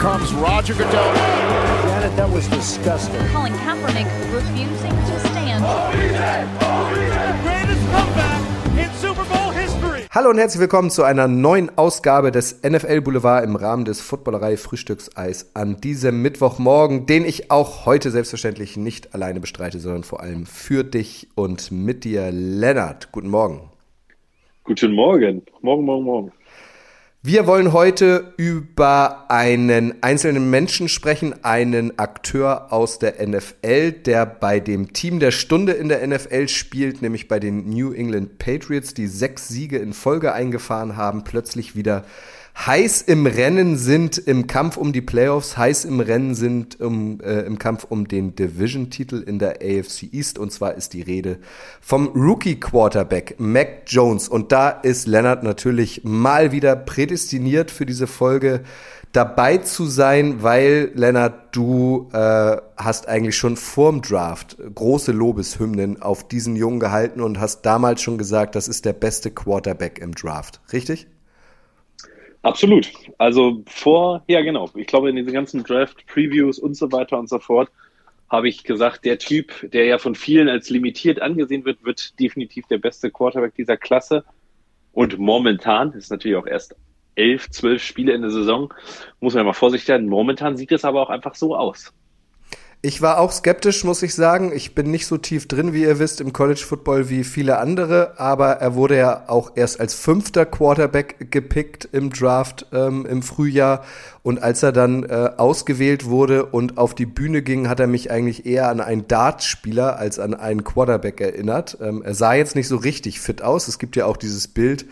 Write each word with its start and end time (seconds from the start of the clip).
comes 0.00 0.32
Roger 0.32 0.72
Goodell. 0.72 1.12
Janet, 1.84 2.16
that 2.16 2.32
was 2.32 2.48
disgusting. 2.48 3.20
Colin 3.34 3.52
Kaepernick 3.52 4.06
refusing 4.32 4.96
to 5.08 5.28
stand. 5.28 5.62
greatest 7.44 7.84
comeback 7.92 8.40
in 8.78 8.90
Super 8.94 9.24
Bowl 9.24 9.52
history. 9.52 10.06
Hallo 10.10 10.30
und 10.30 10.38
herzlich 10.38 10.60
willkommen 10.60 10.88
zu 10.88 11.02
einer 11.02 11.28
neuen 11.28 11.76
Ausgabe 11.76 12.30
des 12.30 12.62
NFL 12.62 13.02
Boulevard 13.02 13.44
im 13.44 13.56
Rahmen 13.56 13.84
des 13.84 14.00
Footballerei 14.00 14.56
Frühstückseis 14.56 15.54
an 15.54 15.82
diesem 15.82 16.22
Mittwochmorgen, 16.22 17.04
den 17.04 17.26
ich 17.26 17.50
auch 17.50 17.84
heute 17.84 18.10
selbstverständlich 18.10 18.78
nicht 18.78 19.14
alleine 19.14 19.40
bestreite, 19.40 19.80
sondern 19.80 20.04
vor 20.04 20.22
allem 20.22 20.46
für 20.46 20.82
dich 20.82 21.28
und 21.34 21.70
mit 21.72 22.04
dir, 22.04 22.30
Lennart. 22.32 23.12
Guten 23.12 23.28
Morgen. 23.28 23.68
Guten 24.64 24.92
Morgen. 24.92 25.42
Morgen, 25.60 25.84
morgen, 25.84 26.04
morgen. 26.04 26.32
Wir 27.22 27.46
wollen 27.46 27.74
heute 27.74 28.32
über 28.38 29.26
einen 29.28 30.02
einzelnen 30.02 30.48
Menschen 30.48 30.88
sprechen, 30.88 31.44
einen 31.44 31.98
Akteur 31.98 32.72
aus 32.72 32.98
der 32.98 33.16
NFL, 33.26 33.92
der 33.92 34.24
bei 34.24 34.58
dem 34.58 34.94
Team 34.94 35.20
der 35.20 35.30
Stunde 35.30 35.72
in 35.72 35.90
der 35.90 36.06
NFL 36.06 36.48
spielt, 36.48 37.02
nämlich 37.02 37.28
bei 37.28 37.38
den 37.38 37.68
New 37.68 37.92
England 37.92 38.38
Patriots, 38.38 38.94
die 38.94 39.06
sechs 39.06 39.48
Siege 39.48 39.76
in 39.76 39.92
Folge 39.92 40.32
eingefahren 40.32 40.96
haben, 40.96 41.22
plötzlich 41.22 41.76
wieder 41.76 42.06
heiß 42.66 43.02
im 43.02 43.26
Rennen 43.26 43.76
sind 43.76 44.18
im 44.18 44.46
Kampf 44.46 44.76
um 44.76 44.92
die 44.92 45.00
Playoffs, 45.00 45.56
heiß 45.56 45.84
im 45.84 46.00
Rennen 46.00 46.34
sind 46.34 46.80
um, 46.80 47.20
äh, 47.20 47.40
im 47.40 47.58
Kampf 47.58 47.86
um 47.88 48.06
den 48.06 48.34
Division-Titel 48.34 49.22
in 49.26 49.38
der 49.38 49.60
AFC 49.62 50.12
East. 50.12 50.38
Und 50.38 50.52
zwar 50.52 50.74
ist 50.74 50.92
die 50.92 51.02
Rede 51.02 51.38
vom 51.80 52.08
Rookie-Quarterback 52.08 53.36
Mac 53.38 53.82
Jones. 53.86 54.28
Und 54.28 54.52
da 54.52 54.68
ist 54.70 55.06
Leonard 55.06 55.42
natürlich 55.42 56.02
mal 56.04 56.52
wieder 56.52 56.76
prädestiniert 56.76 57.70
für 57.70 57.86
diese 57.86 58.06
Folge 58.06 58.60
dabei 59.12 59.58
zu 59.58 59.86
sein, 59.86 60.42
weil 60.42 60.92
Lennart, 60.94 61.56
du 61.56 62.08
äh, 62.12 62.56
hast 62.76 63.08
eigentlich 63.08 63.36
schon 63.36 63.56
vorm 63.56 64.02
Draft 64.02 64.56
große 64.74 65.12
Lobeshymnen 65.12 66.00
auf 66.00 66.28
diesen 66.28 66.56
Jungen 66.56 66.78
gehalten 66.78 67.20
und 67.20 67.40
hast 67.40 67.62
damals 67.62 68.02
schon 68.02 68.18
gesagt, 68.18 68.54
das 68.54 68.68
ist 68.68 68.84
der 68.84 68.92
beste 68.92 69.30
Quarterback 69.30 69.98
im 69.98 70.14
Draft. 70.14 70.60
Richtig? 70.72 71.08
Absolut. 72.42 72.90
Also 73.18 73.62
vor, 73.66 74.24
ja 74.26 74.40
genau, 74.40 74.70
ich 74.74 74.86
glaube 74.86 75.10
in 75.10 75.16
diesen 75.16 75.32
ganzen 75.32 75.62
Draft-Previews 75.62 76.58
und 76.58 76.74
so 76.74 76.90
weiter 76.90 77.18
und 77.18 77.28
so 77.28 77.38
fort 77.38 77.70
habe 78.30 78.48
ich 78.48 78.64
gesagt, 78.64 79.04
der 79.04 79.18
Typ, 79.18 79.70
der 79.72 79.86
ja 79.86 79.98
von 79.98 80.14
vielen 80.14 80.48
als 80.48 80.70
limitiert 80.70 81.20
angesehen 81.20 81.64
wird, 81.64 81.84
wird 81.84 82.18
definitiv 82.18 82.66
der 82.68 82.78
beste 82.78 83.10
Quarterback 83.10 83.56
dieser 83.56 83.76
Klasse. 83.76 84.24
Und 84.92 85.18
momentan, 85.18 85.92
ist 85.92 86.10
natürlich 86.10 86.36
auch 86.36 86.46
erst 86.46 86.76
elf, 87.16 87.50
zwölf 87.50 87.82
Spiele 87.82 88.12
in 88.12 88.22
der 88.22 88.30
Saison, 88.30 88.72
muss 89.18 89.34
man 89.34 89.42
ja 89.42 89.46
mal 89.46 89.52
vorsichtig 89.52 89.88
sein, 89.88 90.06
momentan 90.06 90.56
sieht 90.56 90.70
es 90.72 90.84
aber 90.84 91.02
auch 91.02 91.10
einfach 91.10 91.34
so 91.34 91.56
aus. 91.56 91.92
Ich 92.82 93.02
war 93.02 93.18
auch 93.18 93.30
skeptisch, 93.30 93.84
muss 93.84 94.02
ich 94.02 94.14
sagen. 94.14 94.52
Ich 94.54 94.74
bin 94.74 94.90
nicht 94.90 95.06
so 95.06 95.18
tief 95.18 95.46
drin, 95.46 95.74
wie 95.74 95.82
ihr 95.82 95.98
wisst, 95.98 96.22
im 96.22 96.32
College 96.32 96.62
Football 96.66 97.10
wie 97.10 97.24
viele 97.24 97.58
andere, 97.58 98.18
aber 98.18 98.52
er 98.52 98.74
wurde 98.74 98.96
ja 98.96 99.24
auch 99.26 99.52
erst 99.54 99.80
als 99.80 99.92
fünfter 99.92 100.46
Quarterback 100.46 101.30
gepickt 101.30 101.86
im 101.92 102.08
Draft 102.08 102.64
ähm, 102.72 103.04
im 103.04 103.20
Frühjahr. 103.20 103.84
Und 104.22 104.42
als 104.42 104.62
er 104.62 104.72
dann 104.72 105.04
äh, 105.04 105.32
ausgewählt 105.36 106.06
wurde 106.06 106.46
und 106.46 106.78
auf 106.78 106.94
die 106.94 107.04
Bühne 107.04 107.42
ging, 107.42 107.68
hat 107.68 107.80
er 107.80 107.86
mich 107.86 108.10
eigentlich 108.10 108.46
eher 108.46 108.70
an 108.70 108.80
einen 108.80 109.06
Dartspieler 109.06 109.98
als 109.98 110.18
an 110.18 110.32
einen 110.32 110.64
Quarterback 110.64 111.20
erinnert. 111.20 111.76
Ähm, 111.82 112.00
er 112.02 112.14
sah 112.14 112.32
jetzt 112.32 112.54
nicht 112.54 112.68
so 112.68 112.76
richtig 112.76 113.20
fit 113.20 113.42
aus. 113.42 113.68
Es 113.68 113.78
gibt 113.78 113.94
ja 113.94 114.06
auch 114.06 114.16
dieses 114.16 114.48
Bild, 114.48 114.86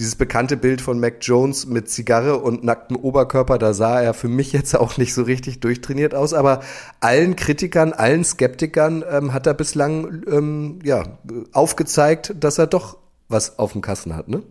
dieses 0.00 0.16
bekannte 0.16 0.56
Bild 0.56 0.80
von 0.80 0.98
Mac 0.98 1.18
Jones 1.20 1.66
mit 1.66 1.90
Zigarre 1.90 2.38
und 2.38 2.64
nacktem 2.64 2.96
Oberkörper, 2.96 3.58
da 3.58 3.74
sah 3.74 4.00
er 4.00 4.14
für 4.14 4.28
mich 4.28 4.50
jetzt 4.54 4.74
auch 4.74 4.96
nicht 4.96 5.12
so 5.12 5.22
richtig 5.22 5.60
durchtrainiert 5.60 6.14
aus, 6.14 6.32
aber 6.32 6.62
allen 7.00 7.36
Kritikern, 7.36 7.92
allen 7.92 8.24
Skeptikern 8.24 9.04
ähm, 9.08 9.34
hat 9.34 9.46
er 9.46 9.52
bislang 9.52 10.22
ähm, 10.26 10.78
ja, 10.84 11.18
aufgezeigt, 11.52 12.34
dass 12.40 12.56
er 12.56 12.66
doch 12.66 12.96
was 13.28 13.58
auf 13.58 13.72
dem 13.72 13.82
Kassen 13.82 14.16
hat, 14.16 14.28
ne? 14.28 14.42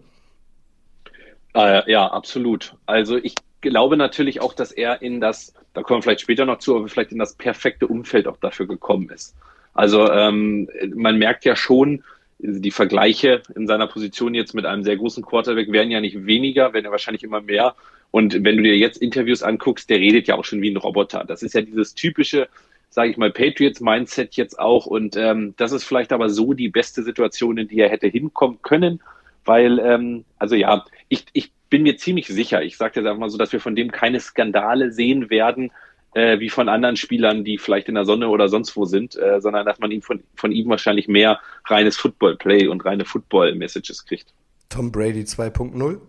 Äh, 1.55 1.91
ja, 1.91 2.05
absolut. 2.05 2.75
Also 2.85 3.17
ich 3.17 3.33
glaube 3.61 3.97
natürlich 3.97 4.41
auch, 4.41 4.53
dass 4.53 4.71
er 4.71 5.01
in 5.01 5.19
das, 5.19 5.55
da 5.73 5.81
kommen 5.81 5.97
wir 5.97 6.03
vielleicht 6.03 6.21
später 6.21 6.45
noch 6.45 6.59
zu, 6.59 6.77
aber 6.77 6.87
vielleicht 6.89 7.11
in 7.11 7.17
das 7.17 7.33
perfekte 7.33 7.87
Umfeld 7.87 8.27
auch 8.27 8.37
dafür 8.37 8.67
gekommen 8.67 9.09
ist. 9.09 9.35
Also 9.73 10.11
ähm, 10.11 10.69
man 10.93 11.17
merkt 11.17 11.43
ja 11.43 11.55
schon, 11.55 12.03
die 12.39 12.71
Vergleiche 12.71 13.41
in 13.55 13.67
seiner 13.67 13.87
Position 13.87 14.33
jetzt 14.33 14.53
mit 14.53 14.65
einem 14.65 14.83
sehr 14.83 14.97
großen 14.97 15.23
Quarterback 15.23 15.71
werden 15.71 15.91
ja 15.91 15.99
nicht 15.99 16.25
weniger, 16.25 16.73
werden 16.73 16.85
ja 16.85 16.91
wahrscheinlich 16.91 17.23
immer 17.23 17.41
mehr. 17.41 17.75
Und 18.11 18.33
wenn 18.43 18.57
du 18.57 18.63
dir 18.63 18.77
jetzt 18.77 19.01
Interviews 19.01 19.43
anguckst, 19.43 19.89
der 19.89 19.99
redet 19.99 20.27
ja 20.27 20.35
auch 20.35 20.45
schon 20.45 20.61
wie 20.61 20.71
ein 20.71 20.77
Roboter. 20.77 21.25
Das 21.25 21.43
ist 21.43 21.53
ja 21.53 21.61
dieses 21.61 21.93
typische, 21.93 22.47
sage 22.89 23.11
ich 23.11 23.17
mal, 23.17 23.31
Patriots-Mindset 23.31 24.35
jetzt 24.35 24.57
auch. 24.57 24.85
Und 24.85 25.15
ähm, 25.17 25.53
das 25.57 25.73
ist 25.73 25.83
vielleicht 25.83 26.13
aber 26.13 26.29
so 26.29 26.53
die 26.53 26.69
beste 26.69 27.03
Situation, 27.03 27.57
in 27.57 27.67
die 27.67 27.79
er 27.79 27.89
hätte 27.89 28.07
hinkommen 28.07 28.59
können, 28.61 29.01
weil, 29.45 29.79
ähm, 29.79 30.25
also 30.37 30.55
ja, 30.55 30.85
ich, 31.09 31.25
ich 31.33 31.51
bin 31.69 31.83
mir 31.83 31.97
ziemlich 31.97 32.27
sicher, 32.27 32.63
ich 32.63 32.77
sage 32.77 32.99
jetzt 32.99 33.05
einfach 33.05 33.19
mal 33.19 33.29
so, 33.29 33.37
dass 33.37 33.51
wir 33.51 33.59
von 33.59 33.75
dem 33.75 33.91
keine 33.91 34.19
Skandale 34.19 34.91
sehen 34.91 35.29
werden, 35.29 35.71
äh, 36.13 36.39
wie 36.39 36.49
von 36.49 36.69
anderen 36.69 36.95
Spielern, 36.95 37.43
die 37.43 37.57
vielleicht 37.57 37.87
in 37.87 37.95
der 37.95 38.05
Sonne 38.05 38.29
oder 38.29 38.49
sonst 38.49 38.75
wo 38.75 38.85
sind, 38.85 39.15
äh, 39.15 39.39
sondern 39.41 39.65
dass 39.65 39.79
man 39.79 39.91
ihm 39.91 40.01
von, 40.01 40.23
von 40.35 40.51
ihm 40.51 40.69
wahrscheinlich 40.69 41.07
mehr 41.07 41.39
reines 41.65 41.97
Football-Play 41.97 42.67
und 42.67 42.83
reine 42.85 43.05
Football-Messages 43.05 44.05
kriegt. 44.05 44.33
Tom 44.69 44.91
Brady 44.91 45.21
2.0? 45.21 45.99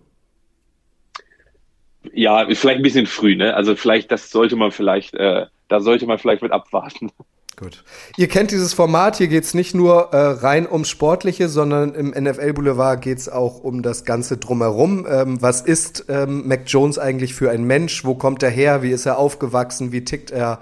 Ja, 2.12 2.46
vielleicht 2.46 2.78
ein 2.78 2.82
bisschen 2.82 3.06
früh, 3.06 3.36
ne? 3.36 3.54
Also 3.54 3.76
vielleicht, 3.76 4.10
das 4.10 4.30
sollte 4.30 4.56
man 4.56 4.70
vielleicht, 4.70 5.14
äh, 5.14 5.46
da 5.68 5.80
sollte 5.80 6.06
man 6.06 6.18
vielleicht 6.18 6.42
mit 6.42 6.52
abwarten. 6.52 7.10
Gut. 7.60 7.84
Ihr 8.16 8.28
kennt 8.28 8.52
dieses 8.52 8.72
Format, 8.72 9.16
hier 9.16 9.28
geht's 9.28 9.52
nicht 9.52 9.74
nur 9.74 10.14
äh, 10.14 10.16
rein 10.16 10.66
ums 10.66 10.88
Sportliche, 10.88 11.50
sondern 11.50 11.94
im 11.94 12.08
NFL 12.08 12.54
Boulevard 12.54 13.02
geht's 13.02 13.28
auch 13.28 13.62
um 13.62 13.82
das 13.82 14.06
Ganze 14.06 14.38
drumherum. 14.38 15.06
Ähm, 15.06 15.42
was 15.42 15.60
ist 15.60 16.06
ähm, 16.08 16.48
Mac 16.48 16.62
Jones 16.64 16.98
eigentlich 16.98 17.34
für 17.34 17.50
ein 17.50 17.64
Mensch? 17.64 18.02
Wo 18.02 18.14
kommt 18.14 18.42
er 18.42 18.48
her? 18.48 18.82
Wie 18.82 18.90
ist 18.90 19.04
er 19.04 19.18
aufgewachsen? 19.18 19.92
Wie 19.92 20.04
tickt 20.04 20.30
er? 20.30 20.60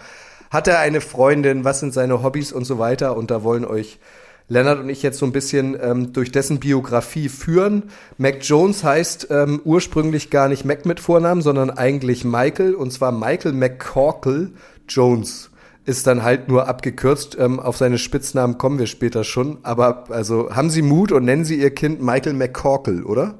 Hat 0.51 0.67
er 0.67 0.81
eine 0.81 1.01
Freundin? 1.01 1.63
Was 1.63 1.79
sind 1.79 1.95
seine 1.95 2.25
Hobbys 2.25 2.51
und 2.51 2.65
so 2.65 2.81
weiter? 2.81 3.17
Und 3.17 3.31
da 3.31 3.45
wollen 3.45 3.65
euch 3.65 4.01
Lennart 4.49 4.81
und 4.81 4.89
ich 4.89 5.05
jetzt 5.05 5.19
so 5.19 5.27
ein 5.27 5.31
bisschen 5.31 5.79
ähm, 5.81 6.13
durch 6.13 6.33
dessen 6.33 6.59
Biografie 6.59 7.29
führen. 7.29 7.93
Mac 8.17 8.39
Jones 8.41 8.83
heißt 8.83 9.29
ähm, 9.31 9.61
ursprünglich 9.65 10.31
gar 10.31 10.49
nicht 10.49 10.65
Mac 10.65 10.85
mit 10.85 10.99
Vornamen, 10.99 11.43
sondern 11.43 11.71
eigentlich 11.71 12.25
Michael, 12.25 12.75
und 12.75 12.93
zwar 12.93 13.13
Michael 13.13 13.53
McCorkle 13.53 14.51
Jones 14.89 15.51
ist 15.89 16.07
dann 16.07 16.23
halt 16.23 16.49
nur 16.49 16.69
abgekürzt. 16.69 17.37
Ähm, 17.41 17.59
auf 17.59 17.79
seine 17.79 17.99
Spitznamen 17.99 18.59
kommen 18.59 18.79
wir 18.79 18.87
später 18.87 19.25
schon. 19.25 19.59
Aber 19.63 20.05
also 20.11 20.55
haben 20.55 20.69
Sie 20.69 20.83
Mut 20.83 21.11
und 21.11 21.25
nennen 21.25 21.45
Sie 21.47 21.59
Ihr 21.59 21.75
Kind 21.75 22.03
Michael 22.03 22.35
McCorkle, 22.35 23.05
oder? 23.05 23.39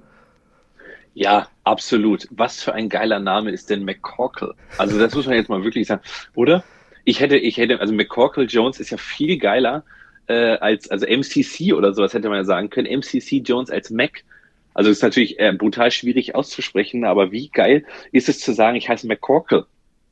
Ja, 1.13 1.49
absolut. 1.65 2.27
Was 2.31 2.63
für 2.63 2.73
ein 2.73 2.89
geiler 2.89 3.21
Name 3.21 3.51
ist 3.51 3.69
denn 3.69 3.85
McCorkle? 3.85 4.55
Also 4.79 4.99
das 4.99 5.15
muss 5.15 5.27
man 5.27 5.37
jetzt 5.37 5.51
mal 5.51 5.63
wirklich 5.63 5.87
sagen, 5.87 6.01
oder? 6.35 6.65
Ich 7.05 7.21
hätte, 7.21 7.37
ich 7.37 7.59
hätte, 7.59 7.81
also 7.81 7.93
McCorkle 7.93 8.45
Jones 8.45 8.81
ist 8.81 8.91
ja 8.91 8.97
viel 8.97 9.39
geiler 9.39 9.85
äh, 10.27 10.57
als, 10.57 10.91
also 10.91 11.07
MCC 11.07 11.75
oder 11.75 11.93
sowas 11.93 12.15
hätte 12.15 12.29
man 12.29 12.39
ja 12.39 12.45
sagen 12.45 12.71
können. 12.71 12.87
MCC 12.87 13.43
Jones 13.45 13.71
als 13.71 13.91
Mac. 13.91 14.25
Also 14.73 14.91
ist 14.91 15.03
natürlich 15.03 15.39
äh, 15.39 15.53
brutal 15.53 15.91
schwierig 15.91 16.35
auszusprechen, 16.35 17.05
aber 17.05 17.31
wie 17.31 17.49
geil 17.49 17.85
ist 18.13 18.29
es 18.29 18.41
zu 18.41 18.53
sagen, 18.53 18.77
ich 18.77 18.89
heiße 18.89 19.07
McCorkle? 19.07 19.67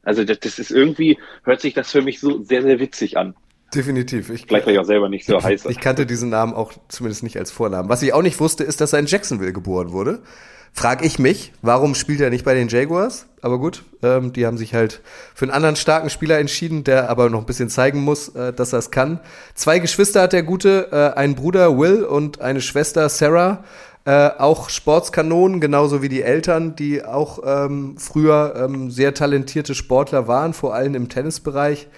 Also 0.07 0.25
das, 0.25 0.39
das 0.41 0.59
ist 0.59 0.71
irgendwie, 0.71 1.19
hört 1.43 1.61
sich 1.61 1.75
das 1.75 1.91
für 1.91 2.01
mich 2.01 2.21
so 2.21 2.43
sehr, 2.43 2.63
sehr 2.63 2.79
witzig 2.79 3.19
an. 3.19 3.35
Definitiv. 3.75 4.31
Ich, 4.31 4.47
Vielleicht, 4.47 4.67
weil 4.67 4.75
ich 4.75 4.79
auch 4.79 4.85
selber 4.85 5.09
nicht 5.09 5.27
so 5.27 5.43
heiße. 5.43 5.69
Ich 5.71 5.81
kannte 5.81 6.07
diesen 6.07 6.31
Namen 6.31 6.55
auch 6.55 6.73
zumindest 6.89 7.25
nicht 7.25 7.37
als 7.37 7.51
Vornamen. 7.51 7.89
Was 7.89 8.03
ich 8.03 8.13
auch 8.13 8.23
nicht 8.23 8.39
wusste, 8.39 8.63
ist, 8.63 8.81
dass 8.81 8.93
er 8.93 9.01
in 9.01 9.07
Jacksonville 9.07 9.53
geboren 9.53 9.91
wurde. 9.91 10.23
Frag 10.73 11.05
ich 11.05 11.19
mich, 11.19 11.53
warum 11.63 11.95
spielt 11.95 12.21
er 12.21 12.31
nicht 12.31 12.45
bei 12.45 12.55
den 12.55 12.69
Jaguars? 12.69 13.27
Aber 13.41 13.59
gut, 13.59 13.83
ähm, 14.03 14.33
die 14.33 14.47
haben 14.47 14.59
sich 14.59 14.75
halt 14.75 15.01
für 15.35 15.47
einen 15.47 15.53
anderen 15.53 15.75
starken 15.75 16.11
Spieler 16.11 16.39
entschieden, 16.39 16.85
der 16.85 17.11
aber 17.11 17.29
noch 17.29 17.41
ein 17.41 17.47
bisschen 17.47 17.71
zeigen 17.71 18.03
muss, 18.03 18.29
äh, 18.29 18.53
dass 18.53 18.73
er 18.73 18.79
es 18.79 18.91
kann. 18.91 19.19
Zwei 19.55 19.81
Geschwister 19.81 20.23
hat 20.23 20.33
der 20.33 20.43
Gute, 20.45 20.89
äh, 20.93 21.19
einen 21.19 21.35
Bruder 21.35 21.77
Will 21.79 22.05
und 22.05 22.41
eine 22.41 22.61
Schwester 22.61 23.09
Sarah. 23.09 23.65
Äh, 24.07 24.31
auch 24.39 24.69
Sportskanonen, 24.69 25.61
genauso 25.61 26.01
wie 26.01 26.09
die 26.09 26.23
Eltern, 26.23 26.77
die 26.77 27.05
auch 27.05 27.41
ähm, 27.45 27.97
früher 27.99 28.55
ähm, 28.57 28.89
sehr 28.89 29.15
talentierte 29.15 29.75
Sportler 29.75 30.29
waren, 30.29 30.55
vor 30.55 30.77
allem 30.77 30.95
im 30.95 31.09
Tennisbereich. 31.09 31.89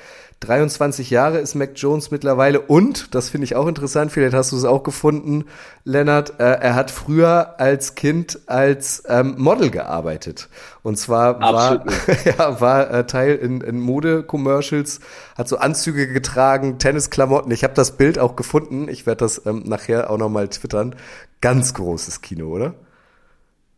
23 0.41 1.11
Jahre 1.11 1.39
ist 1.39 1.57
Mac 1.57 1.73
Jones 1.75 2.13
mittlerweile 2.13 2.61
und, 2.61 3.15
das 3.15 3.29
finde 3.29 3.45
ich 3.45 3.57
auch 3.57 3.67
interessant, 3.67 4.13
vielleicht 4.13 4.35
hast 4.35 4.53
du 4.53 4.57
es 4.57 4.65
auch 4.65 4.85
gefunden, 4.85 5.47
Lennart, 5.83 6.39
äh, 6.39 6.45
er 6.45 6.77
hat 6.77 6.93
früher 6.93 7.59
als 7.59 7.97
Kind 7.97 8.39
als 8.47 9.03
ähm, 9.09 9.35
Model 9.37 9.71
gearbeitet. 9.71 10.49
Und 10.85 10.97
zwar 10.97 11.41
war, 11.41 11.85
ja, 12.25 12.61
war 12.61 12.91
äh, 12.91 13.07
Teil 13.07 13.35
in, 13.35 13.61
in 13.63 13.81
Mode-Commercials, 13.81 15.01
hat 15.37 15.49
so 15.49 15.59
Anzüge 15.59 16.07
getragen, 16.07 16.79
Tennisklamotten. 16.79 17.51
Ich 17.51 17.65
habe 17.65 17.75
das 17.75 17.97
Bild 17.97 18.19
auch 18.19 18.37
gefunden, 18.37 18.89
ich 18.89 19.07
werde 19.07 19.21
das 19.21 19.45
ähm, 19.45 19.65
nachher 19.67 20.09
auch 20.09 20.19
nochmal 20.19 20.49
twittern. 20.49 20.95
Ganz 21.41 21.75
großes 21.75 22.21
Kino, 22.23 22.47
oder? 22.47 22.75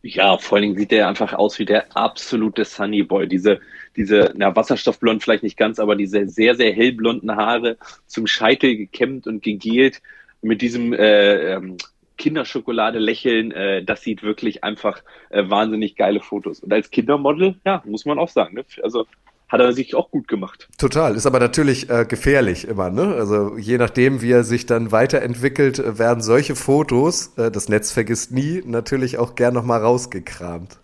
Ja, 0.03 0.37
vor 0.37 0.57
allen 0.57 0.63
Dingen 0.63 0.77
sieht 0.77 0.91
er 0.91 1.07
einfach 1.07 1.33
aus 1.33 1.59
wie 1.59 1.65
der 1.65 1.95
absolute 1.95 2.65
Sunny 2.65 3.03
Boy. 3.03 3.27
Diese, 3.27 3.59
diese, 3.95 4.33
na, 4.35 4.55
wasserstoffblond 4.55 5.23
vielleicht 5.23 5.43
nicht 5.43 5.57
ganz, 5.57 5.79
aber 5.79 5.95
diese 5.95 6.27
sehr, 6.27 6.55
sehr 6.55 6.73
hellblonden 6.73 7.35
Haare 7.35 7.77
zum 8.07 8.27
Scheitel 8.27 8.75
gekämmt 8.77 9.27
und 9.27 9.43
gegelt 9.43 10.01
mit 10.41 10.61
diesem 10.61 10.93
äh, 10.93 11.53
ähm, 11.53 11.77
Kinderschokolade 12.17 12.99
lächeln, 12.99 13.51
äh, 13.51 13.83
das 13.83 14.01
sieht 14.01 14.23
wirklich 14.23 14.63
einfach 14.63 15.03
äh, 15.29 15.49
wahnsinnig 15.49 15.95
geile 15.95 16.19
Fotos. 16.19 16.59
Und 16.59 16.71
als 16.71 16.91
Kindermodel, 16.91 17.55
ja, 17.65 17.81
muss 17.85 18.05
man 18.05 18.19
auch 18.19 18.29
sagen, 18.29 18.55
ne? 18.55 18.65
also 18.83 19.05
hat 19.51 19.59
er 19.59 19.73
sich 19.73 19.95
auch 19.95 20.09
gut 20.11 20.27
gemacht. 20.29 20.69
Total, 20.77 21.15
ist 21.15 21.25
aber 21.25 21.39
natürlich 21.39 21.89
äh, 21.89 22.05
gefährlich 22.05 22.65
immer, 22.65 22.89
ne? 22.89 23.15
Also 23.15 23.57
je 23.57 23.77
nachdem, 23.77 24.21
wie 24.21 24.31
er 24.31 24.45
sich 24.45 24.65
dann 24.65 24.93
weiterentwickelt, 24.93 25.79
äh, 25.79 25.99
werden 25.99 26.21
solche 26.21 26.55
Fotos, 26.55 27.33
äh, 27.37 27.51
das 27.51 27.67
Netz 27.67 27.91
vergisst 27.91 28.31
nie, 28.31 28.63
natürlich 28.65 29.17
auch 29.17 29.35
gern 29.35 29.53
nochmal 29.53 29.81
rausgekramt. 29.81 30.79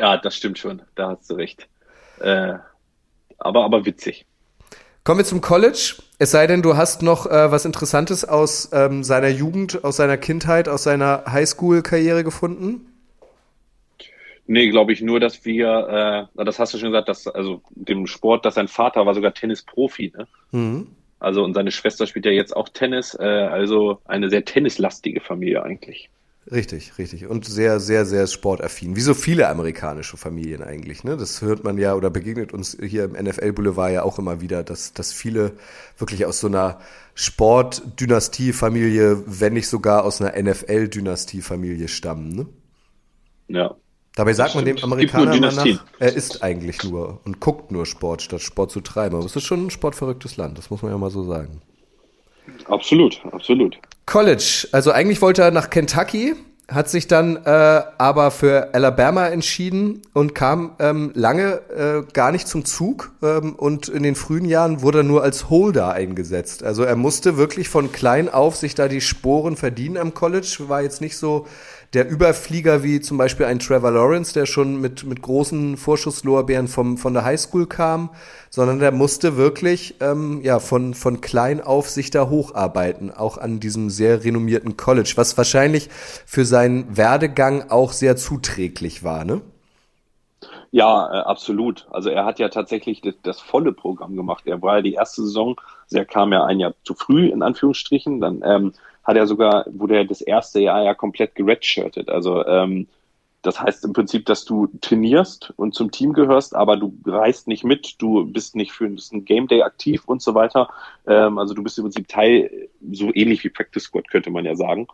Ja, 0.00 0.16
das 0.16 0.34
stimmt 0.34 0.58
schon, 0.58 0.80
da 0.94 1.10
hast 1.10 1.28
du 1.28 1.34
recht. 1.34 1.68
Äh, 2.20 2.54
aber, 3.36 3.64
aber 3.64 3.84
witzig. 3.84 4.24
Kommen 5.04 5.18
wir 5.18 5.26
zum 5.26 5.42
College. 5.42 5.96
Es 6.18 6.30
sei 6.30 6.46
denn, 6.46 6.62
du 6.62 6.76
hast 6.76 7.02
noch 7.02 7.26
äh, 7.26 7.52
was 7.52 7.66
Interessantes 7.66 8.24
aus 8.24 8.70
ähm, 8.72 9.04
seiner 9.04 9.28
Jugend, 9.28 9.84
aus 9.84 9.96
seiner 9.96 10.16
Kindheit, 10.16 10.70
aus 10.70 10.84
seiner 10.84 11.24
Highschool-Karriere 11.26 12.24
gefunden? 12.24 12.86
Nee, 14.46 14.70
glaube 14.70 14.92
ich 14.94 15.02
nur, 15.02 15.20
dass 15.20 15.44
wir, 15.44 16.28
äh, 16.36 16.44
das 16.44 16.58
hast 16.58 16.72
du 16.72 16.78
schon 16.78 16.92
gesagt, 16.92 17.08
dass, 17.10 17.26
also 17.26 17.60
dem 17.70 18.06
Sport, 18.06 18.46
dass 18.46 18.54
sein 18.54 18.68
Vater 18.68 19.04
war 19.04 19.14
sogar 19.14 19.34
Tennisprofi, 19.34 20.12
ne? 20.16 20.26
Mhm. 20.50 20.86
Also 21.18 21.44
und 21.44 21.52
seine 21.52 21.70
Schwester 21.70 22.06
spielt 22.06 22.24
ja 22.24 22.32
jetzt 22.32 22.56
auch 22.56 22.70
Tennis, 22.70 23.14
äh, 23.14 23.24
also 23.24 24.00
eine 24.06 24.30
sehr 24.30 24.46
tennislastige 24.46 25.20
Familie 25.20 25.62
eigentlich. 25.62 26.08
Richtig, 26.52 26.98
richtig. 26.98 27.26
Und 27.26 27.44
sehr, 27.44 27.78
sehr, 27.78 28.04
sehr 28.04 28.26
sportaffin. 28.26 28.96
Wie 28.96 29.00
so 29.00 29.14
viele 29.14 29.48
amerikanische 29.48 30.16
Familien 30.16 30.62
eigentlich. 30.62 31.04
Ne? 31.04 31.16
Das 31.16 31.42
hört 31.42 31.62
man 31.62 31.78
ja 31.78 31.94
oder 31.94 32.10
begegnet 32.10 32.52
uns 32.52 32.76
hier 32.80 33.04
im 33.04 33.12
NFL-Boulevard 33.12 33.92
ja 33.92 34.02
auch 34.02 34.18
immer 34.18 34.40
wieder, 34.40 34.64
dass, 34.64 34.92
dass 34.92 35.12
viele 35.12 35.52
wirklich 35.96 36.26
aus 36.26 36.40
so 36.40 36.48
einer 36.48 36.80
Sportdynastie-Familie, 37.14 39.22
wenn 39.26 39.52
nicht 39.52 39.68
sogar 39.68 40.04
aus 40.04 40.20
einer 40.20 40.32
NFL-Dynastie-Familie 40.42 41.86
stammen. 41.86 42.34
Ne? 42.34 42.46
Ja, 43.48 43.76
Dabei 44.16 44.32
sagt 44.32 44.56
man 44.56 44.64
dem 44.64 44.78
Amerikaner 44.78 45.34
immer 45.34 45.52
nach, 45.52 45.64
er 46.00 46.12
isst 46.12 46.42
eigentlich 46.42 46.82
nur 46.82 47.20
und 47.24 47.38
guckt 47.38 47.70
nur 47.70 47.86
Sport, 47.86 48.22
statt 48.22 48.40
Sport 48.40 48.72
zu 48.72 48.80
treiben. 48.80 49.14
Aber 49.14 49.24
es 49.24 49.36
ist 49.36 49.44
schon 49.44 49.66
ein 49.66 49.70
sportverrücktes 49.70 50.36
Land, 50.36 50.58
das 50.58 50.68
muss 50.68 50.82
man 50.82 50.90
ja 50.90 50.98
mal 50.98 51.10
so 51.10 51.22
sagen. 51.24 51.62
Absolut, 52.66 53.20
absolut. 53.32 53.78
College, 54.06 54.68
also 54.72 54.90
eigentlich 54.90 55.22
wollte 55.22 55.42
er 55.42 55.50
nach 55.50 55.70
Kentucky, 55.70 56.34
hat 56.70 56.88
sich 56.88 57.08
dann 57.08 57.36
äh, 57.44 57.82
aber 57.98 58.30
für 58.30 58.74
Alabama 58.74 59.26
entschieden 59.26 60.02
und 60.12 60.34
kam 60.34 60.76
ähm, 60.78 61.10
lange 61.14 61.60
äh, 61.76 62.12
gar 62.12 62.30
nicht 62.32 62.46
zum 62.46 62.64
Zug 62.64 63.12
ähm, 63.22 63.54
und 63.56 63.88
in 63.88 64.02
den 64.02 64.14
frühen 64.14 64.44
Jahren 64.44 64.80
wurde 64.80 65.00
er 65.00 65.04
nur 65.04 65.22
als 65.22 65.50
Holder 65.50 65.92
eingesetzt. 65.92 66.62
Also 66.62 66.84
er 66.84 66.96
musste 66.96 67.36
wirklich 67.36 67.68
von 67.68 67.90
klein 67.92 68.28
auf 68.28 68.56
sich 68.56 68.74
da 68.74 68.88
die 68.88 69.00
Sporen 69.00 69.56
verdienen 69.56 69.96
am 69.96 70.14
College, 70.14 70.56
war 70.68 70.82
jetzt 70.82 71.00
nicht 71.00 71.16
so 71.16 71.46
der 71.92 72.08
Überflieger 72.08 72.84
wie 72.84 73.00
zum 73.00 73.18
Beispiel 73.18 73.46
ein 73.46 73.58
Trevor 73.58 73.90
Lawrence, 73.90 74.32
der 74.32 74.46
schon 74.46 74.80
mit, 74.80 75.04
mit 75.04 75.22
großen 75.22 75.76
Vorschusslorbeeren 75.76 76.68
vom, 76.68 76.96
von 76.96 77.14
der 77.14 77.24
Highschool 77.24 77.66
kam, 77.66 78.10
sondern 78.48 78.78
der 78.78 78.92
musste 78.92 79.36
wirklich 79.36 79.96
ähm, 80.00 80.40
ja, 80.42 80.60
von, 80.60 80.94
von 80.94 81.20
klein 81.20 81.60
auf 81.60 81.88
sich 81.88 82.10
da 82.10 82.28
hocharbeiten, 82.28 83.10
auch 83.10 83.38
an 83.38 83.58
diesem 83.58 83.90
sehr 83.90 84.22
renommierten 84.22 84.76
College, 84.76 85.12
was 85.16 85.36
wahrscheinlich 85.36 85.88
für 86.26 86.44
seinen 86.44 86.96
Werdegang 86.96 87.70
auch 87.70 87.92
sehr 87.92 88.16
zuträglich 88.16 89.02
war, 89.02 89.24
ne? 89.24 89.40
Ja, 90.72 91.12
äh, 91.12 91.22
absolut. 91.22 91.88
Also 91.90 92.10
er 92.10 92.24
hat 92.24 92.38
ja 92.38 92.48
tatsächlich 92.48 93.00
das, 93.00 93.14
das, 93.24 93.40
volle 93.40 93.72
Programm 93.72 94.14
gemacht. 94.14 94.46
Er 94.46 94.62
war 94.62 94.76
ja 94.76 94.82
die 94.82 94.94
erste 94.94 95.22
Saison, 95.22 95.60
er 95.90 96.04
kam 96.04 96.32
ja 96.32 96.44
ein 96.44 96.60
Jahr 96.60 96.74
zu 96.84 96.94
früh, 96.94 97.26
in 97.26 97.42
Anführungsstrichen. 97.42 98.20
Dann 98.20 98.42
ähm, 98.44 98.72
hat 99.04 99.16
er 99.16 99.26
sogar, 99.26 99.64
wurde 99.70 99.96
er 99.96 100.04
das 100.04 100.20
erste 100.20 100.60
Jahr 100.60 100.82
ja 100.82 100.94
komplett 100.94 101.34
geredshirtet. 101.34 102.08
Also 102.08 102.44
ähm, 102.46 102.86
das 103.42 103.60
heißt 103.60 103.84
im 103.84 103.92
Prinzip, 103.94 104.26
dass 104.26 104.44
du 104.44 104.68
trainierst 104.80 105.52
und 105.56 105.74
zum 105.74 105.90
Team 105.90 106.12
gehörst, 106.12 106.54
aber 106.54 106.76
du 106.76 106.94
reist 107.06 107.48
nicht 107.48 107.64
mit, 107.64 107.94
du 107.98 108.26
bist 108.26 108.54
nicht 108.54 108.72
für 108.72 108.84
ein 108.84 109.24
Game 109.24 109.48
Day 109.48 109.62
aktiv 109.62 110.02
und 110.04 110.20
so 110.20 110.34
weiter. 110.34 110.68
Ähm, 111.06 111.38
also 111.38 111.54
du 111.54 111.62
bist 111.62 111.78
im 111.78 111.84
Prinzip 111.84 112.08
Teil, 112.08 112.68
so 112.92 113.10
ähnlich 113.14 113.42
wie 113.42 113.48
Practice 113.48 113.84
Squad, 113.84 114.10
könnte 114.10 114.30
man 114.30 114.44
ja 114.44 114.56
sagen. 114.56 114.88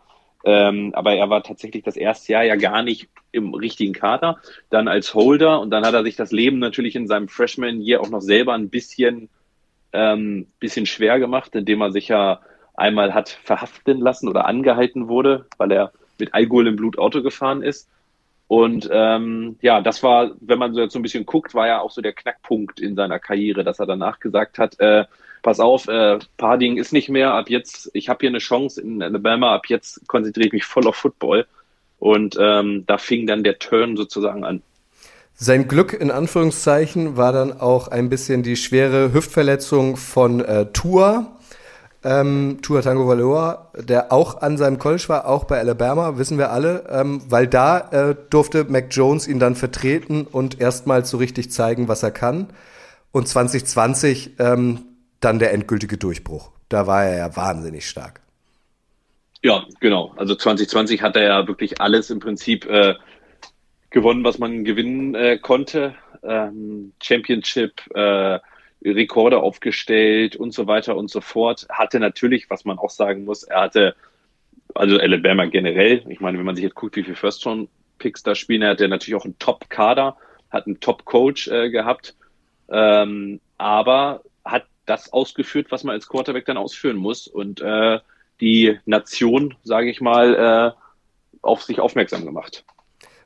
Ähm, 0.45 0.93
aber 0.93 1.13
er 1.13 1.29
war 1.29 1.43
tatsächlich 1.43 1.83
das 1.83 1.97
erste 1.97 2.33
Jahr 2.33 2.43
ja 2.43 2.55
gar 2.55 2.83
nicht 2.83 3.09
im 3.33 3.53
richtigen 3.53 3.93
Kader, 3.93 4.37
dann 4.69 4.87
als 4.87 5.13
Holder 5.13 5.59
und 5.59 5.69
dann 5.71 5.85
hat 5.85 5.93
er 5.93 6.03
sich 6.03 6.15
das 6.15 6.31
Leben 6.31 6.59
natürlich 6.59 6.95
in 6.95 7.07
seinem 7.07 7.27
Freshman 7.27 7.81
Year 7.81 7.99
auch 7.99 8.09
noch 8.09 8.21
selber 8.21 8.53
ein 8.53 8.69
bisschen, 8.69 9.27
ähm, 9.91 10.47
bisschen 10.59 10.85
schwer 10.85 11.19
gemacht, 11.19 11.53
indem 11.53 11.81
er 11.81 11.91
sich 11.91 12.07
ja 12.07 12.39
einmal 12.77 13.13
hat 13.13 13.29
verhaften 13.43 13.99
lassen 13.99 14.29
oder 14.29 14.45
angehalten 14.45 15.07
wurde, 15.07 15.45
weil 15.57 15.71
er 15.71 15.91
mit 16.19 16.33
Alkohol 16.33 16.67
im 16.67 16.75
Blut 16.75 16.97
Auto 16.97 17.21
gefahren 17.21 17.61
ist. 17.61 17.89
Und 18.47 18.89
ähm, 18.91 19.57
ja, 19.61 19.81
das 19.81 20.03
war, 20.03 20.31
wenn 20.39 20.57
man 20.57 20.73
so 20.73 20.79
jetzt 20.79 20.93
so 20.93 20.99
ein 20.99 21.01
bisschen 21.01 21.25
guckt, 21.25 21.53
war 21.53 21.67
ja 21.67 21.81
auch 21.81 21.91
so 21.91 22.01
der 22.01 22.13
Knackpunkt 22.13 22.79
in 22.79 22.95
seiner 22.95 23.19
Karriere, 23.19 23.63
dass 23.65 23.79
er 23.79 23.85
danach 23.85 24.19
gesagt 24.21 24.57
hat, 24.57 24.79
äh, 24.79 25.03
pass 25.43 25.59
auf, 25.59 25.87
äh, 25.87 26.19
Parding 26.37 26.77
ist 26.77 26.93
nicht 26.93 27.09
mehr, 27.09 27.33
ab 27.33 27.49
jetzt, 27.49 27.89
ich 27.93 28.07
habe 28.07 28.19
hier 28.21 28.29
eine 28.29 28.39
Chance 28.39 28.81
in 28.81 29.03
Alabama, 29.03 29.53
ab 29.53 29.67
jetzt 29.67 30.07
konzentriere 30.07 30.47
ich 30.47 30.53
mich 30.53 30.65
voll 30.65 30.87
auf 30.87 30.95
Football. 30.95 31.45
Und 31.99 32.37
ähm, 32.39 32.83
da 32.85 32.97
fing 32.97 33.27
dann 33.27 33.43
der 33.43 33.59
Turn 33.59 33.97
sozusagen 33.97 34.45
an. 34.45 34.61
Sein 35.33 35.67
Glück 35.67 35.93
in 35.93 36.09
Anführungszeichen 36.09 37.17
war 37.17 37.31
dann 37.31 37.59
auch 37.59 37.89
ein 37.89 38.09
bisschen 38.09 38.43
die 38.43 38.55
schwere 38.55 39.13
Hüftverletzung 39.13 39.97
von 39.97 40.43
äh, 40.43 40.67
Tua, 40.73 41.36
ähm, 42.07 42.59
Tua 42.61 42.81
Tango 42.81 43.05
Valoa, 43.05 43.73
der 43.75 44.13
auch 44.13 44.41
an 44.41 44.57
seinem 44.57 44.79
College 44.79 45.03
war, 45.07 45.27
auch 45.27 45.43
bei 45.43 45.59
Alabama, 45.59 46.17
wissen 46.17 46.37
wir 46.37 46.51
alle, 46.51 46.85
ähm, 46.89 47.21
weil 47.27 47.47
da 47.47 47.79
äh, 47.91 48.15
durfte 48.29 48.63
Mac 48.63 48.87
Jones 48.91 49.27
ihn 49.27 49.39
dann 49.39 49.55
vertreten 49.55 50.25
und 50.25 50.61
erstmals 50.61 51.09
so 51.09 51.17
richtig 51.17 51.51
zeigen, 51.51 51.89
was 51.89 52.03
er 52.03 52.11
kann. 52.11 52.47
Und 53.11 53.27
2020 53.27 54.39
ähm, 54.39 54.85
dann 55.19 55.37
der 55.39 55.51
endgültige 55.51 55.97
Durchbruch. 55.97 56.51
Da 56.69 56.87
war 56.87 57.03
er 57.03 57.17
ja 57.17 57.35
wahnsinnig 57.35 57.87
stark. 57.87 58.21
Ja, 59.43 59.65
genau. 59.81 60.13
Also 60.15 60.35
2020 60.35 61.01
hat 61.01 61.17
er 61.17 61.23
ja 61.23 61.47
wirklich 61.47 61.81
alles 61.81 62.09
im 62.09 62.19
Prinzip 62.19 62.65
äh, 62.65 62.95
gewonnen, 63.89 64.23
was 64.23 64.39
man 64.39 64.63
gewinnen 64.63 65.13
äh, 65.13 65.37
konnte. 65.37 65.93
Ähm, 66.23 66.93
Championship, 67.01 67.81
äh, 67.93 68.39
Rekorde 68.83 69.39
aufgestellt 69.39 70.35
und 70.35 70.53
so 70.53 70.67
weiter 70.67 70.95
und 70.95 71.09
so 71.09 71.21
fort. 71.21 71.67
Hatte 71.69 71.99
natürlich, 71.99 72.49
was 72.49 72.65
man 72.65 72.77
auch 72.77 72.89
sagen 72.89 73.25
muss, 73.25 73.43
er 73.43 73.61
hatte, 73.61 73.95
also 74.75 74.97
Alabama 74.97 75.45
generell, 75.45 76.03
ich 76.09 76.19
meine, 76.19 76.37
wenn 76.37 76.45
man 76.45 76.55
sich 76.55 76.63
jetzt 76.63 76.75
guckt, 76.75 76.95
wie 76.95 77.03
viele 77.03 77.15
First-Round-Picks 77.15 78.23
da 78.23 78.35
spielen, 78.35 78.61
er 78.61 78.71
hatte 78.71 78.87
natürlich 78.87 79.19
auch 79.19 79.25
einen 79.25 79.39
Top-Kader, 79.39 80.17
hat 80.49 80.67
einen 80.67 80.79
Top-Coach 80.79 81.47
äh, 81.47 81.69
gehabt, 81.69 82.15
ähm, 82.69 83.39
aber 83.57 84.21
hat 84.45 84.65
das 84.85 85.11
ausgeführt, 85.11 85.67
was 85.69 85.83
man 85.83 85.93
als 85.93 86.07
Quarterback 86.07 86.45
dann 86.45 86.57
ausführen 86.57 86.97
muss 86.97 87.27
und 87.27 87.61
äh, 87.61 87.99
die 88.39 88.79
Nation, 88.85 89.55
sage 89.63 89.89
ich 89.89 89.99
mal, 89.99 90.75
äh, 90.75 91.37
auf 91.41 91.63
sich 91.63 91.79
aufmerksam 91.79 92.25
gemacht 92.25 92.63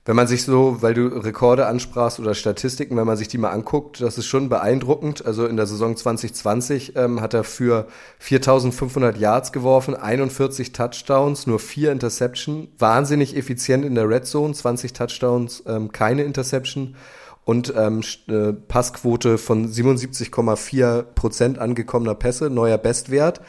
wenn 0.04 0.16
man 0.16 0.26
sich 0.26 0.44
so, 0.44 0.82
weil 0.82 0.96
du 0.96 1.08
Rekorde 1.08 1.68
ansprachst 1.68 2.20
oder 2.20 2.34
Statistiken, 2.34 2.98
wenn 2.98 3.06
man 3.06 3.18
sich 3.18 3.28
die 3.28 3.38
mal 3.38 3.52
anguckt, 3.52 4.02
das 4.02 4.18
ist 4.18 4.26
schon 4.26 4.50
beeindruckend. 4.50 5.24
Also 5.24 5.46
in 5.46 5.58
der 5.58 5.68
Saison 5.68 5.96
2020 5.96 6.96
ähm, 6.96 7.22
hat 7.22 7.36
er 7.36 7.44
für 7.44 7.88
4.500 8.20 9.18
Yards 9.18 9.52
geworfen, 9.52 9.96
41 9.96 10.72
Touchdowns, 10.72 11.46
nur 11.46 11.60
vier 11.60 11.92
Interception, 11.92 12.70
wahnsinnig 12.80 13.38
effizient 13.38 13.86
in 13.86 13.94
der 13.94 14.10
Red 14.10 14.26
Zone, 14.26 14.56
20 14.56 14.94
Touchdowns, 14.94 15.64
ähm, 15.68 15.92
keine 15.92 16.24
Interception 16.24 16.96
und 17.44 17.74
ähm, 17.76 18.02
äh, 18.28 18.54
Passquote 18.54 19.38
von 19.38 19.68
77,4 19.68 21.02
Prozent 21.04 21.60
angekommener 21.60 22.16
Pässe, 22.16 22.50
neuer 22.50 22.78
Bestwert 22.78 23.42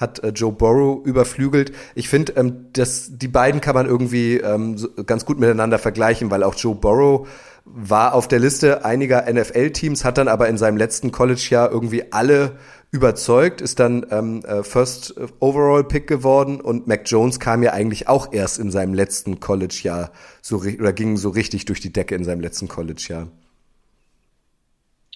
hat 0.00 0.24
äh, 0.24 0.28
Joe 0.28 0.52
Burrow 0.52 1.04
überflügelt. 1.04 1.72
Ich 1.94 2.08
finde, 2.08 2.32
ähm, 2.36 2.66
dass 2.72 3.10
die 3.18 3.28
beiden 3.28 3.60
kann 3.60 3.74
man 3.74 3.86
irgendwie 3.86 4.38
ähm, 4.38 4.78
so 4.78 4.88
ganz 5.04 5.24
gut 5.26 5.38
miteinander 5.38 5.78
vergleichen, 5.78 6.30
weil 6.30 6.42
auch 6.42 6.54
Joe 6.54 6.74
Burrow 6.74 7.28
war 7.64 8.14
auf 8.14 8.26
der 8.26 8.38
Liste 8.38 8.84
einiger 8.84 9.30
NFL-Teams, 9.30 10.04
hat 10.04 10.18
dann 10.18 10.28
aber 10.28 10.48
in 10.48 10.56
seinem 10.56 10.78
letzten 10.78 11.12
College-Jahr 11.12 11.70
irgendwie 11.70 12.12
alle 12.12 12.56
überzeugt, 12.90 13.60
ist 13.60 13.78
dann 13.78 14.06
ähm, 14.10 14.42
äh, 14.44 14.64
First 14.64 15.14
Overall 15.38 15.84
Pick 15.84 16.08
geworden 16.08 16.60
und 16.60 16.88
Mac 16.88 17.02
Jones 17.04 17.38
kam 17.38 17.62
ja 17.62 17.72
eigentlich 17.72 18.08
auch 18.08 18.32
erst 18.32 18.58
in 18.58 18.70
seinem 18.70 18.94
letzten 18.94 19.38
College-Jahr 19.38 20.10
so 20.42 20.56
oder 20.56 20.92
ging 20.92 21.16
so 21.16 21.28
richtig 21.28 21.66
durch 21.66 21.80
die 21.80 21.92
Decke 21.92 22.14
in 22.16 22.24
seinem 22.24 22.40
letzten 22.40 22.66
College-Jahr. 22.66 23.28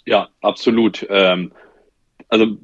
Ja, 0.07 0.29
absolut. 0.41 1.07
Ähm, 1.09 1.53
also 2.29 2.59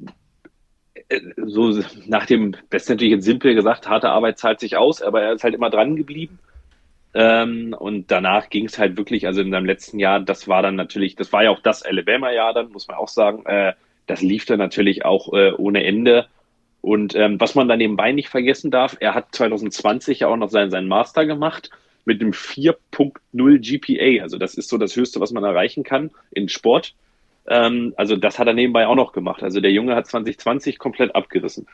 so 1.37 1.81
nach 2.07 2.25
dem, 2.25 2.55
das 2.69 2.83
ist 2.83 2.89
natürlich 2.89 3.11
jetzt 3.13 3.25
simpel 3.25 3.55
gesagt, 3.55 3.87
harte 3.87 4.09
Arbeit 4.09 4.37
zahlt 4.37 4.59
sich 4.59 4.77
aus, 4.77 5.01
aber 5.01 5.21
er 5.21 5.33
ist 5.33 5.43
halt 5.43 5.55
immer 5.55 5.69
dran 5.69 5.95
geblieben. 5.95 6.39
Ähm, 7.13 7.75
und 7.77 8.09
danach 8.09 8.49
ging 8.49 8.65
es 8.65 8.79
halt 8.79 8.97
wirklich, 8.97 9.27
also 9.27 9.41
in 9.41 9.51
seinem 9.51 9.65
letzten 9.65 9.99
Jahr, 9.99 10.21
das 10.21 10.47
war 10.47 10.61
dann 10.61 10.75
natürlich, 10.75 11.15
das 11.15 11.33
war 11.33 11.43
ja 11.43 11.49
auch 11.49 11.59
das 11.59 11.83
Alabama-Jahr 11.83 12.53
dann, 12.53 12.71
muss 12.71 12.87
man 12.87 12.97
auch 12.97 13.09
sagen. 13.09 13.45
Äh, 13.45 13.73
das 14.07 14.21
lief 14.21 14.45
dann 14.45 14.59
natürlich 14.59 15.03
auch 15.05 15.33
äh, 15.33 15.51
ohne 15.51 15.83
Ende. 15.83 16.27
Und 16.79 17.15
ähm, 17.15 17.39
was 17.39 17.53
man 17.53 17.67
da 17.67 17.75
nebenbei 17.75 18.11
nicht 18.11 18.29
vergessen 18.29 18.71
darf, 18.71 18.97
er 18.99 19.13
hat 19.13 19.35
2020 19.35 20.21
ja 20.21 20.27
auch 20.27 20.37
noch 20.37 20.49
seinen, 20.49 20.71
seinen 20.71 20.87
Master 20.87 21.25
gemacht 21.25 21.69
mit 22.05 22.21
einem 22.21 22.31
4.0 22.31 23.59
GPA. 23.59 24.23
Also 24.23 24.37
das 24.37 24.55
ist 24.55 24.69
so 24.69 24.77
das 24.77 24.95
Höchste, 24.95 25.19
was 25.19 25.31
man 25.31 25.43
erreichen 25.43 25.83
kann 25.83 26.11
in 26.31 26.49
Sport. 26.49 26.95
Ähm, 27.47 27.93
also 27.97 28.15
das 28.15 28.39
hat 28.39 28.47
er 28.47 28.53
nebenbei 28.53 28.87
auch 28.87 28.95
noch 28.95 29.13
gemacht. 29.13 29.43
Also 29.43 29.61
der 29.61 29.71
Junge 29.71 29.95
hat 29.95 30.07
2020 30.07 30.77
komplett 30.77 31.15
abgerissen. 31.15 31.67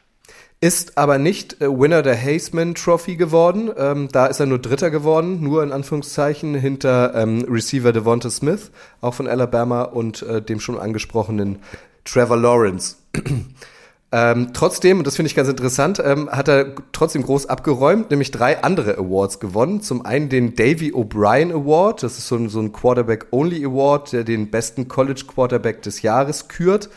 Ist 0.60 0.98
aber 0.98 1.20
nicht 1.20 1.62
äh, 1.62 1.68
Winner 1.68 2.02
der 2.02 2.20
Haseman 2.20 2.74
Trophy 2.74 3.16
geworden. 3.16 3.70
Ähm, 3.78 4.10
da 4.12 4.26
ist 4.26 4.40
er 4.40 4.48
nur 4.48 4.60
Dritter 4.60 4.90
geworden, 4.90 5.44
nur 5.44 5.62
in 5.64 5.72
Anführungszeichen 5.72 6.56
hinter 6.56 7.14
ähm, 7.16 7.46
Receiver 7.48 7.92
Devonta 7.92 8.30
Smith, 8.30 8.72
auch 9.02 9.14
von 9.14 9.28
Alabama, 9.28 9.84
und 9.84 10.24
äh, 10.24 10.42
dem 10.42 10.60
schon 10.60 10.80
angesprochenen 10.80 11.60
Trevor 12.06 12.38
Lawrence. 12.38 12.98
Ähm, 14.10 14.52
trotzdem, 14.54 15.00
und 15.00 15.08
das 15.08 15.18
finde 15.18 15.28
ich 15.28 15.36
ganz 15.36 15.50
interessant, 15.50 16.02
ähm, 16.04 16.30
hat 16.30 16.48
er 16.48 16.76
trotzdem 16.94 17.24
groß 17.24 17.48
abgeräumt, 17.48 18.10
nämlich 18.10 18.32
drei 18.32 18.64
andere 18.64 18.98
Awards 18.98 19.40
gewonnen. 19.40 19.82
Zum 19.82 20.06
einen 20.06 20.30
den 20.30 20.56
Davy 20.56 20.94
O'Brien 20.94 21.52
Award, 21.52 22.04
das 22.04 22.18
ist 22.18 22.28
so 22.28 22.38
ein, 22.38 22.48
so 22.48 22.62
ein 22.62 22.72
Quarterback-Only 22.72 23.66
Award, 23.66 24.14
der 24.14 24.24
den 24.24 24.50
besten 24.50 24.88
College 24.88 25.24
Quarterback 25.28 25.82
des 25.82 26.04
Jahres 26.04 26.48
kürt. 26.48 26.90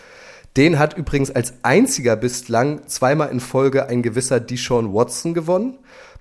Den 0.57 0.79
hat 0.79 0.97
übrigens 0.97 1.33
als 1.33 1.55
einziger 1.62 2.14
bislang 2.14 2.87
zweimal 2.87 3.31
in 3.31 3.40
Folge 3.40 3.88
ein 3.88 4.02
gewisser 4.02 4.38
Deshaun 4.38 4.95
Watson 4.95 5.35
gewonnen. 5.35 5.79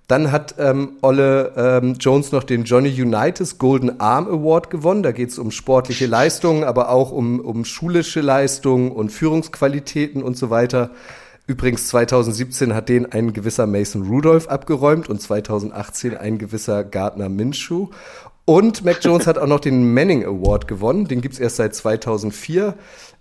Dann 0.09 0.31
hat 0.31 0.55
ähm, 0.57 0.93
Olle 1.03 1.53
ähm, 1.55 1.93
Jones 1.99 2.31
noch 2.31 2.43
den 2.43 2.63
Johnny 2.63 2.89
Unitas 2.89 3.59
Golden 3.59 3.99
Arm 3.99 4.27
Award 4.27 4.71
gewonnen. 4.71 5.03
Da 5.03 5.11
geht 5.11 5.29
es 5.29 5.37
um 5.37 5.51
sportliche 5.51 6.07
Leistungen, 6.07 6.63
aber 6.63 6.89
auch 6.89 7.11
um, 7.11 7.39
um 7.39 7.63
schulische 7.63 8.19
Leistungen 8.19 8.91
und 8.91 9.11
Führungsqualitäten 9.11 10.23
und 10.23 10.35
so 10.35 10.49
weiter. 10.49 10.89
Übrigens 11.45 11.87
2017 11.89 12.73
hat 12.73 12.89
den 12.89 13.11
ein 13.11 13.33
gewisser 13.33 13.67
Mason 13.67 14.07
Rudolph 14.07 14.47
abgeräumt 14.47 15.09
und 15.09 15.21
2018 15.21 16.17
ein 16.17 16.39
gewisser 16.39 16.83
Gardner 16.83 17.29
Minshew. 17.29 17.89
Und 18.49 18.83
Mac 18.83 18.97
Jones 19.03 19.27
hat 19.27 19.37
auch 19.37 19.45
noch 19.45 19.59
den 19.59 19.93
Manning 19.93 20.25
Award 20.25 20.67
gewonnen. 20.67 21.07
Den 21.07 21.21
gibt's 21.21 21.37
erst 21.37 21.57
seit 21.57 21.75
2004 21.75 22.73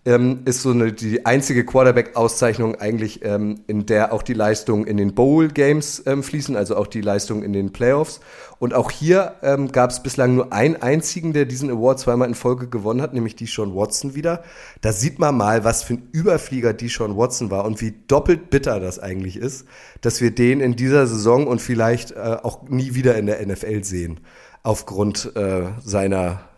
ähm, 0.09 0.41
ist 0.47 0.63
so 0.63 0.71
eine, 0.71 0.93
die 0.93 1.27
einzige 1.27 1.67
Quarterback-Auszeichnung 1.67 2.77
eigentlich, 2.77 3.25
ähm, 3.25 3.61
in 3.67 3.85
der 3.85 4.15
auch 4.15 4.23
die 4.23 4.33
Leistungen 4.33 4.87
in 4.87 4.97
den 4.97 5.15
Bowl-Games 5.15 6.05
ähm, 6.07 6.23
fließen, 6.23 6.57
also 6.57 6.77
auch 6.77 6.87
die 6.87 7.03
Leistungen 7.03 7.43
in 7.43 7.53
den 7.53 7.73
Playoffs. 7.73 8.21
Und 8.59 8.73
auch 8.73 8.91
hier 8.91 9.35
ähm, 9.43 9.71
gab 9.71 9.91
es 9.91 10.03
bislang 10.03 10.35
nur 10.35 10.53
einen 10.53 10.77
einzigen, 10.77 11.35
der 11.35 11.45
diesen 11.45 11.69
Award 11.69 12.01
zweimal 12.01 12.27
in 12.27 12.35
Folge 12.35 12.69
gewonnen 12.69 13.03
hat, 13.03 13.13
nämlich 13.13 13.37
Deshaun 13.37 13.75
Watson 13.75 14.15
wieder. 14.15 14.43
Da 14.81 14.93
sieht 14.93 15.19
man 15.19 15.37
mal, 15.37 15.65
was 15.65 15.83
für 15.83 15.95
ein 15.95 16.09
Überflieger 16.13 16.73
Deshaun 16.73 17.17
Watson 17.17 17.51
war 17.51 17.67
und 17.67 17.83
wie 17.83 17.95
doppelt 18.09 18.49
bitter 18.49 18.81
das 18.81 18.99
eigentlich 18.99 19.37
ist, 19.37 19.67
dass 20.01 20.23
wir 20.23 20.31
den 20.31 20.61
in 20.61 20.75
dieser 20.75 21.07
Saison 21.07 21.47
und 21.47 21.61
vielleicht 21.61 22.13
äh, 22.13 22.39
auch 22.43 22.67
nie 22.69 22.95
wieder 22.95 23.17
in 23.17 23.27
der 23.27 23.47
NFL 23.47 23.85
sehen, 23.85 24.21
aufgrund 24.63 25.37
äh, 25.37 25.73
seiner 25.81 26.49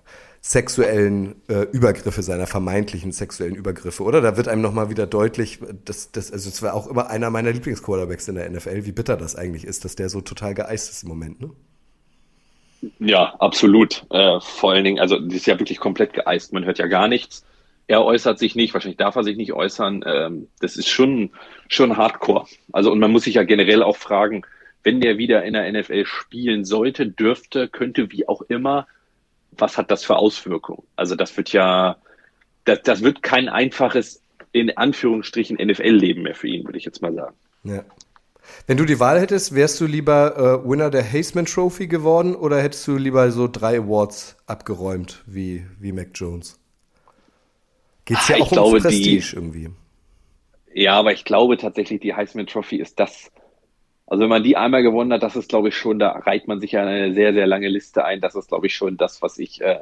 sexuellen 0.43 1.35
äh, 1.49 1.67
Übergriffe, 1.73 2.23
seiner 2.23 2.47
vermeintlichen 2.47 3.13
sexuellen 3.13 3.55
Übergriffe, 3.55 4.03
oder? 4.03 4.23
Da 4.23 4.37
wird 4.37 4.49
einem 4.49 4.63
nochmal 4.63 4.89
wieder 4.89 5.07
deutlich, 5.07 5.59
dass 5.85 6.13
das, 6.13 6.33
also 6.33 6.49
es 6.49 6.63
war 6.63 6.75
auch 6.75 6.87
immer 6.87 7.11
einer 7.11 7.29
meiner 7.31 7.53
Lieblingsquarterbacks 7.53 8.27
in 8.29 8.37
der 8.37 8.49
NFL, 8.51 8.87
wie 8.87 8.93
bitter 8.93 9.17
das 9.17 9.37
eigentlich 9.37 9.65
ist, 9.65 9.85
dass 9.85 9.97
der 9.97 10.09
so 10.09 10.23
total 10.23 10.55
geeist 10.55 10.91
ist 10.91 11.03
im 11.03 11.11
Moment, 11.11 11.41
ne? 11.41 11.51
Ja, 12.99 13.35
absolut. 13.39 14.07
Äh, 14.09 14.41
vor 14.41 14.73
allen 14.73 14.85
Dingen, 14.85 15.01
also 15.01 15.19
die 15.19 15.37
ist 15.37 15.47
ja 15.47 15.59
wirklich 15.59 15.79
komplett 15.79 16.15
geeist, 16.15 16.55
man 16.55 16.65
hört 16.65 16.79
ja 16.79 16.87
gar 16.87 17.09
nichts. 17.09 17.45
Er 17.87 18.03
äußert 18.05 18.39
sich 18.39 18.55
nicht, 18.55 18.73
wahrscheinlich 18.73 18.97
darf 18.97 19.17
er 19.17 19.25
sich 19.25 19.37
nicht 19.37 19.53
äußern. 19.53 20.03
Ähm, 20.07 20.49
das 20.61 20.77
ist 20.77 20.89
schon, 20.89 21.31
schon 21.69 21.99
hardcore. 21.99 22.47
Also, 22.73 22.91
und 22.91 23.01
man 23.01 23.11
muss 23.11 23.25
sich 23.25 23.35
ja 23.35 23.43
generell 23.43 23.83
auch 23.83 23.97
fragen, 23.97 24.43
wenn 24.83 25.01
der 25.01 25.19
wieder 25.19 25.45
in 25.45 25.53
der 25.53 25.71
NFL 25.71 26.07
spielen 26.07 26.65
sollte, 26.65 27.07
dürfte, 27.07 27.69
könnte, 27.69 28.11
wie 28.11 28.29
auch 28.29 28.43
immer, 28.43 28.87
was 29.53 29.77
hat 29.77 29.91
das 29.91 30.05
für 30.05 30.17
Auswirkungen? 30.17 30.83
Also 30.97 31.17
das 31.17 31.37
wird 31.37 31.53
ja, 31.53 31.97
das, 32.65 32.83
das 32.83 33.03
wird 33.03 33.23
kein 33.23 33.49
einfaches, 33.49 34.23
in 34.53 34.77
Anführungsstrichen, 34.77 35.57
NFL-Leben 35.57 36.23
mehr 36.23 36.35
für 36.35 36.49
ihn, 36.49 36.65
würde 36.65 36.79
ich 36.79 36.85
jetzt 36.85 37.03
mal 37.03 37.15
sagen. 37.15 37.37
Ja. 37.65 37.85
Wenn 38.67 38.77
du 38.77 38.85
die 38.85 38.99
Wahl 38.99 39.21
hättest, 39.21 39.55
wärst 39.55 39.81
du 39.81 39.87
lieber 39.87 40.63
äh, 40.65 40.69
Winner 40.69 40.91
der 40.91 41.05
Haseman 41.05 41.47
Trophy 41.47 41.87
geworden 41.87 42.35
oder 42.35 42.61
hättest 42.61 42.87
du 42.89 42.97
lieber 42.97 43.31
so 43.31 43.49
drei 43.49 43.79
Awards 43.79 44.37
abgeräumt 44.47 45.23
wie, 45.27 45.67
wie 45.79 45.93
Mac 45.93 46.09
Jones? 46.15 46.59
Geht's 48.05 48.29
ja 48.29 48.37
ah, 48.37 48.43
auch 48.43 48.53
um 48.53 48.79
Prestige 48.79 49.21
die, 49.21 49.37
irgendwie. 49.37 49.71
Ja, 50.73 50.95
aber 50.95 51.13
ich 51.13 51.25
glaube 51.25 51.59
tatsächlich, 51.59 52.01
die 52.01 52.15
Heisman 52.15 52.47
Trophy 52.47 52.77
ist 52.77 52.99
das, 52.99 53.31
also 54.11 54.23
wenn 54.23 54.29
man 54.29 54.43
die 54.43 54.57
einmal 54.57 54.83
gewonnen 54.83 55.13
hat, 55.13 55.23
das 55.23 55.37
ist, 55.37 55.49
glaube 55.49 55.69
ich, 55.69 55.77
schon, 55.77 56.01
da 56.01 56.11
reiht 56.11 56.49
man 56.49 56.61
sich 56.61 56.73
ja 56.73 56.85
eine 56.85 57.15
sehr, 57.15 57.33
sehr 57.33 57.47
lange 57.47 57.69
Liste 57.69 58.05
ein. 58.05 58.21
Das 58.21 58.35
ist, 58.35 58.49
glaube 58.49 58.67
ich, 58.67 58.75
schon 58.75 58.97
das, 58.97 59.23
was 59.23 59.39
ich, 59.39 59.61
äh, 59.61 59.79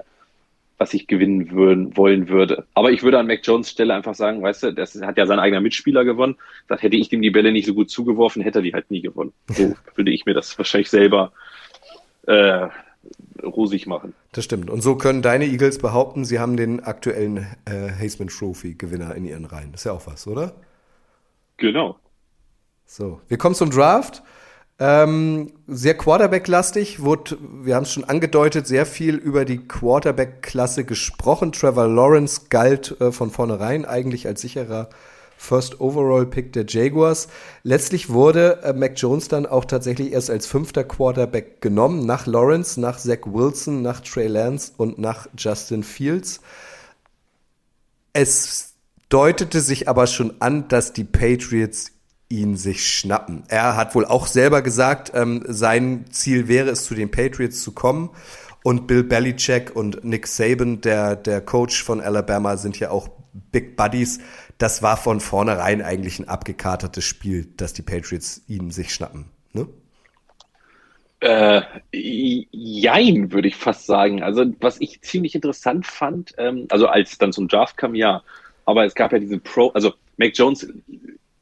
was 0.76 0.92
ich 0.92 1.06
gewinnen 1.06 1.50
würden, 1.50 1.96
wollen 1.96 2.28
würde. 2.28 2.66
Aber 2.74 2.92
ich 2.92 3.02
würde 3.02 3.18
an 3.18 3.26
Mac 3.26 3.40
Jones 3.42 3.70
Stelle 3.70 3.94
einfach 3.94 4.14
sagen, 4.14 4.42
weißt 4.42 4.64
du, 4.64 4.74
das 4.74 5.00
hat 5.00 5.16
ja 5.16 5.24
sein 5.24 5.38
eigener 5.38 5.62
Mitspieler 5.62 6.04
gewonnen. 6.04 6.36
Das 6.68 6.82
hätte 6.82 6.96
ich 6.96 7.10
ihm 7.10 7.22
die 7.22 7.30
Bälle 7.30 7.52
nicht 7.52 7.64
so 7.64 7.72
gut 7.72 7.88
zugeworfen, 7.88 8.42
hätte 8.42 8.58
er 8.58 8.62
die 8.62 8.74
halt 8.74 8.90
nie 8.90 9.00
gewonnen. 9.00 9.32
So 9.48 9.74
würde 9.94 10.10
ich 10.10 10.26
mir 10.26 10.34
das 10.34 10.58
wahrscheinlich 10.58 10.90
selber 10.90 11.32
äh, 12.26 12.68
rosig 13.42 13.86
machen. 13.86 14.12
Das 14.32 14.44
stimmt. 14.44 14.68
Und 14.68 14.82
so 14.82 14.96
können 14.96 15.22
deine 15.22 15.46
Eagles 15.46 15.78
behaupten, 15.78 16.26
sie 16.26 16.38
haben 16.38 16.58
den 16.58 16.80
aktuellen 16.80 17.46
äh, 17.64 17.90
Haseman 17.98 18.28
Trophy 18.28 18.74
Gewinner 18.74 19.14
in 19.14 19.24
ihren 19.24 19.46
Reihen. 19.46 19.72
Das 19.72 19.80
ist 19.80 19.84
ja 19.86 19.92
auch 19.92 20.06
was, 20.06 20.26
oder? 20.26 20.52
Genau. 21.56 21.96
So, 22.90 23.20
wir 23.28 23.36
kommen 23.36 23.54
zum 23.54 23.68
Draft. 23.68 24.22
Ähm, 24.78 25.52
sehr 25.66 25.94
Quarterback-lastig, 25.94 27.02
wurde, 27.02 27.36
wir 27.62 27.74
haben 27.74 27.82
es 27.82 27.92
schon 27.92 28.04
angedeutet, 28.04 28.66
sehr 28.66 28.86
viel 28.86 29.16
über 29.16 29.44
die 29.44 29.58
Quarterback-Klasse 29.58 30.84
gesprochen. 30.84 31.52
Trevor 31.52 31.86
Lawrence 31.86 32.42
galt 32.48 32.98
äh, 32.98 33.12
von 33.12 33.30
vornherein 33.30 33.84
eigentlich 33.84 34.26
als 34.26 34.40
sicherer 34.40 34.88
First 35.36 35.82
Overall 35.82 36.24
Pick 36.24 36.54
der 36.54 36.64
Jaguars. 36.66 37.28
Letztlich 37.62 38.08
wurde 38.08 38.62
äh, 38.62 38.72
Mac 38.72 38.94
Jones 38.96 39.28
dann 39.28 39.44
auch 39.44 39.66
tatsächlich 39.66 40.12
erst 40.12 40.30
als 40.30 40.46
fünfter 40.46 40.82
Quarterback 40.82 41.60
genommen, 41.60 42.06
nach 42.06 42.26
Lawrence, 42.26 42.80
nach 42.80 42.98
Zach 42.98 43.26
Wilson, 43.26 43.82
nach 43.82 44.00
Trey 44.00 44.28
Lance 44.28 44.72
und 44.78 44.98
nach 44.98 45.28
Justin 45.36 45.82
Fields. 45.82 46.40
Es 48.14 48.72
deutete 49.10 49.60
sich 49.60 49.88
aber 49.88 50.06
schon 50.06 50.40
an, 50.40 50.68
dass 50.68 50.94
die 50.94 51.04
Patriots 51.04 51.92
ihn 52.28 52.56
sich 52.56 52.86
schnappen. 52.86 53.44
Er 53.48 53.76
hat 53.76 53.94
wohl 53.94 54.04
auch 54.04 54.26
selber 54.26 54.62
gesagt, 54.62 55.12
ähm, 55.14 55.42
sein 55.46 56.06
Ziel 56.10 56.48
wäre 56.48 56.70
es, 56.70 56.84
zu 56.84 56.94
den 56.94 57.10
Patriots 57.10 57.62
zu 57.62 57.72
kommen. 57.72 58.10
Und 58.64 58.86
Bill 58.86 59.04
Belichick 59.04 59.74
und 59.74 60.04
Nick 60.04 60.26
Saban, 60.26 60.80
der, 60.80 61.16
der 61.16 61.40
Coach 61.40 61.82
von 61.82 62.00
Alabama, 62.00 62.56
sind 62.56 62.78
ja 62.78 62.90
auch 62.90 63.08
Big 63.52 63.76
Buddies. 63.76 64.20
Das 64.58 64.82
war 64.82 64.96
von 64.96 65.20
vornherein 65.20 65.80
eigentlich 65.80 66.18
ein 66.18 66.28
abgekatertes 66.28 67.04
Spiel, 67.04 67.46
dass 67.56 67.72
die 67.72 67.82
Patriots 67.82 68.42
ihn 68.48 68.70
sich 68.70 68.92
schnappen. 68.92 69.26
Ne? 69.52 69.68
Äh, 71.20 71.62
jein, 71.92 73.32
würde 73.32 73.48
ich 73.48 73.56
fast 73.56 73.86
sagen. 73.86 74.22
Also, 74.22 74.44
was 74.60 74.80
ich 74.80 75.00
ziemlich 75.02 75.34
interessant 75.34 75.86
fand, 75.86 76.34
ähm, 76.38 76.66
also 76.68 76.88
als 76.88 77.16
dann 77.18 77.32
zum 77.32 77.48
Draft 77.48 77.76
kam, 77.76 77.94
ja, 77.94 78.22
aber 78.66 78.84
es 78.84 78.94
gab 78.94 79.12
ja 79.12 79.18
diese 79.18 79.38
Pro, 79.38 79.68
also 79.68 79.94
Mac 80.18 80.32
Jones 80.36 80.68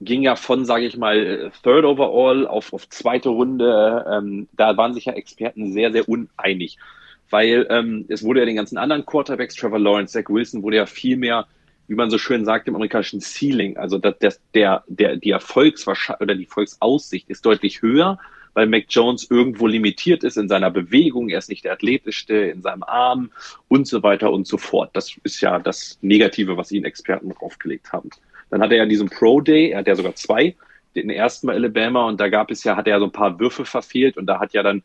ging 0.00 0.22
ja 0.22 0.36
von, 0.36 0.64
sage 0.64 0.86
ich 0.86 0.96
mal, 0.96 1.50
Third 1.62 1.84
Overall 1.84 2.46
auf, 2.46 2.72
auf 2.72 2.88
zweite 2.88 3.30
Runde. 3.30 4.04
Ähm, 4.10 4.48
da 4.56 4.76
waren 4.76 4.94
sich 4.94 5.06
ja 5.06 5.14
Experten 5.14 5.72
sehr, 5.72 5.92
sehr 5.92 6.08
uneinig, 6.08 6.78
weil 7.30 7.66
ähm, 7.70 8.04
es 8.08 8.22
wurde 8.22 8.40
ja 8.40 8.46
den 8.46 8.56
ganzen 8.56 8.78
anderen 8.78 9.06
Quarterbacks, 9.06 9.54
Trevor 9.54 9.78
Lawrence, 9.78 10.12
Zach 10.12 10.28
Wilson, 10.28 10.62
wurde 10.62 10.76
ja 10.76 10.86
viel 10.86 11.16
mehr, 11.16 11.46
wie 11.88 11.94
man 11.94 12.10
so 12.10 12.18
schön 12.18 12.44
sagt, 12.44 12.68
im 12.68 12.74
amerikanischen 12.74 13.20
Ceiling, 13.20 13.76
also 13.76 13.98
das, 13.98 14.16
das, 14.18 14.40
der, 14.54 14.84
der, 14.88 15.16
die 15.16 15.30
Erfolgswahrscheinlichkeit 15.30 16.20
oder 16.20 16.34
die 16.34 16.44
Erfolgsaussicht 16.44 17.30
ist 17.30 17.46
deutlich 17.46 17.80
höher, 17.80 18.18
weil 18.54 18.66
Mac 18.66 18.86
Jones 18.88 19.30
irgendwo 19.30 19.66
limitiert 19.66 20.24
ist 20.24 20.36
in 20.36 20.48
seiner 20.48 20.70
Bewegung, 20.70 21.28
er 21.28 21.38
ist 21.38 21.48
nicht 21.48 21.64
der 21.64 21.72
athletischste 21.72 22.34
in 22.34 22.62
seinem 22.62 22.82
Arm 22.82 23.30
und 23.68 23.86
so 23.86 24.02
weiter 24.02 24.32
und 24.32 24.46
so 24.46 24.56
fort. 24.56 24.90
Das 24.94 25.16
ist 25.22 25.40
ja 25.40 25.58
das 25.58 25.98
Negative, 26.00 26.56
was 26.56 26.72
ihn 26.72 26.84
Experten 26.84 27.30
draufgelegt 27.30 27.92
haben. 27.92 28.10
Dann 28.50 28.62
hat 28.62 28.70
er 28.70 28.78
ja 28.78 28.86
diesen 28.86 29.08
Pro 29.08 29.40
Day, 29.40 29.70
er 29.70 29.78
hat 29.78 29.86
ja 29.86 29.96
sogar 29.96 30.14
zwei, 30.14 30.54
den 30.94 31.10
ersten 31.10 31.46
bei 31.46 31.54
Alabama 31.54 32.06
und 32.06 32.20
da 32.20 32.28
gab 32.28 32.50
es 32.50 32.64
ja, 32.64 32.76
hat 32.76 32.86
er 32.86 32.94
ja 32.94 32.98
so 33.00 33.06
ein 33.06 33.12
paar 33.12 33.38
Würfe 33.38 33.64
verfehlt 33.64 34.16
und 34.16 34.26
da 34.26 34.40
hat 34.40 34.52
ja 34.54 34.62
dann 34.62 34.82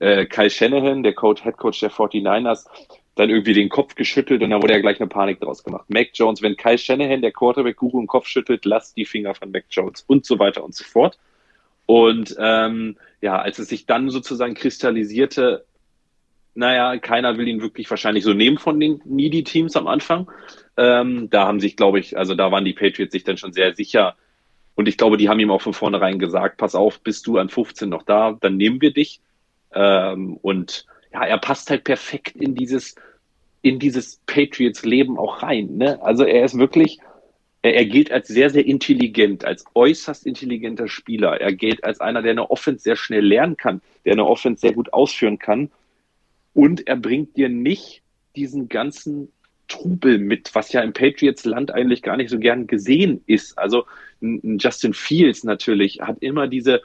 äh, 0.00 0.26
Kyle 0.26 0.50
Shanahan, 0.50 1.02
der 1.02 1.14
Coach, 1.14 1.42
Head 1.42 1.56
Coach 1.56 1.80
der 1.80 1.90
49ers, 1.90 2.66
dann 3.14 3.30
irgendwie 3.30 3.54
den 3.54 3.68
Kopf 3.68 3.94
geschüttelt 3.94 4.42
und 4.42 4.50
da 4.50 4.62
wurde 4.62 4.74
ja 4.74 4.80
gleich 4.80 5.00
eine 5.00 5.08
Panik 5.08 5.40
draus 5.40 5.64
gemacht. 5.64 5.86
Mac 5.88 6.08
Jones, 6.12 6.42
wenn 6.42 6.56
Kyle 6.56 6.78
Shanahan, 6.78 7.22
der 7.22 7.32
Quarterback-Guru, 7.32 8.00
den 8.00 8.06
Kopf 8.06 8.26
schüttelt, 8.26 8.64
lasst 8.64 8.96
die 8.96 9.06
Finger 9.06 9.34
von 9.34 9.50
Mac 9.50 9.64
Jones 9.70 10.04
und 10.06 10.26
so 10.26 10.38
weiter 10.38 10.62
und 10.62 10.74
so 10.74 10.84
fort. 10.84 11.18
Und 11.86 12.36
ähm, 12.38 12.96
ja, 13.22 13.38
als 13.40 13.58
es 13.58 13.68
sich 13.68 13.86
dann 13.86 14.10
sozusagen 14.10 14.54
kristallisierte, 14.54 15.64
naja, 16.54 16.98
keiner 16.98 17.38
will 17.38 17.48
ihn 17.48 17.62
wirklich 17.62 17.88
wahrscheinlich 17.88 18.24
so 18.24 18.34
nehmen 18.34 18.58
von 18.58 18.80
den 18.80 19.00
Needy-Teams 19.04 19.76
am 19.76 19.86
Anfang. 19.86 20.30
Ähm, 20.76 21.30
da 21.30 21.46
haben 21.46 21.60
sich, 21.60 21.76
glaube 21.76 21.98
ich, 21.98 22.18
also 22.18 22.34
da 22.34 22.50
waren 22.50 22.64
die 22.64 22.74
Patriots 22.74 23.12
sich 23.12 23.24
dann 23.24 23.38
schon 23.38 23.52
sehr 23.52 23.74
sicher. 23.74 24.16
Und 24.74 24.88
ich 24.88 24.98
glaube, 24.98 25.16
die 25.16 25.28
haben 25.28 25.40
ihm 25.40 25.50
auch 25.50 25.62
von 25.62 25.72
vornherein 25.72 26.18
gesagt, 26.18 26.58
pass 26.58 26.74
auf, 26.74 27.00
bist 27.00 27.26
du 27.26 27.38
an 27.38 27.48
15 27.48 27.88
noch 27.88 28.02
da, 28.02 28.36
dann 28.40 28.56
nehmen 28.56 28.80
wir 28.80 28.92
dich. 28.92 29.20
Ähm, 29.74 30.36
und 30.42 30.86
ja, 31.12 31.24
er 31.24 31.38
passt 31.38 31.70
halt 31.70 31.84
perfekt 31.84 32.36
in 32.36 32.54
dieses, 32.54 32.94
in 33.62 33.78
dieses 33.78 34.20
Patriots-Leben 34.26 35.18
auch 35.18 35.42
rein. 35.42 35.78
Ne? 35.78 36.00
Also 36.02 36.24
er 36.24 36.44
ist 36.44 36.58
wirklich, 36.58 36.98
er, 37.62 37.74
er 37.74 37.86
gilt 37.86 38.12
als 38.12 38.28
sehr, 38.28 38.50
sehr 38.50 38.66
intelligent, 38.66 39.46
als 39.46 39.64
äußerst 39.74 40.26
intelligenter 40.26 40.88
Spieler. 40.88 41.40
Er 41.40 41.52
gilt 41.54 41.82
als 41.82 42.00
einer, 42.00 42.20
der 42.20 42.32
eine 42.32 42.50
Offense 42.50 42.82
sehr 42.82 42.96
schnell 42.96 43.24
lernen 43.24 43.56
kann, 43.56 43.80
der 44.04 44.12
eine 44.12 44.26
Offense 44.26 44.60
sehr 44.60 44.72
gut 44.72 44.92
ausführen 44.92 45.38
kann. 45.38 45.70
Und 46.52 46.86
er 46.86 46.96
bringt 46.96 47.36
dir 47.36 47.48
nicht 47.48 48.02
diesen 48.36 48.68
ganzen 48.68 49.32
Trubel 49.68 50.18
mit, 50.18 50.54
was 50.54 50.72
ja 50.72 50.80
im 50.82 50.92
Patriots-Land 50.92 51.72
eigentlich 51.72 52.02
gar 52.02 52.16
nicht 52.16 52.30
so 52.30 52.38
gern 52.38 52.66
gesehen 52.66 53.22
ist. 53.26 53.58
Also 53.58 53.84
Justin 54.20 54.94
Fields 54.94 55.44
natürlich 55.44 56.00
hat 56.00 56.18
immer 56.20 56.48
diese, 56.48 56.80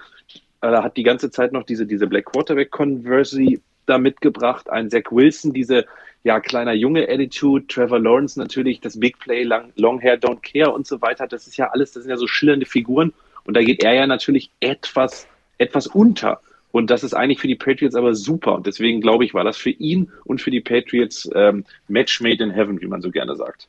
äh, 0.61 0.67
hat 0.67 0.97
die 0.97 1.03
ganze 1.03 1.31
Zeit 1.31 1.53
noch 1.53 1.63
diese, 1.63 1.85
diese 1.85 2.07
Black 2.07 2.25
Quarterback-Conversy 2.25 3.61
da 3.85 3.97
mitgebracht. 3.97 4.69
Ein 4.69 4.89
Zach 4.89 5.11
Wilson, 5.11 5.53
diese 5.53 5.85
ja 6.23 6.39
kleiner 6.39 6.73
junge 6.73 7.09
Attitude, 7.09 7.65
Trevor 7.67 7.99
Lawrence 7.99 8.39
natürlich, 8.39 8.79
das 8.79 8.99
Big 8.99 9.19
Play, 9.19 9.43
Long, 9.43 9.71
Long 9.75 9.99
Hair, 9.99 10.19
Don't 10.19 10.41
Care 10.41 10.71
und 10.71 10.85
so 10.85 11.01
weiter. 11.01 11.27
Das 11.27 11.47
ist 11.47 11.57
ja 11.57 11.69
alles, 11.69 11.93
das 11.93 12.03
sind 12.03 12.11
ja 12.11 12.17
so 12.17 12.27
schillernde 12.27 12.65
Figuren. 12.65 13.13
Und 13.43 13.55
da 13.55 13.61
geht 13.63 13.83
er 13.83 13.93
ja 13.93 14.07
natürlich 14.07 14.51
etwas, 14.59 15.27
etwas 15.57 15.87
unter. 15.87 16.41
Und 16.71 16.89
das 16.89 17.03
ist 17.03 17.13
eigentlich 17.13 17.39
für 17.39 17.47
die 17.47 17.55
Patriots 17.55 17.95
aber 17.95 18.15
super. 18.15 18.55
Und 18.55 18.67
deswegen 18.67 19.01
glaube 19.01 19.25
ich, 19.25 19.33
war 19.33 19.43
das 19.43 19.57
für 19.57 19.71
ihn 19.71 20.11
und 20.23 20.41
für 20.41 20.51
die 20.51 20.61
Patriots 20.61 21.29
ähm, 21.35 21.65
Match 21.87 22.21
made 22.21 22.43
in 22.43 22.51
heaven, 22.51 22.81
wie 22.81 22.87
man 22.87 23.01
so 23.01 23.11
gerne 23.11 23.35
sagt. 23.35 23.67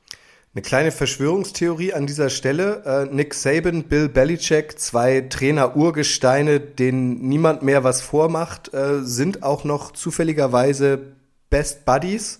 Eine 0.54 0.62
kleine 0.62 0.90
Verschwörungstheorie 0.90 1.94
an 1.94 2.06
dieser 2.06 2.28
Stelle. 2.28 2.82
Äh, 3.10 3.14
Nick 3.14 3.32
Saban, 3.32 3.84
Bill 3.84 4.10
Belichick, 4.10 4.78
zwei 4.78 5.22
Trainer-Urgesteine, 5.22 6.60
denen 6.60 7.26
niemand 7.26 7.62
mehr 7.62 7.84
was 7.84 8.02
vormacht, 8.02 8.72
äh, 8.74 9.00
sind 9.00 9.42
auch 9.42 9.64
noch 9.64 9.92
zufälligerweise 9.92 11.00
Best 11.48 11.86
Buddies. 11.86 12.38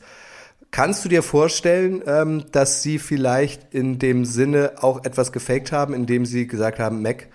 Kannst 0.71 1.05
du 1.05 1.09
dir 1.09 1.23
vorstellen, 1.23 2.03
ähm, 2.07 2.45
dass 2.53 2.83
sie 2.83 2.99
vielleicht 2.99 3.75
in 3.75 3.99
dem 3.99 4.27
Sinne 4.27 4.73
auch 4.81 5.05
etwas 5.05 5.33
gefaked 5.33 5.73
haben, 5.73 5.95
indem 5.95 6.27
sie 6.27 6.47
gesagt 6.47 6.79
haben, 6.79 7.01
Mac, 7.01 7.29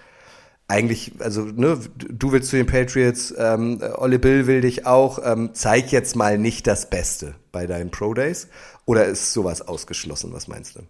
eigentlich, 0.68 1.14
also 1.20 1.44
ne, 1.44 1.80
du 1.96 2.32
willst 2.32 2.50
zu 2.50 2.58
den 2.58 2.66
Patriots, 2.66 3.34
ähm, 3.38 3.82
Olle 3.98 4.20
Bill 4.20 4.48
will 4.48 4.62
dich 4.62 4.86
auch, 4.86 5.20
ähm, 5.24 5.52
zeig 5.54 5.92
jetzt 5.92 6.16
mal 6.16 6.38
nicht 6.38 6.68
das 6.68 6.90
Beste 6.90 7.36
bei 7.52 7.68
deinen 7.68 7.90
Pro 7.90 8.14
Days. 8.14 8.50
Oder 8.86 9.06
ist 9.06 9.34
sowas 9.34 9.62
ausgeschlossen? 9.62 10.34
Was 10.34 10.48
meinst 10.48 10.76
du? 10.76 10.82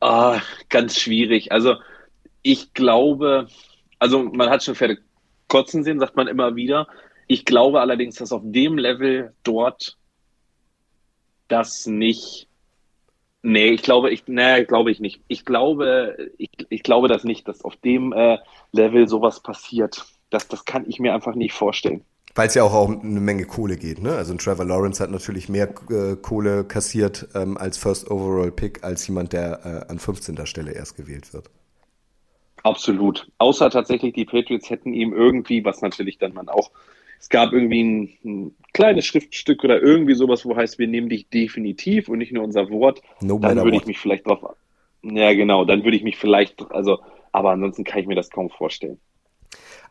Ah, 0.00 0.40
ganz 0.68 0.98
schwierig. 0.98 1.50
Also 1.50 1.76
ich 2.42 2.74
glaube, 2.74 3.48
also 3.98 4.22
man 4.22 4.50
hat 4.50 4.62
schon 4.62 4.74
Pferde 4.74 4.98
kotzen 5.48 5.82
sehen, 5.82 5.98
sagt 5.98 6.16
man 6.16 6.28
immer 6.28 6.56
wieder. 6.56 6.86
Ich 7.26 7.44
glaube 7.44 7.80
allerdings, 7.80 8.16
dass 8.16 8.32
auf 8.32 8.42
dem 8.44 8.76
Level 8.76 9.32
dort 9.42 9.96
das 11.48 11.86
nicht 11.86 12.48
Nee, 13.46 13.72
ich 13.72 13.82
glaube, 13.82 14.10
ich, 14.10 14.24
nee, 14.26 14.64
glaube 14.64 14.90
ich 14.90 15.00
nicht. 15.00 15.20
Ich 15.28 15.44
glaube, 15.44 16.16
ich, 16.38 16.48
ich 16.70 16.82
glaube 16.82 17.08
das 17.08 17.24
nicht, 17.24 17.46
dass 17.46 17.62
auf 17.62 17.76
dem 17.76 18.14
äh, 18.14 18.38
Level 18.72 19.06
sowas 19.06 19.40
passiert. 19.40 20.06
Das, 20.30 20.48
das 20.48 20.64
kann 20.64 20.88
ich 20.88 20.98
mir 20.98 21.12
einfach 21.12 21.34
nicht 21.34 21.52
vorstellen. 21.52 22.02
Weil 22.34 22.48
es 22.48 22.54
ja 22.54 22.62
auch 22.62 22.88
um 22.88 23.02
eine 23.02 23.20
Menge 23.20 23.44
Kohle 23.44 23.76
geht, 23.76 24.00
ne? 24.00 24.16
Also 24.16 24.32
ein 24.32 24.38
Trevor 24.38 24.64
Lawrence 24.64 25.02
hat 25.02 25.10
natürlich 25.10 25.50
mehr 25.50 25.68
äh, 25.90 26.16
Kohle 26.16 26.64
kassiert 26.64 27.28
ähm, 27.34 27.58
als 27.58 27.76
First 27.76 28.10
Overall 28.10 28.50
Pick 28.50 28.82
als 28.82 29.06
jemand, 29.06 29.34
der 29.34 29.60
äh, 29.86 29.92
an 29.92 29.98
15. 29.98 30.46
Stelle 30.46 30.72
erst 30.72 30.96
gewählt 30.96 31.34
wird. 31.34 31.50
Absolut. 32.62 33.30
Außer 33.36 33.68
tatsächlich 33.68 34.14
die 34.14 34.24
Patriots 34.24 34.70
hätten 34.70 34.94
ihm 34.94 35.12
irgendwie, 35.12 35.66
was 35.66 35.82
natürlich 35.82 36.16
dann 36.16 36.32
man 36.32 36.48
auch 36.48 36.70
es 37.20 37.28
gab 37.28 37.52
irgendwie 37.52 37.82
ein, 37.82 38.12
ein, 38.24 38.54
kleines 38.72 39.06
Schriftstück 39.06 39.62
oder 39.62 39.80
irgendwie 39.80 40.14
sowas, 40.14 40.44
wo 40.44 40.56
heißt, 40.56 40.80
wir 40.80 40.88
nehmen 40.88 41.08
dich 41.08 41.28
definitiv 41.28 42.08
und 42.08 42.18
nicht 42.18 42.32
nur 42.32 42.42
unser 42.42 42.70
Wort. 42.70 43.02
No 43.20 43.38
dann 43.38 43.62
würde 43.62 43.76
ich 43.76 43.86
mich 43.86 44.00
vielleicht 44.00 44.26
drauf. 44.26 44.56
Ja, 45.02 45.32
genau, 45.32 45.64
dann 45.64 45.84
würde 45.84 45.96
ich 45.96 46.02
mich 46.02 46.16
vielleicht, 46.16 46.70
also, 46.72 46.98
aber 47.30 47.52
ansonsten 47.52 47.84
kann 47.84 48.00
ich 48.00 48.06
mir 48.06 48.16
das 48.16 48.30
kaum 48.30 48.50
vorstellen. 48.50 48.98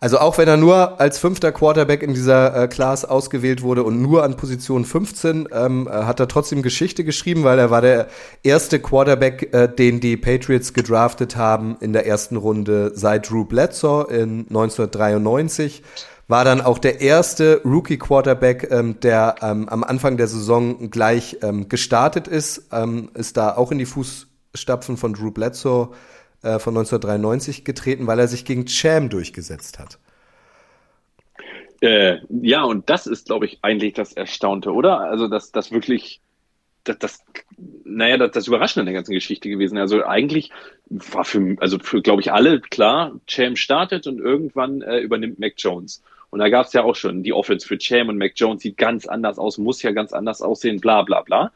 Also 0.03 0.17
auch 0.17 0.37
wenn 0.37 0.49
er 0.49 0.57
nur 0.57 0.99
als 0.99 1.17
fünfter 1.17 1.53
Quarterback 1.53 2.03
in 2.03 2.13
dieser 2.13 2.63
äh, 2.63 2.67
Class 2.67 3.05
ausgewählt 3.05 3.61
wurde 3.61 3.83
und 3.83 4.01
nur 4.01 4.25
an 4.25 4.35
Position 4.35 4.83
15, 4.83 5.47
ähm, 5.53 5.87
äh, 5.87 5.91
hat 5.91 6.19
er 6.19 6.27
trotzdem 6.27 6.61
Geschichte 6.61 7.05
geschrieben, 7.05 7.45
weil 7.45 7.57
er 7.57 7.69
war 7.69 7.79
der 7.79 8.07
erste 8.43 8.81
Quarterback, 8.81 9.53
äh, 9.53 9.69
den 9.69 10.01
die 10.01 10.17
Patriots 10.17 10.73
gedraftet 10.73 11.37
haben 11.37 11.77
in 11.79 11.93
der 11.93 12.05
ersten 12.05 12.35
Runde 12.35 12.91
seit 12.93 13.29
Drew 13.29 13.45
Bledsoe 13.45 14.07
in 14.09 14.39
1993 14.49 15.83
war 16.27 16.45
dann 16.45 16.61
auch 16.61 16.79
der 16.79 17.01
erste 17.01 17.61
Rookie-Quarterback, 17.63 18.69
ähm, 18.71 18.99
der 19.01 19.35
ähm, 19.41 19.67
am 19.69 19.83
Anfang 19.83 20.17
der 20.17 20.27
Saison 20.27 20.89
gleich 20.89 21.37
ähm, 21.41 21.69
gestartet 21.69 22.27
ist, 22.27 22.69
ähm, 22.71 23.11
ist 23.13 23.37
da 23.37 23.55
auch 23.55 23.71
in 23.71 23.77
die 23.77 23.85
Fußstapfen 23.85 24.97
von 24.97 25.13
Drew 25.13 25.31
Bledsoe 25.31 25.89
äh, 26.41 26.59
von 26.59 26.77
1993 26.77 27.65
getreten, 27.65 28.07
weil 28.07 28.19
er 28.19 28.27
sich 28.27 28.45
gegen 28.45 28.65
Cham 28.65 29.09
durchgesetzt 29.09 29.79
hat. 29.79 29.99
Äh, 31.81 32.19
ja, 32.29 32.63
und 32.63 32.89
das 32.89 33.07
ist, 33.07 33.25
glaube 33.25 33.45
ich, 33.45 33.59
eigentlich 33.61 33.93
das 33.93 34.13
Erstaunte, 34.13 34.71
oder? 34.71 35.01
Also, 35.01 35.27
dass 35.27 35.51
das 35.51 35.71
wirklich 35.71 36.21
das, 36.83 36.97
das, 36.99 37.23
naja, 37.83 38.17
das, 38.17 38.31
das 38.31 38.47
Überraschende 38.47 38.81
an 38.81 38.85
der 38.85 38.95
ganzen 38.95 39.13
Geschichte 39.13 39.49
gewesen. 39.49 39.77
Also 39.77 40.05
eigentlich 40.05 40.51
war 40.89 41.23
für, 41.23 41.55
also 41.59 41.79
für, 41.79 42.01
glaube 42.01 42.21
ich, 42.21 42.31
alle 42.31 42.59
klar, 42.59 43.19
Cham 43.27 43.55
startet 43.55 44.07
und 44.07 44.19
irgendwann 44.19 44.81
äh, 44.81 44.99
übernimmt 44.99 45.39
Mac 45.39 45.53
Jones. 45.57 46.03
Und 46.33 46.39
da 46.39 46.49
gab 46.49 46.65
es 46.65 46.73
ja 46.73 46.83
auch 46.83 46.95
schon 46.95 47.21
die 47.21 47.31
Offense 47.31 47.67
für 47.67 47.77
Cham 47.77 48.09
und 48.09 48.17
Mac 48.17 48.31
Jones 48.35 48.63
sieht 48.63 48.75
ganz 48.75 49.05
anders 49.05 49.37
aus, 49.37 49.59
muss 49.59 49.83
ja 49.83 49.91
ganz 49.91 50.13
anders 50.13 50.41
aussehen, 50.41 50.79
bla 50.79 51.03
bla 51.03 51.21
bla. 51.21 51.51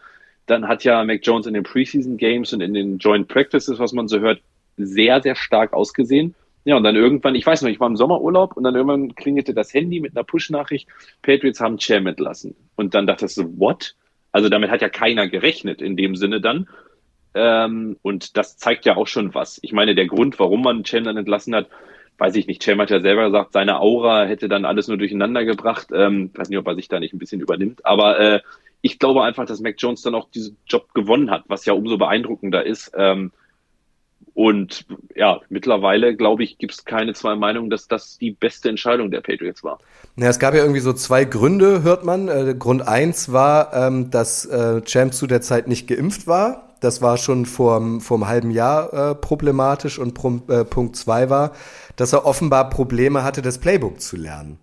Dann 0.46 0.68
hat 0.68 0.84
ja 0.84 1.04
Mac 1.04 1.22
Jones 1.24 1.48
in 1.48 1.56
den 1.56 1.64
Preseason 1.64 2.16
Games 2.16 2.54
und 2.54 2.62
in 2.62 2.76
den 2.76 3.00
Joint 3.00 3.28
Practices, 3.28 3.80
was 3.80 3.92
man 3.92 4.08
so 4.08 4.20
hört, 4.20 4.40
sehr, 4.78 5.20
sehr 5.24 5.36
stark 5.36 5.74
ausgesehen. 5.74 6.36
Ja, 6.64 6.78
und 6.78 6.84
dann 6.84 6.96
irgendwann, 6.96 7.34
ich 7.34 7.44
weiß 7.44 7.64
noch, 7.64 7.72
ich 7.72 7.80
war 7.80 7.88
im 7.88 7.98
Sommerurlaub 7.98 8.56
und 8.56 8.66
dann 8.66 8.76
irgendwann 8.76 9.16
klingelte 9.16 9.56
das 9.56 9.74
Handy 9.74 10.00
mit 10.00 10.16
einer 10.16 10.24
Push-Nachricht, 10.24 10.88
Patriots 11.24 11.60
haben 11.60 11.80
Cham 11.80 12.06
entlassen. 12.06 12.56
Und 12.76 12.94
dann 12.94 13.08
dachte 13.08 13.26
ich 13.26 13.34
so, 13.34 13.46
what? 13.58 13.96
Also 14.32 14.48
damit 14.48 14.70
hat 14.70 14.84
ja 14.84 14.90
keiner 14.90 15.28
gerechnet 15.28 15.82
in 15.82 15.98
dem 15.98 16.16
Sinne 16.16 16.40
dann. 16.40 16.70
Ähm, 17.34 17.98
und 18.04 18.38
das 18.38 18.58
zeigt 18.58 18.86
ja 18.86 18.96
auch 18.96 19.08
schon 19.08 19.34
was. 19.34 19.58
Ich 19.64 19.72
meine, 19.72 19.96
der 19.96 20.06
Grund, 20.06 20.38
warum 20.38 20.62
man 20.62 20.86
Cem 20.86 21.04
dann 21.04 21.18
entlassen 21.18 21.56
hat, 21.56 21.68
weiß 22.18 22.36
ich 22.36 22.48
nicht. 22.48 22.64
Cem 22.64 22.80
hat 22.82 22.90
ja 22.90 23.00
selber 23.00 23.26
gesagt, 23.26 23.54
seine 23.54 23.80
Aura 23.80 24.26
hätte 24.26 24.48
dann 24.48 24.66
alles 24.66 24.88
nur 24.88 24.98
durcheinander 24.98 25.46
gebracht. 25.46 25.88
Ähm, 25.94 26.32
weiß 26.36 26.50
nicht, 26.50 26.58
ob 26.58 26.68
er 26.68 26.76
sich 26.76 26.88
da 26.88 27.00
nicht 27.00 27.14
ein 27.14 27.20
bisschen 27.20 27.42
übernimmt. 27.42 27.86
Aber 27.86 28.20
äh, 28.20 28.40
ich 28.82 29.00
glaube 29.00 29.24
einfach, 29.24 29.46
dass 29.46 29.62
Mac 29.62 29.76
Jones 29.78 30.02
dann 30.02 30.16
auch 30.16 30.30
diesen 30.30 30.58
Job 30.68 30.94
gewonnen 30.94 31.32
hat, 31.32 31.44
was 31.48 31.66
ja 31.66 31.74
umso 31.74 31.98
beeindruckender 31.98 32.66
ist. 32.66 32.92
Ähm, 32.96 33.32
und 34.38 34.86
ja, 35.16 35.42
mittlerweile, 35.50 36.16
glaube 36.16 36.44
ich, 36.44 36.60
gibt 36.60 36.72
es 36.72 36.86
keine 36.86 37.16
zwei 37.16 37.36
Meinungen, 37.36 37.72
dass 37.72 37.88
das 37.88 38.20
die 38.20 38.30
beste 38.30 38.70
Entscheidung 38.70 39.10
der 39.10 39.22
Patriots 39.22 39.64
war. 39.64 39.80
Ja, 40.16 40.30
es 40.30 40.38
gab 40.38 40.54
ja 40.54 40.62
irgendwie 40.62 40.80
so 40.80 40.94
zwei 40.94 41.26
Gründe, 41.26 41.82
hört 41.82 42.06
man. 42.06 42.28
Äh, 42.28 42.54
Grund 42.54 42.88
eins 42.88 43.32
war, 43.32 43.74
ähm, 43.74 44.12
dass 44.12 44.46
äh, 44.46 44.84
Champ 44.84 45.16
zu 45.16 45.26
der 45.26 45.42
Zeit 45.42 45.68
nicht 45.68 45.88
geimpft 45.88 46.28
war. 46.28 46.76
Das 46.82 47.02
war 47.02 47.18
schon 47.18 47.48
vor, 47.48 47.82
vor 48.00 48.18
einem 48.18 48.28
halben 48.28 48.52
Jahr 48.52 48.94
äh, 48.94 49.16
problematisch. 49.16 49.98
Und 49.98 50.16
äh, 50.50 50.64
Punkt 50.66 50.98
zwei 50.98 51.32
war, 51.32 51.54
dass 51.96 52.14
er 52.14 52.28
offenbar 52.28 52.70
Probleme 52.70 53.24
hatte, 53.24 53.42
das 53.42 53.58
Playbook 53.58 54.00
zu 54.02 54.18
lernen 54.18 54.60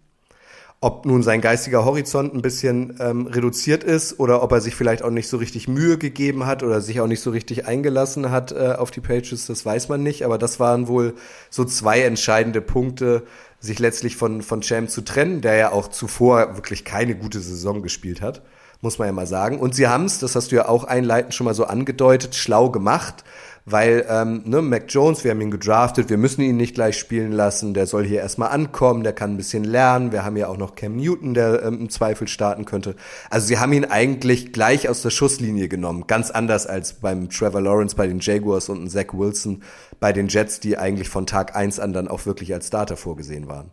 ob 0.84 1.06
nun 1.06 1.22
sein 1.22 1.40
geistiger 1.40 1.86
Horizont 1.86 2.34
ein 2.34 2.42
bisschen 2.42 2.98
ähm, 3.00 3.26
reduziert 3.26 3.82
ist 3.82 4.20
oder 4.20 4.42
ob 4.42 4.52
er 4.52 4.60
sich 4.60 4.74
vielleicht 4.74 5.02
auch 5.02 5.08
nicht 5.08 5.28
so 5.28 5.38
richtig 5.38 5.66
Mühe 5.66 5.96
gegeben 5.96 6.44
hat 6.44 6.62
oder 6.62 6.82
sich 6.82 7.00
auch 7.00 7.06
nicht 7.06 7.22
so 7.22 7.30
richtig 7.30 7.66
eingelassen 7.66 8.30
hat 8.30 8.52
äh, 8.52 8.74
auf 8.76 8.90
die 8.90 9.00
Pages, 9.00 9.46
das 9.46 9.64
weiß 9.64 9.88
man 9.88 10.02
nicht. 10.02 10.26
Aber 10.26 10.36
das 10.36 10.60
waren 10.60 10.86
wohl 10.86 11.14
so 11.48 11.64
zwei 11.64 12.02
entscheidende 12.02 12.60
Punkte, 12.60 13.22
sich 13.60 13.78
letztlich 13.78 14.16
von, 14.16 14.42
von 14.42 14.60
Champ 14.60 14.90
zu 14.90 15.00
trennen, 15.00 15.40
der 15.40 15.56
ja 15.56 15.72
auch 15.72 15.88
zuvor 15.88 16.54
wirklich 16.56 16.84
keine 16.84 17.14
gute 17.14 17.40
Saison 17.40 17.82
gespielt 17.82 18.20
hat, 18.20 18.42
muss 18.82 18.98
man 18.98 19.08
ja 19.08 19.12
mal 19.12 19.26
sagen. 19.26 19.60
Und 19.60 19.74
sie 19.74 19.88
haben 19.88 20.04
es, 20.04 20.18
das 20.18 20.36
hast 20.36 20.52
du 20.52 20.56
ja 20.56 20.68
auch 20.68 20.84
einleitend 20.84 21.32
schon 21.32 21.46
mal 21.46 21.54
so 21.54 21.64
angedeutet, 21.64 22.34
schlau 22.34 22.70
gemacht, 22.70 23.24
weil 23.66 24.04
ähm, 24.10 24.42
ne, 24.44 24.60
Mac 24.60 24.84
Jones, 24.88 25.24
wir 25.24 25.30
haben 25.30 25.40
ihn 25.40 25.50
gedraftet, 25.50 26.10
wir 26.10 26.18
müssen 26.18 26.42
ihn 26.42 26.56
nicht 26.56 26.74
gleich 26.74 26.98
spielen 26.98 27.32
lassen, 27.32 27.72
der 27.72 27.86
soll 27.86 28.04
hier 28.04 28.20
erstmal 28.20 28.50
ankommen, 28.50 29.04
der 29.04 29.14
kann 29.14 29.32
ein 29.32 29.36
bisschen 29.38 29.64
lernen. 29.64 30.12
Wir 30.12 30.24
haben 30.24 30.36
ja 30.36 30.48
auch 30.48 30.58
noch 30.58 30.74
Cam 30.74 30.96
Newton, 30.96 31.32
der 31.32 31.62
ähm, 31.62 31.80
im 31.80 31.88
Zweifel 31.88 32.28
starten 32.28 32.66
könnte. 32.66 32.94
Also 33.30 33.46
sie 33.46 33.58
haben 33.58 33.72
ihn 33.72 33.86
eigentlich 33.86 34.52
gleich 34.52 34.88
aus 34.88 35.00
der 35.00 35.10
Schusslinie 35.10 35.68
genommen, 35.68 36.04
ganz 36.06 36.30
anders 36.30 36.66
als 36.66 37.00
beim 37.00 37.30
Trevor 37.30 37.62
Lawrence 37.62 37.96
bei 37.96 38.06
den 38.06 38.20
Jaguars 38.20 38.68
und 38.68 38.88
Zach 38.90 39.14
Wilson 39.14 39.62
bei 39.98 40.12
den 40.12 40.28
Jets, 40.28 40.60
die 40.60 40.76
eigentlich 40.76 41.08
von 41.08 41.26
Tag 41.26 41.56
eins 41.56 41.80
an 41.80 41.94
dann 41.94 42.08
auch 42.08 42.26
wirklich 42.26 42.52
als 42.52 42.66
Starter 42.66 42.98
vorgesehen 42.98 43.48
waren. 43.48 43.70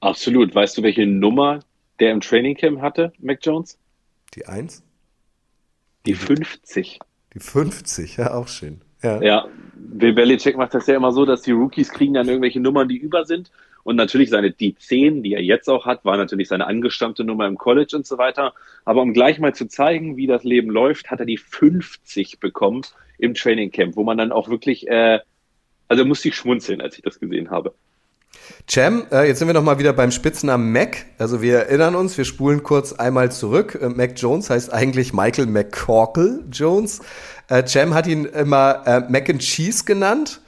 Absolut. 0.00 0.54
Weißt 0.54 0.78
du, 0.78 0.82
welche 0.82 1.06
Nummer 1.06 1.60
der 1.98 2.12
im 2.12 2.22
Training 2.22 2.56
Camp 2.56 2.80
hatte, 2.80 3.12
Mac 3.18 3.40
Jones? 3.42 3.76
Die 4.34 4.46
Eins? 4.46 4.82
Die 6.06 6.14
50. 6.14 6.98
Die 7.34 7.40
50, 7.40 8.16
ja, 8.16 8.34
auch 8.34 8.48
schön. 8.48 8.80
Ja. 9.02 9.22
ja, 9.22 9.48
Bill 9.74 10.12
Belichick 10.12 10.56
macht 10.56 10.74
das 10.74 10.86
ja 10.86 10.96
immer 10.96 11.12
so, 11.12 11.24
dass 11.24 11.42
die 11.42 11.52
Rookies 11.52 11.90
kriegen 11.90 12.14
dann 12.14 12.28
irgendwelche 12.28 12.60
Nummern, 12.60 12.88
die 12.88 12.98
über 12.98 13.24
sind. 13.24 13.50
Und 13.82 13.96
natürlich 13.96 14.28
seine, 14.28 14.50
die 14.50 14.74
10, 14.74 15.22
die 15.22 15.32
er 15.32 15.42
jetzt 15.42 15.68
auch 15.68 15.86
hat, 15.86 16.04
war 16.04 16.16
natürlich 16.16 16.48
seine 16.48 16.66
angestammte 16.66 17.24
Nummer 17.24 17.46
im 17.46 17.56
College 17.56 17.96
und 17.96 18.06
so 18.06 18.18
weiter. 18.18 18.52
Aber 18.84 19.00
um 19.00 19.14
gleich 19.14 19.38
mal 19.38 19.54
zu 19.54 19.68
zeigen, 19.68 20.16
wie 20.16 20.26
das 20.26 20.44
Leben 20.44 20.70
läuft, 20.70 21.10
hat 21.10 21.20
er 21.20 21.26
die 21.26 21.38
50 21.38 22.40
bekommen 22.40 22.82
im 23.18 23.34
Training 23.34 23.70
Camp, 23.70 23.96
wo 23.96 24.04
man 24.04 24.18
dann 24.18 24.32
auch 24.32 24.48
wirklich, 24.50 24.86
äh, 24.88 25.20
also 25.88 26.04
musste 26.04 26.28
ich 26.28 26.36
schmunzeln, 26.36 26.82
als 26.82 26.96
ich 26.96 27.02
das 27.02 27.20
gesehen 27.20 27.50
habe. 27.50 27.74
Cem, 28.68 29.04
äh, 29.10 29.26
jetzt 29.26 29.38
sind 29.38 29.48
wir 29.48 29.54
noch 29.54 29.62
mal 29.62 29.78
wieder 29.78 29.92
beim 29.92 30.10
Spitznamen 30.10 30.72
Mac. 30.72 31.06
Also 31.18 31.42
wir 31.42 31.58
erinnern 31.58 31.94
uns, 31.94 32.16
wir 32.16 32.24
spulen 32.24 32.62
kurz 32.62 32.92
einmal 32.92 33.32
zurück. 33.32 33.78
Äh, 33.80 33.88
Mac 33.88 34.12
Jones 34.16 34.50
heißt 34.50 34.72
eigentlich 34.72 35.12
Michael 35.12 35.46
McCorkle 35.46 36.44
Jones. 36.52 37.00
Äh, 37.48 37.66
Cem 37.66 37.94
hat 37.94 38.06
ihn 38.06 38.26
immer 38.26 38.82
äh, 38.86 39.00
Mac 39.08 39.28
and 39.28 39.40
Cheese 39.40 39.84
genannt. 39.84 40.40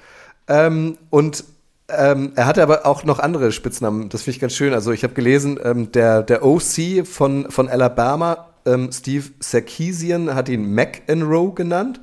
Ähm, 0.48 0.98
und 1.10 1.44
ähm, 1.88 2.32
er 2.36 2.46
hatte 2.46 2.62
aber 2.62 2.86
auch 2.86 3.04
noch 3.04 3.18
andere 3.18 3.52
Spitznamen. 3.52 4.08
Das 4.08 4.22
finde 4.22 4.36
ich 4.36 4.40
ganz 4.40 4.54
schön. 4.54 4.72
Also 4.72 4.92
ich 4.92 5.04
habe 5.04 5.14
gelesen, 5.14 5.58
ähm, 5.62 5.92
der, 5.92 6.22
der 6.22 6.44
OC 6.44 7.06
von, 7.06 7.50
von 7.50 7.68
Alabama, 7.68 8.48
ähm, 8.64 8.90
Steve 8.92 9.30
Sarkisian, 9.40 10.34
hat 10.34 10.48
ihn 10.48 10.74
Mac 10.74 11.02
and 11.08 11.24
Row 11.24 11.54
genannt. 11.54 12.00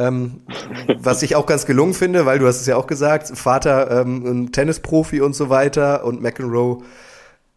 Ähm, 0.00 0.40
was 0.98 1.22
ich 1.22 1.36
auch 1.36 1.46
ganz 1.46 1.66
gelungen 1.66 1.94
finde, 1.94 2.24
weil 2.26 2.38
du 2.38 2.46
hast 2.46 2.60
es 2.60 2.66
ja 2.66 2.76
auch 2.76 2.86
gesagt, 2.86 3.28
Vater 3.28 4.00
ähm, 4.00 4.24
ein 4.24 4.52
Tennisprofi 4.52 5.20
und 5.20 5.34
so 5.34 5.50
weiter 5.50 6.04
und 6.04 6.22
McEnroe. 6.22 6.82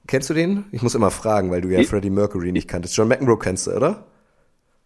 Kennst 0.07 0.29
du 0.29 0.33
den? 0.33 0.65
Ich 0.71 0.81
muss 0.81 0.95
immer 0.95 1.11
fragen, 1.11 1.49
weil 1.49 1.61
du 1.61 1.69
ja 1.69 1.81
Freddie 1.83 2.09
Mercury 2.09 2.51
nicht 2.51 2.67
kanntest. 2.67 2.97
John 2.97 3.07
McEnroe 3.07 3.39
kennst 3.39 3.67
du, 3.67 3.71
oder? 3.71 4.03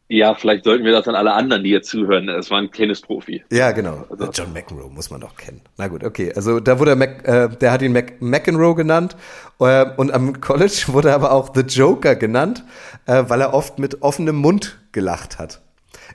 Ja, 0.09 0.35
vielleicht 0.35 0.63
sollten 0.63 0.85
wir 0.85 0.93
das 0.93 1.07
an 1.07 1.15
alle 1.15 1.33
anderen, 1.33 1.63
die 1.63 1.69
jetzt 1.69 1.89
zuhören. 1.89 2.29
Es 2.29 2.49
war 2.49 2.59
ein 2.59 2.71
Tennisprofi. 2.71 3.43
Ja, 3.51 3.71
genau. 3.71 4.05
Also. 4.09 4.31
John 4.31 4.53
McEnroe 4.53 4.89
muss 4.89 5.09
man 5.09 5.19
doch 5.19 5.35
kennen. 5.35 5.61
Na 5.77 5.87
gut, 5.87 6.03
okay. 6.03 6.31
Also 6.33 6.61
da 6.61 6.79
wurde 6.79 6.95
Mac, 6.95 7.27
äh, 7.27 7.49
der 7.49 7.71
hat 7.71 7.81
ihn 7.81 7.91
Mac, 7.91 8.21
McEnroe 8.21 8.75
genannt 8.75 9.17
äh, 9.59 9.85
und 9.97 10.13
am 10.13 10.39
College 10.39 10.83
wurde 10.87 11.09
er 11.09 11.15
aber 11.15 11.31
auch 11.33 11.53
The 11.53 11.61
Joker 11.61 12.15
genannt, 12.15 12.63
äh, 13.05 13.23
weil 13.27 13.41
er 13.41 13.53
oft 13.53 13.79
mit 13.79 14.01
offenem 14.01 14.37
Mund 14.37 14.79
gelacht 14.93 15.39
hat. 15.39 15.61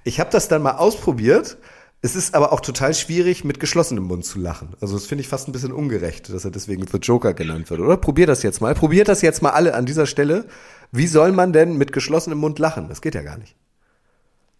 Ich 0.05 0.21
habe 0.21 0.31
das 0.31 0.49
dann 0.49 0.63
mal 0.63 0.77
ausprobiert. 0.77 1.59
Es 2.05 2.17
ist 2.17 2.35
aber 2.35 2.53
auch 2.53 2.61
total 2.61 2.95
schwierig, 2.95 3.45
mit 3.45 3.61
geschlossenem 3.61 4.05
Mund 4.05 4.25
zu 4.25 4.41
lachen. 4.41 4.75
Also 4.81 4.95
das 4.95 5.07
finde 5.07 5.23
ich 5.23 5.29
fast 5.29 5.49
ein 5.49 5.53
bisschen 5.53 5.73
ungerecht, 5.73 6.29
dass 6.33 6.45
er 6.45 6.51
deswegen 6.51 6.85
The 6.87 6.99
Joker 6.99 7.33
genannt 7.33 7.71
wird, 7.71 7.81
oder? 7.81 7.97
Probier 7.97 8.27
das 8.27 8.43
jetzt 8.43 8.61
mal. 8.61 8.75
Probiert 8.75 9.07
das 9.07 9.23
jetzt 9.23 9.41
mal 9.41 9.51
alle 9.51 9.75
an 9.75 9.87
dieser 9.87 10.07
Stelle. 10.07 10.47
Wie 10.91 11.07
soll 11.07 11.31
man 11.31 11.53
denn 11.53 11.79
mit 11.79 11.93
geschlossenem 11.93 12.39
Mund 12.39 12.59
lachen? 12.59 12.89
Das 12.89 13.03
geht 13.03 13.15
ja 13.15 13.23
gar 13.23 13.39
nicht. 13.39 13.55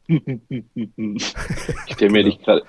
ich 0.09 1.95
stelle 1.95 2.11
mir 2.13 2.23
dich 2.23 2.41
gerade 2.41 2.63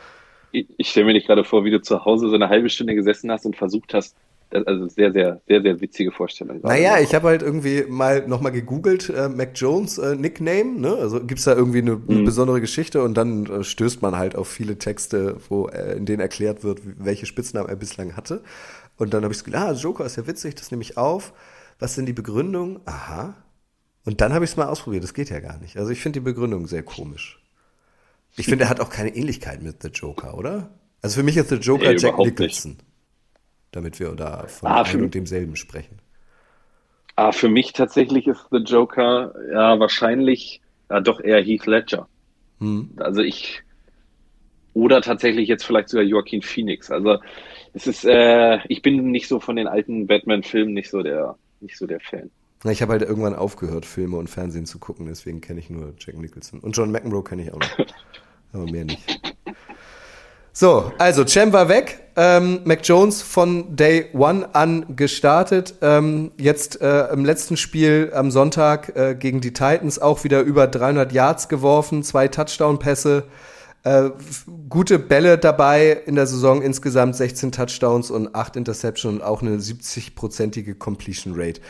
ich 0.53 0.89
stelle 0.89 1.07
mir 1.07 1.13
dich 1.13 1.25
gerade 1.25 1.43
vor, 1.43 1.65
wie 1.65 1.71
du 1.71 1.81
zu 1.81 2.05
Hause 2.05 2.29
so 2.29 2.35
eine 2.35 2.49
halbe 2.49 2.69
Stunde 2.69 2.93
gesessen 2.95 3.31
hast 3.31 3.45
und 3.45 3.55
versucht 3.55 3.93
hast, 3.93 4.15
also 4.53 4.87
sehr, 4.87 5.11
sehr, 5.11 5.41
sehr, 5.47 5.61
sehr 5.61 5.81
witzige 5.81 6.11
Vorstellung. 6.11 6.59
Naja, 6.61 6.99
ich 6.99 7.13
habe 7.15 7.27
halt 7.27 7.41
irgendwie 7.41 7.83
mal 7.87 8.27
nochmal 8.27 8.51
gegoogelt, 8.51 9.09
äh, 9.09 9.29
Mac 9.29 9.51
Jones 9.55 9.97
äh, 9.97 10.15
Nickname, 10.15 10.79
ne? 10.79 10.95
Also 10.95 11.23
gibt's 11.23 11.43
da 11.43 11.55
irgendwie 11.55 11.79
eine, 11.79 11.95
mhm. 11.95 12.25
besondere 12.25 12.61
Geschichte 12.61 13.03
und 13.03 13.15
dann 13.15 13.45
äh, 13.45 13.63
stößt 13.63 14.01
man 14.01 14.15
halt 14.15 14.35
auf 14.35 14.47
viele 14.47 14.77
Texte, 14.77 15.37
wo 15.49 15.67
äh, 15.67 15.97
in 15.97 16.05
denen 16.05 16.19
erklärt 16.19 16.63
wird, 16.63 16.81
welche 16.83 17.25
Spitznamen 17.25 17.69
er 17.69 17.75
bislang 17.75 18.15
hatte. 18.15 18.43
Und 18.97 19.13
dann 19.13 19.23
habe 19.23 19.33
ich 19.33 19.43
gedacht, 19.43 19.63
ah, 19.67 19.73
Joker 19.73 20.05
ist 20.05 20.17
ja 20.17 20.27
witzig, 20.27 20.55
das 20.55 20.71
nehme 20.71 20.83
ich 20.83 20.97
auf. 20.97 21.33
Was 21.79 21.95
sind 21.95 22.05
die 22.05 22.13
Begründungen? 22.13 22.79
Aha. 22.85 23.35
Und 24.05 24.21
dann 24.21 24.33
habe 24.33 24.45
ich 24.45 24.51
es 24.51 24.57
mal 24.57 24.67
ausprobiert, 24.67 25.03
das 25.03 25.13
geht 25.13 25.29
ja 25.29 25.39
gar 25.39 25.57
nicht. 25.57 25.77
Also 25.77 25.91
ich 25.91 26.01
finde 26.01 26.19
die 26.19 26.25
Begründung 26.25 26.67
sehr 26.67 26.83
komisch. 26.83 27.39
Ich 28.35 28.45
finde, 28.47 28.65
er 28.65 28.69
hat 28.69 28.79
auch 28.79 28.89
keine 28.89 29.15
Ähnlichkeit 29.15 29.61
mit 29.61 29.81
The 29.83 29.89
Joker, 29.89 30.37
oder? 30.37 30.71
Also 31.01 31.17
für 31.17 31.23
mich 31.23 31.37
ist 31.37 31.49
The 31.49 31.55
Joker 31.55 31.91
nee, 31.91 31.97
Jack 31.97 32.17
Nicholson. 32.17 32.71
Nicht 32.71 32.92
damit 33.75 33.99
wir 33.99 34.11
da 34.11 34.47
von 34.47 34.69
ah, 34.69 34.83
einem 34.83 35.03
und 35.03 35.13
demselben 35.13 35.55
sprechen. 35.55 35.99
Ah, 37.15 37.31
für 37.31 37.49
mich 37.49 37.73
tatsächlich 37.73 38.27
ist 38.27 38.47
The 38.51 38.57
Joker 38.57 39.33
ja 39.51 39.79
wahrscheinlich 39.79 40.61
ja, 40.89 40.99
doch 40.99 41.19
eher 41.19 41.41
Heath 41.41 41.65
Ledger. 41.65 42.07
Hm. 42.59 42.91
Also 42.97 43.21
ich 43.21 43.63
oder 44.73 45.01
tatsächlich 45.01 45.47
jetzt 45.47 45.63
vielleicht 45.63 45.89
sogar 45.89 46.03
Joaquin 46.03 46.41
Phoenix. 46.41 46.89
Also 46.89 47.19
es 47.73 47.87
ist, 47.87 48.05
äh, 48.05 48.59
ich 48.67 48.81
bin 48.81 49.11
nicht 49.11 49.27
so 49.27 49.39
von 49.39 49.55
den 49.55 49.67
alten 49.67 50.07
Batman-Filmen 50.07 50.73
nicht 50.73 50.89
so 50.89 51.03
der, 51.03 51.35
nicht 51.59 51.77
so 51.77 51.85
der 51.85 51.99
Fan. 51.99 52.31
Ich 52.65 52.81
habe 52.81 52.93
halt 52.93 53.01
irgendwann 53.01 53.35
aufgehört, 53.35 53.85
Filme 53.85 54.17
und 54.17 54.29
Fernsehen 54.29 54.65
zu 54.65 54.79
gucken, 54.79 55.05
deswegen 55.05 55.41
kenne 55.41 55.59
ich 55.59 55.69
nur 55.69 55.93
Jack 55.99 56.17
Nicholson. 56.17 56.59
Und 56.61 56.75
John 56.77 56.91
McEnroe 56.91 57.23
kenne 57.23 57.43
ich 57.43 57.53
auch 57.53 57.59
noch. 57.59 57.77
Aber 58.53 58.71
mehr 58.71 58.85
nicht. 58.85 59.03
So, 60.55 60.91
also 60.99 61.25
Cem 61.25 61.51
war 61.51 61.67
weg. 61.67 61.99
Ähm, 62.15 62.59
Mac 62.65 62.81
Jones 62.83 63.23
von 63.23 63.75
Day 63.75 64.05
One 64.13 64.53
an 64.53 64.95
gestartet. 64.95 65.73
Ähm, 65.81 66.31
jetzt 66.37 66.79
äh, 66.79 67.07
im 67.07 67.25
letzten 67.25 67.57
Spiel 67.57 68.11
am 68.13 68.29
Sonntag 68.29 68.95
äh, 68.95 69.15
gegen 69.15 69.41
die 69.41 69.51
Titans 69.51 69.97
auch 69.97 70.23
wieder 70.23 70.41
über 70.41 70.67
300 70.67 71.11
Yards 71.11 71.49
geworfen, 71.49 72.03
zwei 72.03 72.27
Touchdown-Pässe, 72.27 73.23
äh, 73.83 74.11
gute 74.69 74.99
Bälle 74.99 75.39
dabei 75.39 76.03
in 76.05 76.13
der 76.13 76.27
Saison 76.27 76.61
insgesamt 76.61 77.15
16 77.15 77.51
Touchdowns 77.51 78.11
und 78.11 78.35
8 78.35 78.55
Interceptions 78.55 79.15
und 79.15 79.23
auch 79.23 79.41
eine 79.41 79.57
70-prozentige 79.57 80.75
Completion 80.75 81.33
Rate. 81.35 81.61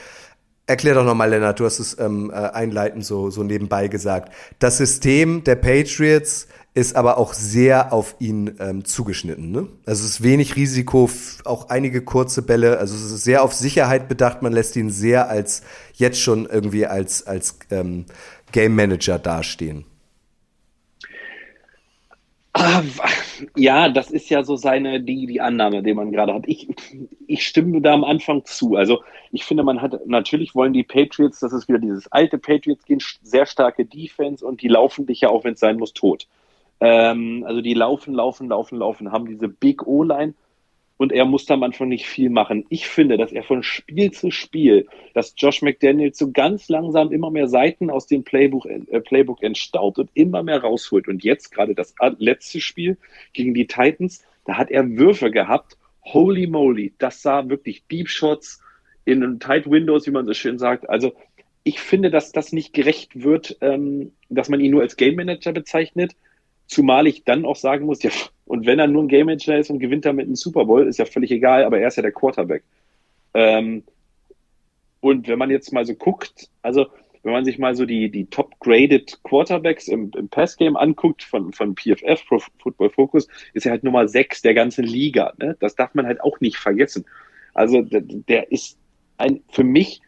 Erklär 0.68 0.96
doch 0.96 1.06
nochmal, 1.06 1.30
Lennart, 1.30 1.60
du 1.60 1.66
hast 1.66 1.80
es 1.80 1.98
ähm, 2.00 2.32
äh, 2.32 2.36
einleitend 2.36 3.06
so, 3.06 3.30
so 3.30 3.44
nebenbei 3.44 3.88
gesagt. 3.88 4.34
Das 4.60 4.78
System 4.78 5.46
der 5.46 5.56
Patriots 5.56 6.48
ist 6.76 6.96
aber 6.96 7.18
auch 7.18 7.34
sehr 7.34 7.94
auf 7.94 8.16
ihn 8.20 8.56
ähm, 8.60 8.84
zugeschnitten. 8.84 9.52
Ne? 9.52 9.68
Also 9.86 10.04
es 10.04 10.12
ist 10.12 10.24
wenig 10.24 10.56
Risiko, 10.56 11.10
auch 11.46 11.70
einige 11.70 12.02
kurze 12.02 12.42
Bälle. 12.42 12.80
Also 12.80 12.96
es 12.96 13.12
ist 13.12 13.24
sehr 13.24 13.44
auf 13.44 13.54
Sicherheit 13.54 14.10
bedacht. 14.10 14.42
Man 14.42 14.54
lässt 14.54 14.76
ihn 14.76 14.90
sehr 14.90 15.30
als 15.30 15.62
jetzt 15.94 16.20
schon 16.20 16.48
irgendwie 16.48 16.88
als 16.88 17.28
als 17.28 17.60
ähm, 17.70 18.06
Game 18.52 18.76
Manager 18.76 19.20
dastehen. 19.20 19.86
Ah, 22.56 22.84
ja, 23.56 23.90
das 23.90 24.12
ist 24.12 24.30
ja 24.30 24.44
so 24.44 24.56
seine 24.56 25.02
die 25.02 25.26
die 25.28 25.42
Annahme, 25.42 25.84
die 25.84 25.94
man 25.94 26.12
gerade 26.12 26.34
hat. 26.34 26.44
Ich 26.48 26.68
ich 27.28 27.46
stimme 27.46 27.82
da 27.82 27.94
am 27.94 28.04
Anfang 28.04 28.46
zu. 28.46 28.76
Also 28.76 29.04
ich 29.32 29.46
finde, 29.46 29.64
man 29.64 29.82
hat 29.82 30.08
natürlich 30.08 30.56
wollen 30.56 30.74
die 30.74 30.84
Patriots, 30.84 31.40
das 31.40 31.54
ist 31.54 31.68
wieder 31.68 31.80
dieses 31.80 32.12
alte 32.12 32.40
Patriots 32.40 32.86
gehen 32.86 33.02
sehr 33.22 33.46
starke 33.46 33.86
Defense 33.86 34.46
und 34.46 34.62
die 34.62 34.68
laufen 34.68 35.06
dich 35.06 35.22
ja 35.22 35.30
auch, 35.30 35.44
wenn 35.44 35.54
es 35.54 35.60
sein 35.60 35.78
muss, 35.78 35.94
tot. 35.94 36.28
Ähm, 36.84 37.46
also 37.48 37.62
die 37.62 37.74
laufen, 37.74 38.14
laufen, 38.14 38.50
laufen, 38.50 38.78
laufen, 38.78 39.12
haben 39.14 39.26
diese 39.26 39.48
Big 39.48 39.88
O-Line 39.88 40.34
und 40.98 41.14
er 41.14 41.24
muss 41.24 41.50
am 41.50 41.64
Anfang 41.64 41.88
nicht 41.88 42.06
viel 42.06 42.30
machen. 42.30 42.66
Ich 42.68 42.88
finde, 42.88 43.16
dass 43.16 43.32
er 43.32 43.44
von 43.44 43.64
Spiel 43.64 44.12
zu 44.12 44.32
Spiel, 44.32 44.88
dass 45.14 45.34
Josh 45.38 45.62
McDaniels 45.62 46.18
so 46.18 46.32
ganz 46.32 46.68
langsam 46.68 47.14
immer 47.14 47.32
mehr 47.32 47.48
Seiten 47.48 47.90
aus 47.90 48.08
dem 48.08 48.26
Playbook, 48.26 48.66
äh, 48.66 49.00
Playbook 49.00 49.42
entstaubt 49.42 49.98
und 49.98 50.10
immer 50.14 50.44
mehr 50.44 50.60
rausholt. 50.60 51.08
Und 51.08 51.24
jetzt 51.24 51.52
gerade 51.54 51.74
das 51.74 51.96
letzte 52.18 52.60
Spiel 52.60 52.98
gegen 53.32 53.54
die 53.54 53.66
Titans, 53.66 54.22
da 54.44 54.58
hat 54.58 54.70
er 54.70 54.98
Würfe 54.98 55.32
gehabt. 55.32 55.78
Holy 56.04 56.48
moly, 56.48 56.94
das 56.98 57.22
sah 57.22 57.48
wirklich 57.48 57.88
Deep 57.88 58.10
Shots 58.10 58.62
in 59.06 59.40
Tight 59.40 59.72
Windows, 59.72 60.06
wie 60.06 60.12
man 60.12 60.26
so 60.26 60.34
schön 60.34 60.60
sagt. 60.60 60.90
Also 60.90 61.14
ich 61.64 61.80
finde, 61.80 62.12
dass 62.12 62.34
das 62.34 62.52
nicht 62.52 62.74
gerecht 62.74 63.24
wird, 63.24 63.56
ähm, 63.62 64.12
dass 64.28 64.50
man 64.50 64.60
ihn 64.60 64.72
nur 64.72 64.82
als 64.82 64.98
Game 64.98 65.16
Manager 65.16 65.54
bezeichnet. 65.54 66.18
Zumal 66.68 67.08
ich 67.08 67.24
dann 67.24 67.46
auch 67.46 67.56
sagen 67.56 67.86
muss, 67.86 68.04
ja, 68.04 68.12
und 68.46 68.66
wenn 68.66 68.80
er 68.80 68.88
nur 68.88 69.04
ein 69.04 69.08
Game 69.08 69.28
Manager 69.28 69.58
ist 69.58 69.70
und 69.70 69.80
gewinnt 69.80 70.06
damit 70.06 70.26
einen 70.26 70.36
Super 70.36 70.66
Bowl, 70.66 70.88
ist 70.88 71.00
ja 71.00 71.06
völlig 71.06 71.32
egal, 71.32 71.64
aber 71.64 71.80
er 71.80 71.88
ist 71.88 71.98
ja 71.98 72.04
der 72.04 72.12
Quarterback. 72.12 72.64
Ähm, 73.34 73.84
und 75.00 75.28
wenn 75.28 75.40
man 75.40 75.50
jetzt 75.50 75.74
mal 75.74 75.86
so 75.86 75.94
guckt, 75.94 76.50
also 76.62 76.88
wenn 77.24 77.32
man 77.32 77.46
sich 77.46 77.58
mal 77.58 77.76
so 77.76 77.86
die, 77.86 78.10
die 78.10 78.26
top-graded 78.26 79.24
Quarterbacks 79.24 79.88
im, 79.88 80.12
im 80.16 80.28
Pass-Game 80.30 80.76
anguckt 80.76 81.24
von, 81.24 81.54
von 81.54 81.76
PFF, 81.76 82.26
Pro 82.28 82.40
Football 82.60 82.90
Focus, 82.90 83.28
ist 83.54 83.66
er 83.66 83.72
halt 83.72 83.84
Nummer 83.84 84.08
6 84.08 84.42
der 84.42 84.54
ganzen 84.54 84.84
Liga. 84.84 85.34
Ne? 85.40 85.56
Das 85.60 85.76
darf 85.76 85.94
man 85.94 86.06
halt 86.06 86.22
auch 86.22 86.40
nicht 86.42 86.58
vergessen. 86.58 87.06
Also 87.54 87.82
der, 87.82 88.02
der 88.02 88.52
ist 88.52 88.78
ein, 89.18 89.42
für 89.50 89.64
mich 89.64 90.02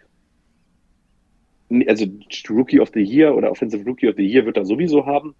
also 1.87 2.05
Rookie 2.49 2.79
of 2.79 2.91
the 2.93 3.01
Year 3.01 3.35
oder 3.35 3.49
Offensive 3.49 3.83
Rookie 3.85 4.07
of 4.07 4.15
the 4.17 4.25
Year 4.25 4.45
wird 4.45 4.57
er 4.57 4.65
sowieso 4.65 5.05
haben. 5.05 5.35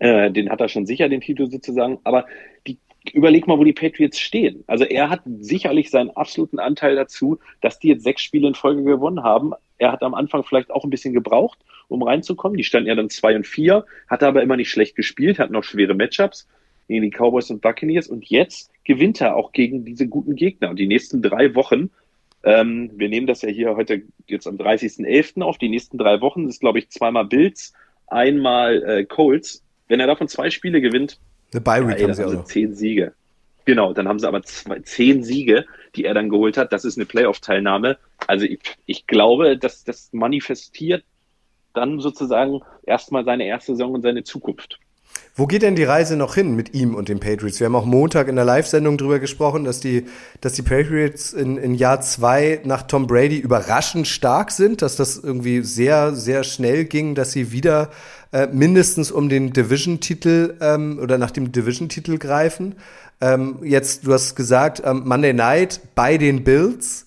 Äh, 0.00 0.32
den 0.32 0.50
hat 0.50 0.60
er 0.60 0.68
schon 0.68 0.86
sicher, 0.86 1.08
den 1.08 1.20
Titel 1.20 1.48
sozusagen. 1.48 1.98
Aber 2.04 2.26
die, 2.66 2.78
überleg 3.12 3.46
mal, 3.46 3.58
wo 3.58 3.64
die 3.64 3.72
Patriots 3.72 4.18
stehen. 4.18 4.64
Also 4.66 4.84
er 4.84 5.08
hat 5.08 5.20
sicherlich 5.24 5.90
seinen 5.90 6.10
absoluten 6.10 6.58
Anteil 6.58 6.96
dazu, 6.96 7.38
dass 7.60 7.78
die 7.78 7.88
jetzt 7.88 8.02
sechs 8.02 8.22
Spiele 8.22 8.48
in 8.48 8.54
Folge 8.54 8.82
gewonnen 8.82 9.22
haben. 9.22 9.52
Er 9.78 9.92
hat 9.92 10.02
am 10.02 10.14
Anfang 10.14 10.42
vielleicht 10.42 10.70
auch 10.70 10.84
ein 10.84 10.90
bisschen 10.90 11.14
gebraucht, 11.14 11.58
um 11.88 12.02
reinzukommen. 12.02 12.56
Die 12.56 12.64
standen 12.64 12.88
ja 12.88 12.94
dann 12.94 13.08
zwei 13.08 13.36
und 13.36 13.46
vier, 13.46 13.86
hat 14.08 14.22
aber 14.22 14.42
immer 14.42 14.56
nicht 14.56 14.70
schlecht 14.70 14.96
gespielt, 14.96 15.38
hatten 15.38 15.52
noch 15.52 15.64
schwere 15.64 15.94
Matchups 15.94 16.48
gegen 16.88 17.02
die 17.02 17.10
Cowboys 17.10 17.50
und 17.50 17.62
Buccaneers. 17.62 18.08
Und 18.08 18.26
jetzt 18.26 18.72
gewinnt 18.84 19.20
er 19.20 19.36
auch 19.36 19.52
gegen 19.52 19.84
diese 19.84 20.08
guten 20.08 20.34
Gegner. 20.34 20.70
Und 20.70 20.78
die 20.78 20.88
nächsten 20.88 21.22
drei 21.22 21.54
Wochen 21.54 21.90
ähm, 22.42 22.90
wir 22.94 23.08
nehmen 23.08 23.26
das 23.26 23.42
ja 23.42 23.50
hier 23.50 23.76
heute 23.76 24.02
jetzt 24.26 24.46
am 24.46 24.56
30.11. 24.56 25.42
auf. 25.42 25.58
Die 25.58 25.68
nächsten 25.68 25.98
drei 25.98 26.20
Wochen 26.20 26.48
ist, 26.48 26.60
glaube 26.60 26.78
ich, 26.78 26.88
zweimal 26.88 27.26
Bills, 27.26 27.74
einmal 28.06 28.82
äh, 28.82 29.04
Colts. 29.04 29.62
Wenn 29.90 29.98
er 29.98 30.06
davon 30.06 30.28
zwei 30.28 30.50
Spiele 30.50 30.80
gewinnt, 30.80 31.18
eine 31.52 31.60
Bye 31.60 31.82
Week 31.82 31.98
ja, 31.98 32.06
ey, 32.06 32.14
haben 32.14 32.14
sie 32.14 32.38
auch 32.38 32.44
zehn 32.44 32.76
Siege. 32.76 33.12
Genau, 33.64 33.92
dann 33.92 34.06
haben 34.06 34.20
sie 34.20 34.28
aber 34.28 34.40
zwei, 34.44 34.78
zehn 34.78 35.24
Siege, 35.24 35.66
die 35.96 36.04
er 36.04 36.14
dann 36.14 36.28
geholt 36.28 36.56
hat. 36.56 36.72
Das 36.72 36.84
ist 36.84 36.96
eine 36.96 37.06
Playoff-Teilnahme. 37.06 37.98
Also 38.28 38.46
ich, 38.46 38.60
ich 38.86 39.08
glaube, 39.08 39.58
dass 39.58 39.82
das 39.82 40.10
manifestiert 40.12 41.02
dann 41.74 41.98
sozusagen 41.98 42.60
erstmal 42.84 43.24
seine 43.24 43.46
erste 43.46 43.72
Saison 43.72 43.94
und 43.94 44.02
seine 44.02 44.22
Zukunft. 44.22 44.78
Wo 45.40 45.46
geht 45.46 45.62
denn 45.62 45.74
die 45.74 45.84
Reise 45.84 46.18
noch 46.18 46.34
hin 46.34 46.54
mit 46.54 46.74
ihm 46.74 46.94
und 46.94 47.08
den 47.08 47.18
Patriots? 47.18 47.60
Wir 47.60 47.64
haben 47.64 47.74
auch 47.74 47.86
Montag 47.86 48.28
in 48.28 48.36
der 48.36 48.44
Live-Sendung 48.44 48.98
drüber 48.98 49.18
gesprochen, 49.20 49.64
dass 49.64 49.80
die, 49.80 50.04
dass 50.42 50.52
die 50.52 50.60
Patriots 50.60 51.32
in, 51.32 51.56
in 51.56 51.74
Jahr 51.74 52.02
zwei 52.02 52.60
nach 52.64 52.82
Tom 52.82 53.06
Brady 53.06 53.38
überraschend 53.38 54.06
stark 54.06 54.50
sind, 54.50 54.82
dass 54.82 54.96
das 54.96 55.16
irgendwie 55.16 55.62
sehr, 55.62 56.14
sehr 56.14 56.44
schnell 56.44 56.84
ging, 56.84 57.14
dass 57.14 57.32
sie 57.32 57.52
wieder 57.52 57.88
äh, 58.32 58.48
mindestens 58.48 59.10
um 59.10 59.30
den 59.30 59.54
Division-Titel 59.54 60.58
ähm, 60.60 60.98
oder 61.02 61.16
nach 61.16 61.30
dem 61.30 61.52
Division-Titel 61.52 62.18
greifen. 62.18 62.74
Ähm, 63.22 63.60
jetzt, 63.62 64.06
du 64.06 64.12
hast 64.12 64.36
gesagt, 64.36 64.82
ähm, 64.84 65.04
Monday 65.06 65.32
Night 65.32 65.80
bei 65.94 66.18
den 66.18 66.44
Bills. 66.44 67.06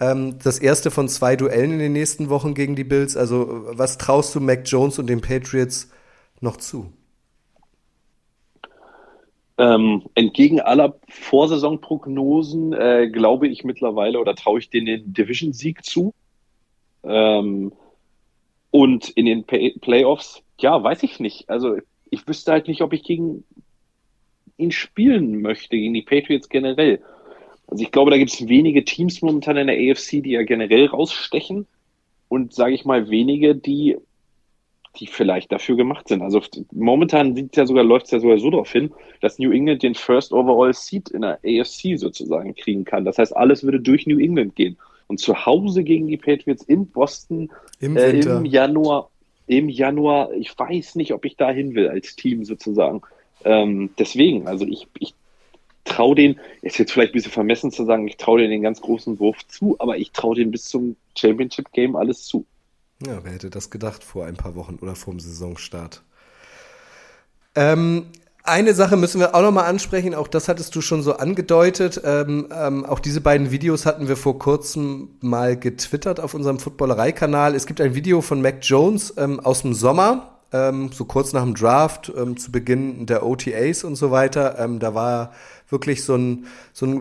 Ähm, 0.00 0.36
das 0.42 0.58
erste 0.58 0.90
von 0.90 1.06
zwei 1.10 1.36
Duellen 1.36 1.72
in 1.72 1.80
den 1.80 1.92
nächsten 1.92 2.30
Wochen 2.30 2.54
gegen 2.54 2.76
die 2.76 2.84
Bills. 2.84 3.14
Also, 3.14 3.66
was 3.72 3.98
traust 3.98 4.34
du 4.34 4.40
Mac 4.40 4.62
Jones 4.64 4.98
und 4.98 5.06
den 5.06 5.20
Patriots 5.20 5.88
noch 6.40 6.56
zu? 6.56 6.90
Ähm, 9.56 10.02
entgegen 10.14 10.60
aller 10.60 10.98
Vorsaisonprognosen 11.08 12.72
äh, 12.72 13.08
glaube 13.08 13.46
ich 13.46 13.62
mittlerweile 13.62 14.18
oder 14.18 14.34
traue 14.34 14.58
ich 14.58 14.68
denen 14.68 14.86
den 14.86 15.14
Division-Sieg 15.14 15.84
zu. 15.84 16.12
Ähm, 17.04 17.72
und 18.70 19.10
in 19.10 19.26
den 19.26 19.44
Pay 19.44 19.78
Playoffs, 19.80 20.42
ja, 20.58 20.82
weiß 20.82 21.04
ich 21.04 21.20
nicht. 21.20 21.48
Also 21.48 21.76
ich 22.10 22.26
wüsste 22.26 22.50
halt 22.50 22.66
nicht, 22.66 22.82
ob 22.82 22.92
ich 22.92 23.04
gegen 23.04 23.44
ihn 24.56 24.72
spielen 24.72 25.40
möchte, 25.40 25.76
gegen 25.76 25.94
die 25.94 26.02
Patriots 26.02 26.48
generell. 26.48 27.00
Also 27.66 27.82
ich 27.82 27.92
glaube, 27.92 28.10
da 28.10 28.18
gibt 28.18 28.32
es 28.32 28.48
wenige 28.48 28.84
Teams 28.84 29.22
momentan 29.22 29.56
in 29.56 29.68
der 29.68 29.76
AFC, 29.76 30.22
die 30.22 30.32
ja 30.32 30.42
generell 30.42 30.86
rausstechen. 30.86 31.66
Und 32.28 32.52
sage 32.52 32.74
ich 32.74 32.84
mal, 32.84 33.10
wenige, 33.10 33.54
die 33.54 33.96
die 34.96 35.06
vielleicht 35.06 35.50
dafür 35.52 35.76
gemacht 35.76 36.08
sind. 36.08 36.22
Also 36.22 36.40
momentan 36.72 37.34
sieht 37.34 37.56
ja 37.56 37.66
sogar, 37.66 37.84
läuft 37.84 38.06
es 38.06 38.12
ja 38.12 38.20
sogar 38.20 38.38
so 38.38 38.50
darauf 38.50 38.70
hin, 38.70 38.92
dass 39.20 39.38
New 39.38 39.50
England 39.50 39.82
den 39.82 39.94
First 39.94 40.32
Overall 40.32 40.72
Seat 40.72 41.10
in 41.10 41.22
der 41.22 41.38
AFC 41.44 41.98
sozusagen 41.98 42.54
kriegen 42.54 42.84
kann. 42.84 43.04
Das 43.04 43.18
heißt, 43.18 43.36
alles 43.36 43.64
würde 43.64 43.80
durch 43.80 44.06
New 44.06 44.18
England 44.18 44.54
gehen. 44.56 44.76
Und 45.06 45.20
zu 45.20 45.46
Hause 45.46 45.84
gegen 45.84 46.06
die 46.06 46.16
Patriots 46.16 46.64
in 46.64 46.86
Boston 46.86 47.50
im, 47.80 47.96
äh, 47.96 48.10
im 48.10 48.44
Januar, 48.44 49.10
im 49.46 49.68
Januar, 49.68 50.32
ich 50.32 50.58
weiß 50.58 50.94
nicht, 50.94 51.12
ob 51.12 51.24
ich 51.24 51.36
da 51.36 51.50
hin 51.50 51.74
will 51.74 51.88
als 51.88 52.16
Team 52.16 52.44
sozusagen. 52.44 53.02
Ähm, 53.44 53.90
deswegen, 53.98 54.46
also 54.46 54.64
ich, 54.66 54.86
ich 54.98 55.14
traue 55.84 56.14
den, 56.14 56.40
ist 56.62 56.78
jetzt 56.78 56.92
vielleicht 56.92 57.12
ein 57.12 57.14
bisschen 57.14 57.32
vermessen 57.32 57.70
zu 57.70 57.84
sagen, 57.84 58.08
ich 58.08 58.16
traue 58.16 58.40
den 58.40 58.50
den 58.50 58.62
ganz 58.62 58.80
großen 58.80 59.18
Wurf 59.20 59.46
zu, 59.48 59.76
aber 59.78 59.98
ich 59.98 60.12
traue 60.12 60.34
den 60.34 60.50
bis 60.50 60.64
zum 60.64 60.96
Championship 61.16 61.72
Game 61.72 61.96
alles 61.96 62.24
zu. 62.24 62.46
Ja, 63.00 63.22
wer 63.22 63.32
hätte 63.32 63.50
das 63.50 63.70
gedacht 63.70 64.04
vor 64.04 64.26
ein 64.26 64.36
paar 64.36 64.54
Wochen 64.54 64.76
oder 64.80 64.94
vor 64.94 65.14
dem 65.14 65.20
Saisonstart? 65.20 66.02
Ähm, 67.54 68.06
eine 68.46 68.74
Sache 68.74 68.96
müssen 68.98 69.20
wir 69.20 69.34
auch 69.34 69.40
noch 69.40 69.52
mal 69.52 69.64
ansprechen, 69.64 70.14
auch 70.14 70.28
das 70.28 70.48
hattest 70.48 70.74
du 70.76 70.82
schon 70.82 71.02
so 71.02 71.16
angedeutet. 71.16 72.00
Ähm, 72.04 72.48
ähm, 72.54 72.84
auch 72.84 73.00
diese 73.00 73.20
beiden 73.20 73.50
Videos 73.50 73.86
hatten 73.86 74.06
wir 74.06 74.16
vor 74.16 74.38
kurzem 74.38 75.16
mal 75.20 75.58
getwittert 75.58 76.20
auf 76.20 76.34
unserem 76.34 76.58
Footballerei-Kanal. 76.58 77.54
Es 77.54 77.66
gibt 77.66 77.80
ein 77.80 77.94
Video 77.94 78.20
von 78.20 78.42
Mac 78.42 78.58
Jones 78.60 79.14
ähm, 79.16 79.40
aus 79.40 79.62
dem 79.62 79.72
Sommer, 79.72 80.33
ähm, 80.54 80.90
so 80.92 81.04
kurz 81.04 81.32
nach 81.32 81.42
dem 81.42 81.54
Draft, 81.54 82.12
ähm, 82.16 82.36
zu 82.36 82.52
Beginn 82.52 83.06
der 83.06 83.26
OTAs 83.26 83.82
und 83.82 83.96
so 83.96 84.12
weiter. 84.12 84.56
Ähm, 84.58 84.78
da 84.78 84.94
war 84.94 85.32
wirklich 85.68 86.04
so 86.04 86.14
ein, 86.14 86.46
so 86.72 86.86
ein 86.86 87.00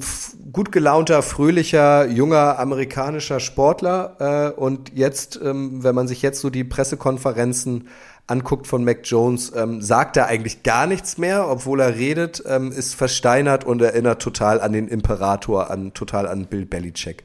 gut 0.51 0.71
gelaunter, 0.71 1.21
fröhlicher, 1.21 2.07
junger 2.07 2.57
amerikanischer 2.57 3.39
Sportler. 3.39 4.55
Äh, 4.57 4.59
und 4.59 4.91
jetzt, 4.95 5.39
ähm, 5.41 5.83
wenn 5.83 5.93
man 5.93 6.07
sich 6.07 6.23
jetzt 6.23 6.41
so 6.41 6.49
die 6.49 6.63
Pressekonferenzen 6.63 7.87
anguckt 8.25 8.65
von 8.65 8.83
Mac 8.83 9.01
Jones, 9.03 9.51
ähm, 9.55 9.81
sagt 9.81 10.17
er 10.17 10.27
eigentlich 10.27 10.63
gar 10.63 10.87
nichts 10.87 11.19
mehr, 11.19 11.47
obwohl 11.47 11.79
er 11.79 11.95
redet, 11.95 12.41
ähm, 12.47 12.71
ist 12.71 12.95
versteinert 12.95 13.65
und 13.65 13.81
erinnert 13.83 14.21
total 14.21 14.61
an 14.61 14.73
den 14.73 14.87
Imperator, 14.87 15.69
an 15.69 15.93
total 15.93 16.27
an 16.27 16.45
Bill 16.47 16.65
Belichick. 16.65 17.23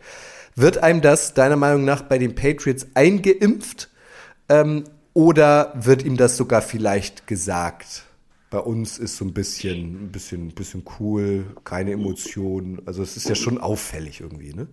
Wird 0.57 0.83
einem 0.83 1.01
das 1.01 1.33
deiner 1.33 1.57
Meinung 1.57 1.87
nach 1.87 2.03
bei 2.03 2.19
den 2.19 2.35
Patriots 2.35 2.89
eingeimpft 2.95 3.89
ähm, 4.49 4.85
oder 5.19 5.73
wird 5.75 6.05
ihm 6.05 6.17
das 6.17 6.37
sogar 6.37 6.63
vielleicht 6.63 7.27
gesagt? 7.27 8.05
bei 8.51 8.59
uns 8.59 8.99
ist 8.99 9.17
so 9.17 9.25
ein 9.25 9.35
bisschen, 9.35 10.05
ein 10.05 10.13
bisschen, 10.13 10.49
ein 10.49 10.55
bisschen 10.55 10.85
cool, 10.99 11.45
keine 11.65 11.93
Emotionen. 11.93 12.81
Also 12.87 13.03
es 13.03 13.17
ist 13.17 13.29
ja 13.29 13.35
schon 13.35 13.59
auffällig 13.59 14.21
irgendwie, 14.21 14.55
ne? 14.55 14.69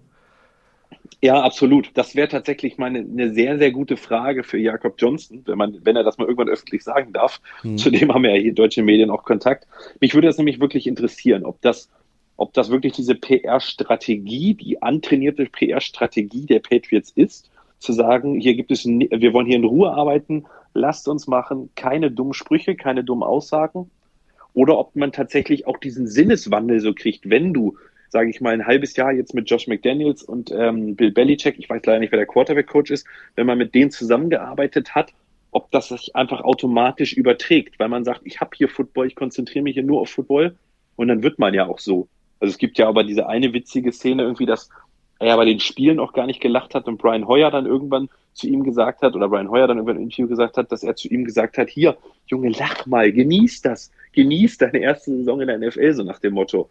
Ja, 1.22 1.42
absolut. 1.42 1.92
Das 1.96 2.16
wäre 2.16 2.28
tatsächlich 2.28 2.78
mal 2.78 2.86
eine, 2.86 3.00
eine, 3.00 3.34
sehr, 3.34 3.58
sehr 3.58 3.72
gute 3.72 3.98
Frage 3.98 4.44
für 4.44 4.58
Jakob 4.58 4.96
Johnson, 4.98 5.42
wenn 5.46 5.58
man, 5.58 5.78
wenn 5.84 5.96
er 5.96 6.04
das 6.04 6.18
mal 6.18 6.26
irgendwann 6.26 6.50
öffentlich 6.50 6.84
sagen 6.84 7.12
darf. 7.12 7.42
Hm. 7.62 7.78
Zudem 7.78 8.14
haben 8.14 8.24
ja 8.24 8.32
hier 8.32 8.54
deutsche 8.54 8.84
Medien 8.84 9.10
auch 9.10 9.24
Kontakt. 9.24 9.68
Mich 10.00 10.14
würde 10.14 10.28
das 10.28 10.38
nämlich 10.38 10.60
wirklich 10.60 10.88
interessieren, 10.88 11.44
ob 11.44 11.62
das, 11.62 11.90
ob 12.38 12.54
das 12.54 12.70
wirklich 12.70 12.94
diese 12.94 13.16
PR-Strategie, 13.16 14.54
die 14.54 14.82
antrainierte 14.82 15.46
PR-Strategie 15.48 16.46
der 16.46 16.60
Patriots 16.60 17.12
ist, 17.14 17.50
zu 17.86 17.94
sagen, 17.94 18.40
hier 18.40 18.56
gibt 18.56 18.72
es, 18.72 18.86
wir 18.86 19.34
wollen 19.34 19.48
hier 19.48 19.56
in 19.56 19.64
Ruhe 19.64 19.92
arbeiten, 19.92 20.46
lasst 20.74 21.08
uns 21.08 21.28
machen, 21.28 21.70
keine 21.76 22.12
dummen 22.12 22.34
Sprüche, 22.34 22.76
keine 22.76 23.04
dummen 23.04 23.24
Aussagen. 23.24 23.90
Oder 24.54 24.78
ob 24.78 24.96
man 24.96 25.12
tatsächlich 25.12 25.68
auch 25.68 25.78
diesen 25.78 26.08
Sinneswandel 26.08 26.80
so 26.80 26.94
kriegt, 26.94 27.30
wenn 27.30 27.54
du, 27.54 27.78
sage 28.10 28.30
ich 28.30 28.42
mal, 28.42 28.54
ein 28.54 28.66
halbes 28.66 28.96
Jahr 28.96 29.12
jetzt 29.12 29.34
mit 29.34 29.50
Josh 29.50 29.68
McDaniels 29.68 30.24
und 30.24 30.52
ähm, 30.52 30.96
Bill 30.96 31.12
Belichick, 31.12 31.60
ich 31.60 31.70
weiß 31.70 31.86
leider 31.86 32.00
nicht, 32.00 32.12
wer 32.12 32.20
der 32.20 32.28
Quarterback-Coach 32.28 32.92
ist, 32.92 33.06
wenn 33.36 33.48
man 33.48 33.58
mit 33.58 33.76
denen 33.76 33.92
zusammengearbeitet 33.92 34.96
hat, 34.96 35.14
ob 35.52 35.72
das 35.72 35.90
sich 35.90 36.16
einfach 36.16 36.42
automatisch 36.42 37.14
überträgt, 37.14 37.80
weil 37.80 37.90
man 37.90 38.04
sagt, 38.04 38.22
ich 38.24 38.42
habe 38.42 38.52
hier 38.56 38.70
Football, 38.70 39.08
ich 39.08 39.16
konzentriere 39.16 39.64
mich 39.64 39.74
hier 39.76 39.84
nur 39.84 40.02
auf 40.02 40.10
Football 40.10 40.56
und 40.96 41.08
dann 41.08 41.24
wird 41.24 41.40
man 41.40 41.54
ja 41.54 41.66
auch 41.66 41.80
so. 41.80 42.08
Also 42.40 42.52
es 42.52 42.58
gibt 42.58 42.78
ja 42.78 42.88
aber 42.88 43.04
diese 43.04 43.28
eine 43.28 43.54
witzige 43.54 43.92
Szene 43.92 44.24
irgendwie, 44.24 44.46
dass 44.46 44.70
er 45.20 45.38
bei 45.38 45.46
den 45.46 45.60
Spielen 45.60 46.00
auch 46.00 46.14
gar 46.14 46.26
nicht 46.26 46.42
gelacht 46.42 46.76
hat 46.76 46.88
und 46.88 46.98
Brian 46.98 47.28
Hoyer 47.28 47.52
dann 47.52 47.66
irgendwann 47.66 48.10
zu 48.34 48.48
ihm 48.48 48.64
gesagt 48.64 49.02
hat, 49.02 49.16
oder 49.16 49.30
Brian 49.30 49.50
Hoyer 49.50 49.68
dann 49.68 49.78
irgendwann 49.78 49.98
im 49.98 50.04
Interview 50.04 50.28
gesagt 50.28 50.58
hat, 50.58 50.72
dass 50.72 50.84
er 50.84 50.96
zu 50.96 51.08
ihm 51.08 51.24
gesagt 51.24 51.58
hat, 51.58 51.70
hier, 51.70 51.98
Junge, 52.28 52.50
lach 52.50 52.86
mal, 52.86 53.12
genieß 53.12 53.62
das, 53.62 53.92
genieß 54.12 54.58
deine 54.58 54.80
erste 54.80 55.16
Saison 55.16 55.42
in 55.42 55.48
der 55.48 55.60
NFL, 55.60 55.94
so 55.94 56.04
nach 56.04 56.20
dem 56.20 56.34
Motto. 56.34 56.70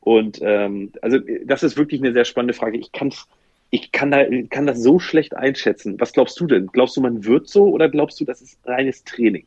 Und 0.00 0.40
ähm, 0.42 0.92
also 1.02 1.18
das 1.44 1.62
ist 1.62 1.76
wirklich 1.76 2.00
eine 2.00 2.12
sehr 2.12 2.24
spannende 2.24 2.54
Frage. 2.54 2.78
Ich 2.78 2.92
kann's, 2.92 3.28
ich 3.70 3.92
kann 3.92 4.10
da, 4.10 4.24
kann 4.50 4.66
das 4.66 4.82
so 4.82 4.98
schlecht 4.98 5.36
einschätzen. 5.36 5.98
Was 5.98 6.12
glaubst 6.12 6.38
du 6.40 6.46
denn? 6.46 6.68
Glaubst 6.68 6.96
du, 6.96 7.00
man 7.00 7.24
wird 7.24 7.48
so 7.48 7.68
oder 7.68 7.88
glaubst 7.88 8.20
du, 8.20 8.24
das 8.24 8.40
ist 8.40 8.58
reines 8.64 9.04
Training? 9.04 9.46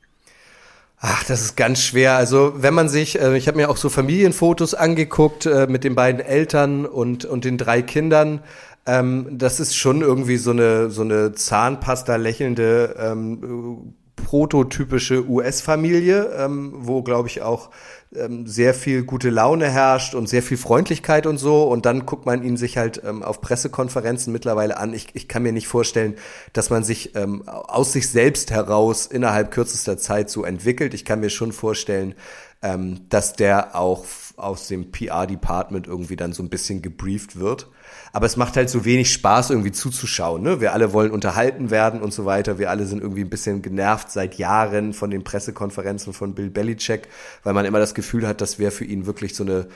Ach, 1.02 1.24
das 1.24 1.42
ist 1.42 1.56
ganz 1.56 1.82
schwer. 1.82 2.18
Also 2.18 2.54
wenn 2.58 2.74
man 2.74 2.90
sich, 2.90 3.20
äh, 3.20 3.38
ich 3.38 3.48
habe 3.48 3.58
mir 3.58 3.70
auch 3.70 3.78
so 3.78 3.88
Familienfotos 3.90 4.74
angeguckt 4.74 5.46
äh, 5.46 5.68
mit 5.68 5.84
den 5.84 5.96
beiden 5.96 6.20
Eltern 6.20 6.86
und, 6.86 7.24
und 7.26 7.46
den 7.46 7.58
drei 7.58 7.82
Kindern. 7.82 8.42
Ähm, 8.86 9.28
das 9.32 9.62
ist 9.62 9.76
schon 9.76 10.02
irgendwie 10.02 10.38
so 10.38 10.52
eine, 10.52 10.90
so 10.90 11.02
eine 11.02 11.34
Zahnpasta 11.34 12.18
lächelnde 12.18 12.96
ähm, 13.00 13.94
prototypische 14.30 15.28
US-Familie, 15.28 16.32
ähm, 16.38 16.72
wo, 16.76 17.02
glaube 17.02 17.28
ich, 17.28 17.42
auch 17.42 17.72
ähm, 18.16 18.46
sehr 18.46 18.76
viel 18.76 19.02
gute 19.02 19.32
Laune 19.32 19.68
herrscht 19.68 20.14
und 20.14 20.30
sehr 20.30 20.44
viel 20.44 20.58
Freundlichkeit 20.58 21.26
und 21.26 21.40
so. 21.40 21.64
Und 21.64 21.88
dann 21.88 22.06
guckt 22.06 22.28
man 22.28 22.44
ihn 22.44 22.56
sich 22.56 22.78
halt 22.78 23.02
ähm, 23.04 23.24
auf 23.24 23.42
Pressekonferenzen 23.42 24.32
mittlerweile 24.32 24.78
an. 24.78 24.94
Ich, 24.94 25.08
ich 25.16 25.28
kann 25.28 25.42
mir 25.42 25.52
nicht 25.52 25.68
vorstellen, 25.68 26.14
dass 26.54 26.70
man 26.70 26.84
sich 26.84 27.16
ähm, 27.16 27.42
aus 27.48 27.92
sich 27.92 28.08
selbst 28.08 28.52
heraus 28.52 29.08
innerhalb 29.08 29.50
kürzester 29.50 29.98
Zeit 29.98 30.30
so 30.30 30.44
entwickelt. 30.44 30.94
Ich 30.94 31.06
kann 31.06 31.22
mir 31.22 31.32
schon 31.32 31.52
vorstellen, 31.52 32.14
ähm, 32.62 33.10
dass 33.10 33.34
der 33.34 33.76
auch 33.76 34.06
aus 34.38 34.68
dem 34.68 34.92
PR-Department 34.92 35.88
irgendwie 35.88 36.18
dann 36.18 36.34
so 36.34 36.44
ein 36.44 36.50
bisschen 36.50 36.84
gebrieft 36.84 37.40
wird. 37.40 37.68
Aber 38.12 38.26
es 38.26 38.38
macht 38.38 38.58
halt 38.58 38.70
so 38.70 38.86
wenig 38.86 39.12
Spaß, 39.14 39.52
irgendwie 39.52 39.72
zuzuschauen. 39.72 40.42
Ne? 40.42 40.62
Wir 40.62 40.74
alle 40.74 40.94
wollen 40.94 41.12
unterhalten 41.12 41.70
werden 41.70 42.02
und 42.02 42.14
so 42.14 42.26
weiter. 42.26 42.58
Wir 42.58 42.70
alle 42.70 42.86
sind 42.86 43.02
irgendwie 43.02 43.22
ein 43.22 43.30
bisschen 43.30 43.62
genervt 43.62 44.12
seit 44.12 44.36
Jahren 44.36 44.94
von 44.94 45.12
den 45.12 45.24
Pressekonferenzen 45.24 46.14
von 46.14 46.34
Bill 46.34 46.50
Belichick, 46.50 47.08
weil 47.44 47.54
man 47.54 47.66
immer 47.66 47.80
das 47.80 47.94
Gefühl 47.94 48.28
hat, 48.28 48.42
das 48.42 48.60
wäre 48.60 48.72
für 48.72 48.86
ihn 48.86 49.06
wirklich 49.06 49.36
so 49.36 49.44
eine 49.44 49.68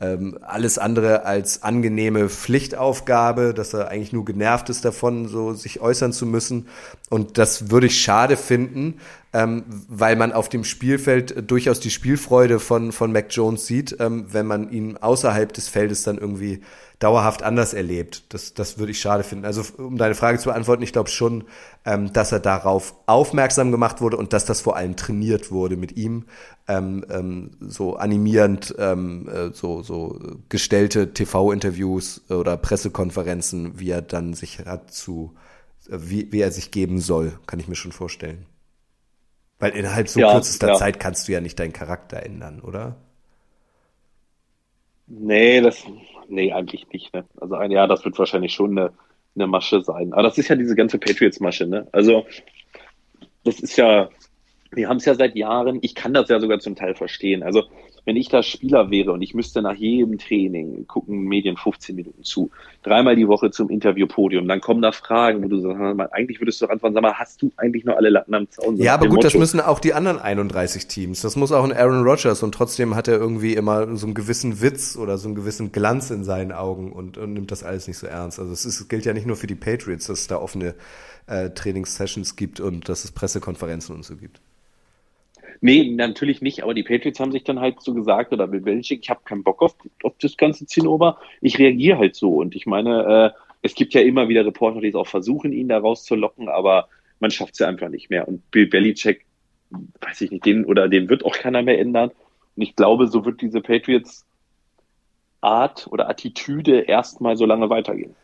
ähm, 0.00 0.38
alles 0.42 0.78
andere 0.78 1.24
als 1.24 1.62
angenehme 1.62 2.28
Pflichtaufgabe, 2.28 3.52
dass 3.52 3.74
er 3.74 3.88
eigentlich 3.88 4.12
nur 4.12 4.24
genervt 4.24 4.70
ist 4.70 4.84
davon, 4.84 5.26
so 5.26 5.54
sich 5.54 5.80
äußern 5.80 6.12
zu 6.12 6.24
müssen. 6.24 6.68
Und 7.10 7.36
das 7.38 7.70
würde 7.70 7.88
ich 7.88 8.00
schade 8.00 8.36
finden, 8.36 9.00
ähm, 9.32 9.64
weil 9.88 10.16
man 10.16 10.32
auf 10.32 10.48
dem 10.48 10.64
Spielfeld 10.64 11.50
durchaus 11.50 11.80
die 11.80 11.90
Spielfreude 11.90 12.58
von, 12.58 12.92
von 12.92 13.12
Mac 13.12 13.26
Jones 13.30 13.66
sieht, 13.66 13.96
ähm, 14.00 14.26
wenn 14.30 14.46
man 14.46 14.70
ihn 14.70 14.96
außerhalb 14.96 15.52
des 15.52 15.68
Feldes 15.68 16.02
dann 16.02 16.18
irgendwie 16.18 16.62
dauerhaft 16.98 17.42
anders 17.42 17.74
erlebt. 17.74 18.24
Das, 18.32 18.54
das 18.54 18.78
würde 18.78 18.90
ich 18.90 19.00
schade 19.00 19.22
finden. 19.22 19.44
Also 19.44 19.62
um 19.76 19.98
deine 19.98 20.14
Frage 20.14 20.38
zu 20.38 20.48
beantworten, 20.48 20.82
ich 20.82 20.92
glaube 20.92 21.10
schon, 21.10 21.44
ähm, 21.84 22.12
dass 22.12 22.32
er 22.32 22.40
darauf 22.40 22.94
aufmerksam 23.06 23.70
gemacht 23.70 24.00
wurde 24.00 24.16
und 24.16 24.32
dass 24.32 24.46
das 24.46 24.60
vor 24.60 24.76
allem 24.76 24.96
trainiert 24.96 25.52
wurde 25.52 25.76
mit 25.76 25.96
ihm, 25.96 26.24
ähm, 26.66 27.04
ähm, 27.10 27.50
so 27.60 27.96
animierend, 27.96 28.74
ähm, 28.78 29.28
äh, 29.28 29.50
so, 29.52 29.82
so 29.82 30.18
gestellte 30.48 31.12
TV-Interviews 31.12 32.22
oder 32.30 32.56
Pressekonferenzen, 32.56 33.78
wie 33.78 33.90
er 33.90 34.02
dann 34.02 34.34
sich 34.34 34.58
hat 34.60 34.90
zu, 34.90 35.34
äh, 35.88 35.98
wie, 36.00 36.32
wie 36.32 36.40
er 36.40 36.50
sich 36.50 36.70
geben 36.70 36.98
soll, 37.00 37.38
kann 37.46 37.60
ich 37.60 37.68
mir 37.68 37.76
schon 37.76 37.92
vorstellen. 37.92 38.46
Weil 39.58 39.72
innerhalb 39.72 40.08
so 40.08 40.20
ja, 40.20 40.32
kürzester 40.32 40.68
ja. 40.68 40.74
Zeit 40.74 41.00
kannst 41.00 41.26
du 41.26 41.32
ja 41.32 41.40
nicht 41.40 41.58
deinen 41.58 41.72
Charakter 41.72 42.22
ändern, 42.22 42.60
oder? 42.60 42.96
Nee, 45.06 45.60
das, 45.60 45.84
nee, 46.28 46.52
eigentlich 46.52 46.86
nicht. 46.92 47.12
Ne? 47.14 47.24
Also 47.40 47.56
ein 47.56 47.70
Jahr, 47.70 47.88
das 47.88 48.04
wird 48.04 48.18
wahrscheinlich 48.18 48.52
schon 48.52 48.78
eine, 48.78 48.92
eine 49.34 49.46
Masche 49.46 49.82
sein. 49.82 50.12
Aber 50.12 50.22
das 50.22 50.38
ist 50.38 50.48
ja 50.48 50.56
diese 50.56 50.76
ganze 50.76 50.98
Patriots-Masche, 50.98 51.66
ne? 51.66 51.88
Also, 51.92 52.26
das 53.44 53.58
ist 53.60 53.76
ja, 53.76 54.10
wir 54.70 54.88
haben 54.88 54.98
es 54.98 55.06
ja 55.06 55.14
seit 55.14 55.34
Jahren, 55.34 55.78
ich 55.82 55.94
kann 55.94 56.12
das 56.12 56.28
ja 56.28 56.38
sogar 56.38 56.60
zum 56.60 56.76
Teil 56.76 56.94
verstehen. 56.94 57.42
Also, 57.42 57.64
wenn 58.04 58.16
ich 58.16 58.28
da 58.28 58.42
Spieler 58.42 58.90
wäre 58.90 59.12
und 59.12 59.22
ich 59.22 59.34
müsste 59.34 59.62
nach 59.62 59.74
jedem 59.74 60.18
Training 60.18 60.86
gucken 60.86 61.22
Medien 61.22 61.56
15 61.56 61.96
Minuten 61.96 62.22
zu, 62.22 62.50
dreimal 62.82 63.16
die 63.16 63.28
Woche 63.28 63.50
zum 63.50 63.70
Interviewpodium, 63.70 64.46
dann 64.48 64.60
kommen 64.60 64.82
da 64.82 64.92
Fragen, 64.92 65.42
wo 65.42 65.48
du 65.48 65.60
sagst, 65.60 66.12
eigentlich 66.12 66.40
würdest 66.40 66.60
du 66.60 66.66
antworten, 66.66 66.94
sag 66.94 67.02
mal, 67.02 67.14
hast 67.14 67.42
du 67.42 67.50
eigentlich 67.56 67.84
noch 67.84 67.96
alle 67.96 68.10
Latten 68.10 68.34
am 68.34 68.50
Zaun? 68.50 68.76
Ja, 68.76 68.94
aber 68.94 69.06
gut, 69.06 69.16
Motto. 69.16 69.26
das 69.26 69.34
müssen 69.34 69.60
auch 69.60 69.80
die 69.80 69.94
anderen 69.94 70.18
31 70.18 70.86
Teams. 70.86 71.20
Das 71.22 71.36
muss 71.36 71.52
auch 71.52 71.64
ein 71.64 71.72
Aaron 71.72 72.02
Rodgers 72.02 72.42
und 72.42 72.52
trotzdem 72.52 72.94
hat 72.94 73.08
er 73.08 73.18
irgendwie 73.18 73.54
immer 73.54 73.96
so 73.96 74.06
einen 74.06 74.14
gewissen 74.14 74.60
Witz 74.60 74.96
oder 74.96 75.18
so 75.18 75.28
einen 75.28 75.34
gewissen 75.34 75.72
Glanz 75.72 76.10
in 76.10 76.24
seinen 76.24 76.52
Augen 76.52 76.92
und, 76.92 77.18
und 77.18 77.32
nimmt 77.32 77.50
das 77.50 77.62
alles 77.62 77.88
nicht 77.88 77.98
so 77.98 78.06
ernst. 78.06 78.38
Also 78.38 78.52
es, 78.52 78.64
ist, 78.64 78.88
gilt 78.88 79.04
ja 79.04 79.12
nicht 79.12 79.26
nur 79.26 79.36
für 79.36 79.46
die 79.46 79.54
Patriots, 79.54 80.06
dass 80.06 80.20
es 80.20 80.26
da 80.26 80.36
offene 80.36 80.74
äh, 81.26 81.50
Trainingssessions 81.50 82.36
gibt 82.36 82.60
und 82.60 82.88
dass 82.88 83.04
es 83.04 83.12
Pressekonferenzen 83.12 83.94
und 83.94 84.04
so 84.04 84.16
gibt. 84.16 84.40
Nee, 85.60 85.90
natürlich 85.90 86.40
nicht, 86.40 86.62
aber 86.62 86.74
die 86.74 86.84
Patriots 86.84 87.18
haben 87.18 87.32
sich 87.32 87.44
dann 87.44 87.60
halt 87.60 87.80
so 87.80 87.92
gesagt, 87.92 88.32
oder 88.32 88.46
Bill 88.46 88.60
Belichick, 88.60 89.00
ich 89.02 89.10
habe 89.10 89.20
keinen 89.24 89.42
Bock 89.42 89.60
auf, 89.60 89.74
auf 90.04 90.14
das 90.20 90.36
ganze 90.36 90.66
Zinnober, 90.66 91.18
ich 91.40 91.58
reagiere 91.58 91.98
halt 91.98 92.14
so. 92.14 92.36
Und 92.36 92.54
ich 92.54 92.66
meine, 92.66 93.34
äh, 93.34 93.40
es 93.62 93.74
gibt 93.74 93.94
ja 93.94 94.00
immer 94.00 94.28
wieder 94.28 94.46
Reporter, 94.46 94.80
die 94.80 94.88
es 94.88 94.94
auch 94.94 95.06
versuchen, 95.06 95.52
ihn 95.52 95.68
da 95.68 95.78
rauszulocken, 95.78 96.48
aber 96.48 96.88
man 97.18 97.30
schafft 97.30 97.54
es 97.54 97.58
ja 97.58 97.68
einfach 97.68 97.88
nicht 97.88 98.10
mehr. 98.10 98.28
Und 98.28 98.48
Bill 98.50 98.66
Belichick, 98.66 99.24
weiß 100.00 100.20
ich 100.20 100.30
nicht, 100.30 100.46
den 100.46 100.64
oder 100.64 100.88
den 100.88 101.08
wird 101.08 101.24
auch 101.24 101.36
keiner 101.36 101.62
mehr 101.62 101.80
ändern. 101.80 102.10
Und 102.56 102.62
ich 102.62 102.76
glaube, 102.76 103.08
so 103.08 103.24
wird 103.24 103.40
diese 103.40 103.60
Patriots 103.60 104.24
Art 105.40 105.88
oder 105.90 106.08
Attitüde 106.08 106.80
erstmal 106.80 107.36
so 107.36 107.46
lange 107.46 107.70
weitergehen. 107.70 108.14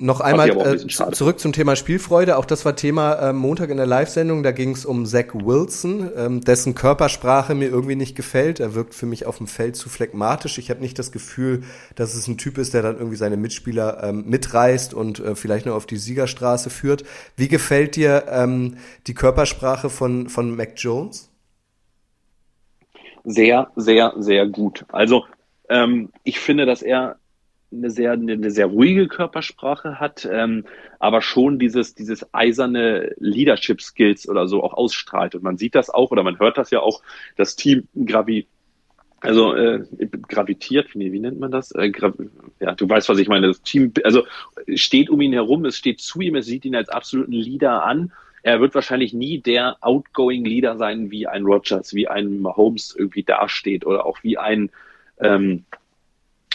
Noch 0.00 0.20
einmal 0.20 0.50
äh, 0.50 0.86
zurück 0.86 1.40
zum 1.40 1.52
Thema 1.52 1.74
Spielfreude. 1.74 2.36
Auch 2.36 2.44
das 2.44 2.64
war 2.64 2.76
Thema 2.76 3.14
äh, 3.14 3.32
Montag 3.32 3.68
in 3.70 3.78
der 3.78 3.86
Live-Sendung. 3.86 4.44
Da 4.44 4.52
ging 4.52 4.70
es 4.70 4.86
um 4.86 5.06
Zach 5.06 5.34
Wilson, 5.34 6.08
ähm, 6.16 6.40
dessen 6.40 6.76
Körpersprache 6.76 7.56
mir 7.56 7.66
irgendwie 7.66 7.96
nicht 7.96 8.14
gefällt. 8.14 8.60
Er 8.60 8.76
wirkt 8.76 8.94
für 8.94 9.06
mich 9.06 9.26
auf 9.26 9.38
dem 9.38 9.48
Feld 9.48 9.74
zu 9.74 9.88
phlegmatisch. 9.88 10.58
Ich 10.58 10.70
habe 10.70 10.80
nicht 10.80 11.00
das 11.00 11.10
Gefühl, 11.10 11.64
dass 11.96 12.14
es 12.14 12.28
ein 12.28 12.38
Typ 12.38 12.58
ist, 12.58 12.74
der 12.74 12.82
dann 12.82 12.96
irgendwie 12.96 13.16
seine 13.16 13.36
Mitspieler 13.36 14.04
ähm, 14.04 14.24
mitreißt 14.28 14.94
und 14.94 15.18
äh, 15.18 15.34
vielleicht 15.34 15.66
nur 15.66 15.74
auf 15.74 15.86
die 15.86 15.96
Siegerstraße 15.96 16.70
führt. 16.70 17.02
Wie 17.34 17.48
gefällt 17.48 17.96
dir 17.96 18.26
ähm, 18.30 18.76
die 19.08 19.14
Körpersprache 19.14 19.90
von, 19.90 20.28
von 20.28 20.54
Mac 20.54 20.74
Jones? 20.76 21.28
Sehr, 23.24 23.72
sehr, 23.74 24.14
sehr 24.16 24.46
gut. 24.46 24.84
Also 24.92 25.24
ähm, 25.68 26.10
ich 26.22 26.38
finde, 26.38 26.66
dass 26.66 26.82
er 26.82 27.16
eine 27.70 27.90
sehr, 27.90 28.12
eine 28.12 28.50
sehr 28.50 28.66
ruhige 28.66 29.08
Körpersprache 29.08 30.00
hat, 30.00 30.26
ähm, 30.30 30.64
aber 30.98 31.20
schon 31.20 31.58
dieses, 31.58 31.94
dieses 31.94 32.32
eiserne 32.32 33.14
Leadership 33.18 33.82
Skills 33.82 34.28
oder 34.28 34.48
so 34.48 34.62
auch 34.62 34.72
ausstrahlt. 34.74 35.34
Und 35.34 35.42
man 35.42 35.58
sieht 35.58 35.74
das 35.74 35.90
auch 35.90 36.10
oder 36.10 36.22
man 36.22 36.38
hört 36.38 36.56
das 36.56 36.70
ja 36.70 36.80
auch, 36.80 37.02
das 37.36 37.56
Team 37.56 37.86
Gravi, 37.94 38.46
also 39.20 39.54
äh, 39.54 39.84
gravitiert, 40.28 40.94
wie, 40.94 41.12
wie 41.12 41.20
nennt 41.20 41.40
man 41.40 41.50
das? 41.50 41.72
Äh, 41.72 41.92
ja, 42.60 42.74
du 42.74 42.88
weißt, 42.88 43.08
was 43.08 43.18
ich 43.18 43.28
meine. 43.28 43.48
Das 43.48 43.62
Team, 43.62 43.92
also 44.04 44.24
steht 44.74 45.10
um 45.10 45.20
ihn 45.20 45.32
herum, 45.32 45.64
es 45.64 45.76
steht 45.76 46.00
zu 46.00 46.20
ihm, 46.20 46.36
es 46.36 46.46
sieht 46.46 46.64
ihn 46.64 46.76
als 46.76 46.88
absoluten 46.88 47.32
Leader 47.32 47.84
an. 47.84 48.12
Er 48.42 48.60
wird 48.60 48.74
wahrscheinlich 48.74 49.12
nie 49.12 49.40
der 49.40 49.76
outgoing 49.80 50.44
Leader 50.44 50.76
sein, 50.78 51.10
wie 51.10 51.26
ein 51.26 51.44
Rogers, 51.44 51.92
wie 51.92 52.08
ein 52.08 52.40
Mahomes 52.40 52.94
irgendwie 52.96 53.24
dasteht 53.24 53.84
oder 53.84 54.06
auch 54.06 54.22
wie 54.22 54.38
ein 54.38 54.70
ähm, 55.20 55.64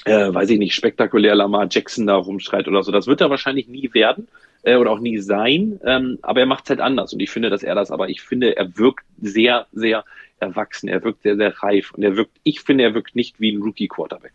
äh, 0.05 0.33
weiß 0.33 0.49
ich 0.49 0.59
nicht, 0.59 0.75
spektakulär 0.75 1.35
Lamar 1.35 1.67
Jackson 1.69 2.07
da 2.07 2.15
rumschreit 2.15 2.67
oder 2.67 2.83
so. 2.83 2.91
Das 2.91 3.07
wird 3.07 3.21
er 3.21 3.29
wahrscheinlich 3.29 3.67
nie 3.67 3.93
werden 3.93 4.27
äh, 4.63 4.75
oder 4.75 4.91
auch 4.91 4.99
nie 4.99 5.19
sein, 5.19 5.79
ähm, 5.85 6.19
aber 6.21 6.41
er 6.41 6.45
macht 6.45 6.65
es 6.65 6.71
halt 6.71 6.81
anders 6.81 7.13
und 7.13 7.19
ich 7.19 7.29
finde, 7.29 7.49
dass 7.49 7.63
er 7.63 7.75
das, 7.75 7.91
aber 7.91 8.09
ich 8.09 8.21
finde, 8.21 8.57
er 8.57 8.77
wirkt 8.77 9.05
sehr, 9.21 9.67
sehr 9.71 10.03
erwachsen, 10.39 10.89
er 10.89 11.03
wirkt 11.03 11.23
sehr, 11.23 11.37
sehr 11.37 11.53
reif 11.61 11.91
und 11.93 12.03
er 12.03 12.15
wirkt, 12.15 12.37
ich 12.43 12.61
finde, 12.61 12.83
er 12.83 12.93
wirkt 12.93 13.15
nicht 13.15 13.39
wie 13.39 13.51
ein 13.51 13.61
Rookie-Quarterback. 13.61 14.33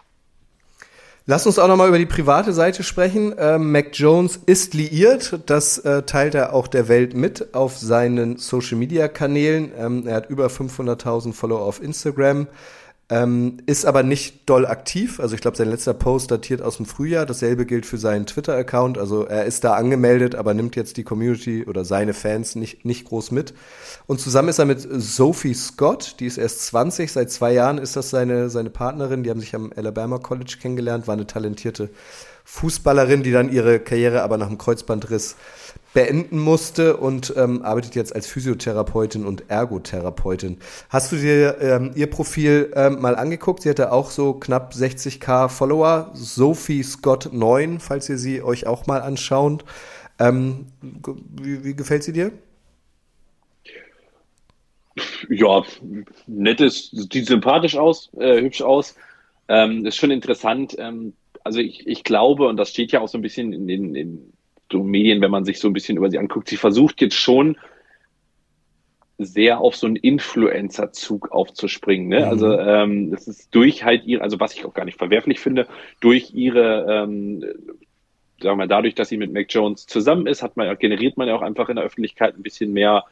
Lass 1.31 1.47
uns 1.47 1.59
auch 1.59 1.69
nochmal 1.69 1.89
über 1.89 1.99
die 1.99 2.07
private 2.07 2.55
Seite 2.55 2.83
sprechen. 2.83 3.35
Ähm, 3.39 3.71
Mac 3.71 3.91
Jones 3.93 4.41
ist 4.47 4.73
liiert. 4.73 5.41
Das 5.45 5.77
äh, 5.77 6.05
teilt 6.05 6.35
er 6.35 6.55
auch 6.55 6.69
der 6.69 6.89
Welt 6.89 7.13
mit 7.13 7.55
auf 7.55 7.77
seinen 7.77 8.39
Social-Media-Kanälen. 8.39 9.73
Ähm, 9.79 10.07
er 10.07 10.15
hat 10.15 10.31
über 10.31 10.47
500.000 10.47 11.35
Follower 11.35 11.61
auf 11.61 11.83
Instagram. 11.83 12.47
Ähm, 13.11 13.57
ist 13.65 13.87
aber 13.87 14.03
nicht 14.03 14.51
doll 14.51 14.67
aktiv. 14.67 15.19
Also 15.19 15.35
ich 15.35 15.41
glaube, 15.41 15.57
sein 15.57 15.71
letzter 15.71 15.95
Post 15.95 16.31
datiert 16.31 16.61
aus 16.61 16.77
dem 16.77 16.85
Frühjahr. 16.85 17.25
Dasselbe 17.25 17.65
gilt 17.65 17.87
für 17.87 17.97
seinen 17.97 18.27
Twitter-Account. 18.27 18.99
Also 18.99 19.25
er 19.25 19.47
ist 19.47 19.65
da 19.65 19.75
angemeldet, 19.75 20.35
aber 20.35 20.53
nimmt 20.53 20.77
jetzt 20.77 20.99
die 20.99 21.05
Community 21.05 21.65
oder 21.67 21.87
seine 21.87 22.13
Fans 22.13 22.55
nicht, 22.55 22.85
nicht 22.85 23.07
groß 23.07 23.31
mit. 23.31 23.55
Und 24.07 24.21
zusammen 24.21 24.51
ist 24.51 24.59
er 24.59 24.67
mit 24.67 24.87
Sophie 24.91 25.55
Scott, 25.55 26.17
die 26.21 26.27
ist 26.27 26.37
erst 26.37 26.67
20, 26.67 27.11
seit 27.11 27.31
zwei 27.31 27.53
Jahren 27.55 27.79
ist 27.79 27.97
das 27.97 28.11
seine, 28.11 28.51
seine 28.51 28.69
Partnerin. 28.69 29.23
Die 29.23 29.31
haben 29.31 29.41
sich 29.41 29.55
am 29.55 29.73
Alabama 29.75 30.19
College 30.19 30.59
kennengelernt, 30.61 31.07
war 31.07 31.15
eine 31.15 31.27
talentierte 31.27 31.89
Fußballerin, 32.45 33.23
die 33.23 33.33
dann 33.33 33.51
ihre 33.51 33.79
Karriere 33.79 34.23
aber 34.23 34.37
nach 34.37 34.49
dem 34.49 34.57
Kreuzbandriss 34.57 35.37
beenden 35.95 36.39
musste 36.39 36.97
und 36.97 37.33
ähm, 37.37 37.63
arbeitet 37.63 37.95
jetzt 37.95 38.15
als 38.15 38.27
Physiotherapeutin 38.27 39.25
und 39.25 39.49
Ergotherapeutin. 39.49 40.59
Hast 40.91 41.13
du 41.13 41.17
dir 41.17 41.59
ähm, 41.61 41.93
ihr 41.95 42.09
Profil 42.09 42.73
ähm, 42.75 43.01
mal 43.01 43.17
angeguckt? 43.17 43.63
Sie 43.63 43.71
hatte 43.71 43.93
auch 43.93 44.11
so 44.11 44.35
knapp 44.35 44.75
60k 44.75 45.49
Follower. 45.49 46.11
Sophie 46.15 46.83
Scott 46.83 47.31
9, 47.33 47.81
falls 47.81 48.09
ihr 48.09 48.19
sie 48.19 48.43
euch 48.43 48.67
auch 48.67 48.87
mal 48.87 49.01
anschaut. 49.01 49.65
Ähm, 50.19 50.67
wie, 50.83 51.65
wie 51.65 51.75
gefällt 51.75 52.03
sie 52.03 52.13
dir? 52.13 52.33
Ja, 55.31 55.63
nett 56.27 56.61
ist, 56.61 56.91
sieht 57.13 57.27
sympathisch 57.27 57.77
aus, 57.77 58.11
äh, 58.19 58.41
hübsch 58.41 58.63
aus. 58.63 58.97
Ähm, 59.49 59.87
ist 59.87 59.97
schon 59.97 60.11
interessant. 60.11 60.75
Ähm, 60.79 61.15
also 61.45 61.61
ich, 61.61 61.87
ich 61.87 62.05
glaube, 62.05 62.47
und 62.49 62.57
das 62.57 62.71
steht 62.71 62.93
ja 62.93 63.01
auch 63.01 63.09
so 63.09 63.17
ein 63.17 63.23
bisschen 63.23 63.53
in 63.53 63.95
den 63.95 64.33
Medien, 64.73 65.21
wenn 65.21 65.31
man 65.31 65.45
sich 65.45 65.59
so 65.59 65.69
ein 65.69 65.73
bisschen 65.73 65.97
über 65.97 66.11
sie 66.11 66.19
anguckt, 66.19 66.49
sie 66.49 66.57
versucht 66.57 67.01
jetzt 67.01 67.17
schon 67.17 67.57
sehr 69.19 69.61
auf 69.61 69.75
so 69.75 69.87
einen 69.87 69.97
Influencer-Zug 69.97 71.33
aufzuspringen. 71.33 72.09
Ne? 72.09 72.21
Mhm. 72.21 72.25
Also 72.25 72.59
ähm, 72.59 73.11
das 73.11 73.27
ist 73.27 73.55
durch 73.55 73.85
halt 73.85 74.05
ihre, 74.05 74.23
also 74.23 74.39
was 74.39 74.55
ich 74.55 74.65
auch 74.65 74.75
gar 74.75 74.85
nicht 74.85 74.99
verwerflich 74.99 75.41
finde, 75.41 75.67
durch 76.01 76.33
ihre, 76.35 76.87
ähm, 76.89 77.41
sagen 77.41 77.57
wir 78.41 78.57
mal, 78.57 78.69
dadurch, 78.69 78.95
dass 78.95 79.09
sie 79.09 79.17
mit 79.17 79.33
Mac 79.33 79.47
Jones 79.49 79.87
zusammen 79.87 80.29
ist, 80.29 80.43
hat 80.43 80.57
man, 80.57 80.79
generiert 80.79 81.17
man 81.17 81.27
ja 81.27 81.35
auch 81.35 81.43
einfach 81.43 81.69
in 81.69 81.77
der 81.77 81.85
Öffentlichkeit 81.85 82.37
ein 82.37 82.43
bisschen 82.45 82.73
mehr 82.73 83.05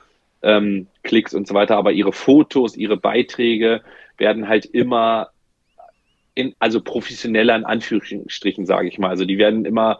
ähm, 0.43 0.87
Klicks 1.03 1.35
und 1.35 1.49
so 1.49 1.55
weiter. 1.55 1.77
Aber 1.77 1.91
ihre 1.91 2.13
Fotos, 2.13 2.77
ihre 2.77 2.97
Beiträge 2.97 3.83
werden 4.17 4.49
halt 4.49 4.65
immer 4.67 5.31
in, 6.37 6.55
also 6.61 6.81
professioneller 6.81 7.57
in 7.57 7.65
Anführungsstrichen, 7.65 8.65
sage 8.65 8.87
ich 8.87 8.99
mal. 8.99 9.09
Also 9.09 9.25
die 9.25 9.39
werden 9.39 9.65
immer 9.65 9.99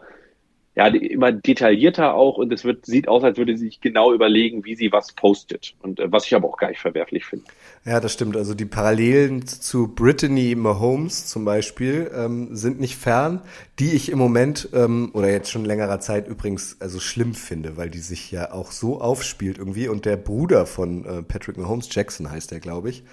ja, 0.77 0.85
immer 0.85 1.31
detaillierter 1.31 2.13
auch 2.13 2.37
und 2.37 2.53
es 2.53 2.63
wird, 2.63 2.85
sieht 2.85 3.07
aus, 3.07 3.23
als 3.23 3.39
würde 3.39 3.57
sie 3.57 3.65
sich 3.65 3.81
genau 3.81 4.13
überlegen, 4.13 4.63
wie 4.63 4.75
sie 4.75 4.91
was 4.91 5.11
postet. 5.11 5.73
Und 5.81 5.99
äh, 5.99 6.11
was 6.11 6.27
ich 6.27 6.35
aber 6.35 6.47
auch 6.47 6.57
gar 6.57 6.69
nicht 6.69 6.79
verwerflich 6.79 7.25
finde. 7.25 7.45
Ja, 7.83 7.99
das 7.99 8.13
stimmt. 8.13 8.37
Also 8.37 8.53
die 8.53 8.65
Parallelen 8.65 9.47
zu 9.47 9.87
Brittany 9.87 10.53
Mahomes 10.53 11.25
zum 11.25 11.45
Beispiel 11.45 12.11
ähm, 12.13 12.55
sind 12.55 12.79
nicht 12.79 12.95
fern, 12.95 13.41
die 13.79 13.93
ich 13.93 14.11
im 14.11 14.19
Moment 14.19 14.69
ähm, 14.71 15.09
oder 15.13 15.31
jetzt 15.31 15.49
schon 15.49 15.65
längerer 15.65 15.99
Zeit 15.99 16.27
übrigens 16.27 16.77
also 16.79 16.99
schlimm 16.99 17.33
finde, 17.33 17.75
weil 17.75 17.89
die 17.89 17.97
sich 17.97 18.31
ja 18.31 18.51
auch 18.51 18.71
so 18.71 19.01
aufspielt 19.01 19.57
irgendwie. 19.57 19.87
Und 19.87 20.05
der 20.05 20.17
Bruder 20.17 20.67
von 20.67 21.05
äh, 21.05 21.23
Patrick 21.23 21.57
Mahomes, 21.57 21.89
Jackson 21.91 22.29
heißt 22.29 22.51
der, 22.51 22.59
glaube 22.59 22.91
ich, 22.91 23.03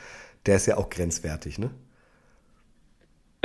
der 0.45 0.57
ist 0.57 0.67
ja 0.67 0.77
auch 0.77 0.91
grenzwertig, 0.91 1.59
ne? 1.59 1.71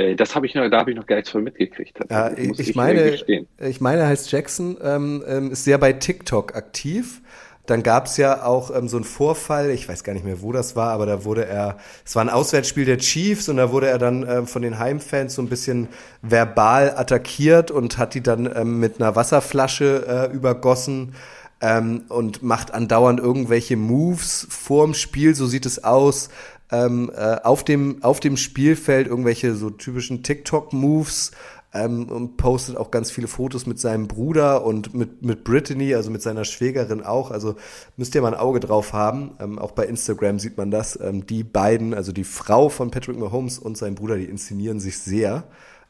Äh, 0.00 0.16
das 0.16 0.34
habe 0.34 0.46
ich 0.46 0.54
noch, 0.54 0.68
da 0.70 0.78
habe 0.78 0.90
ich 0.90 0.96
noch 0.96 1.06
gar 1.06 1.16
nichts 1.16 1.30
von 1.30 1.44
mitgekriegt. 1.44 1.98
Ja, 2.10 2.30
ich, 2.36 2.58
ich, 2.58 2.74
meine, 2.74 3.18
ich 3.58 3.80
meine, 3.80 4.06
heißt 4.06 4.32
Jackson, 4.32 4.76
ähm, 4.82 5.22
ähm, 5.26 5.52
ist 5.52 5.64
sehr 5.64 5.78
bei 5.78 5.92
TikTok 5.92 6.56
aktiv. 6.56 7.20
Dann 7.66 7.82
gab 7.84 8.06
es 8.06 8.16
ja 8.16 8.44
auch 8.44 8.74
ähm, 8.74 8.88
so 8.88 8.96
einen 8.96 9.04
Vorfall, 9.04 9.70
ich 9.70 9.88
weiß 9.88 10.02
gar 10.02 10.12
nicht 10.12 10.24
mehr, 10.24 10.42
wo 10.42 10.50
das 10.50 10.74
war, 10.74 10.90
aber 10.90 11.06
da 11.06 11.24
wurde 11.24 11.44
er, 11.44 11.76
es 12.04 12.16
war 12.16 12.24
ein 12.24 12.30
Auswärtsspiel 12.30 12.84
der 12.84 12.98
Chiefs 12.98 13.48
und 13.48 13.58
da 13.58 13.70
wurde 13.70 13.88
er 13.88 13.98
dann 13.98 14.26
ähm, 14.28 14.46
von 14.46 14.62
den 14.62 14.78
Heimfans 14.78 15.34
so 15.34 15.42
ein 15.42 15.48
bisschen 15.48 15.88
verbal 16.22 16.94
attackiert 16.96 17.70
und 17.70 17.98
hat 17.98 18.14
die 18.14 18.22
dann 18.22 18.50
ähm, 18.52 18.80
mit 18.80 19.00
einer 19.00 19.14
Wasserflasche 19.14 20.30
äh, 20.32 20.34
übergossen 20.34 21.14
ähm, 21.60 22.04
und 22.08 22.42
macht 22.42 22.74
andauernd 22.74 23.20
irgendwelche 23.20 23.76
Moves 23.76 24.48
vorm 24.50 24.94
Spiel, 24.94 25.34
so 25.36 25.46
sieht 25.46 25.66
es 25.66 25.84
aus, 25.84 26.30
ähm, 26.72 27.10
äh, 27.14 27.36
auf, 27.42 27.64
dem, 27.64 28.02
auf 28.02 28.20
dem 28.20 28.36
Spielfeld 28.36 29.06
irgendwelche 29.08 29.54
so 29.54 29.70
typischen 29.70 30.22
TikTok-Moves 30.22 31.32
ähm, 31.72 32.08
und 32.08 32.36
postet 32.36 32.76
auch 32.76 32.90
ganz 32.90 33.10
viele 33.10 33.28
Fotos 33.28 33.66
mit 33.66 33.78
seinem 33.78 34.08
Bruder 34.08 34.64
und 34.64 34.94
mit, 34.94 35.22
mit 35.22 35.44
Brittany, 35.44 35.94
also 35.94 36.10
mit 36.10 36.22
seiner 36.22 36.44
Schwägerin 36.44 37.02
auch. 37.02 37.30
Also 37.30 37.56
müsst 37.96 38.14
ihr 38.14 38.22
mal 38.22 38.34
ein 38.34 38.40
Auge 38.40 38.60
drauf 38.60 38.92
haben. 38.92 39.32
Ähm, 39.40 39.58
auch 39.58 39.72
bei 39.72 39.86
Instagram 39.86 40.38
sieht 40.38 40.56
man 40.56 40.70
das. 40.70 40.98
Ähm, 41.00 41.26
die 41.26 41.44
beiden, 41.44 41.94
also 41.94 42.12
die 42.12 42.24
Frau 42.24 42.68
von 42.68 42.90
Patrick 42.90 43.18
Mahomes 43.18 43.58
und 43.58 43.76
sein 43.76 43.94
Bruder, 43.94 44.16
die 44.16 44.24
inszenieren 44.24 44.80
sich 44.80 44.98
sehr. 44.98 45.44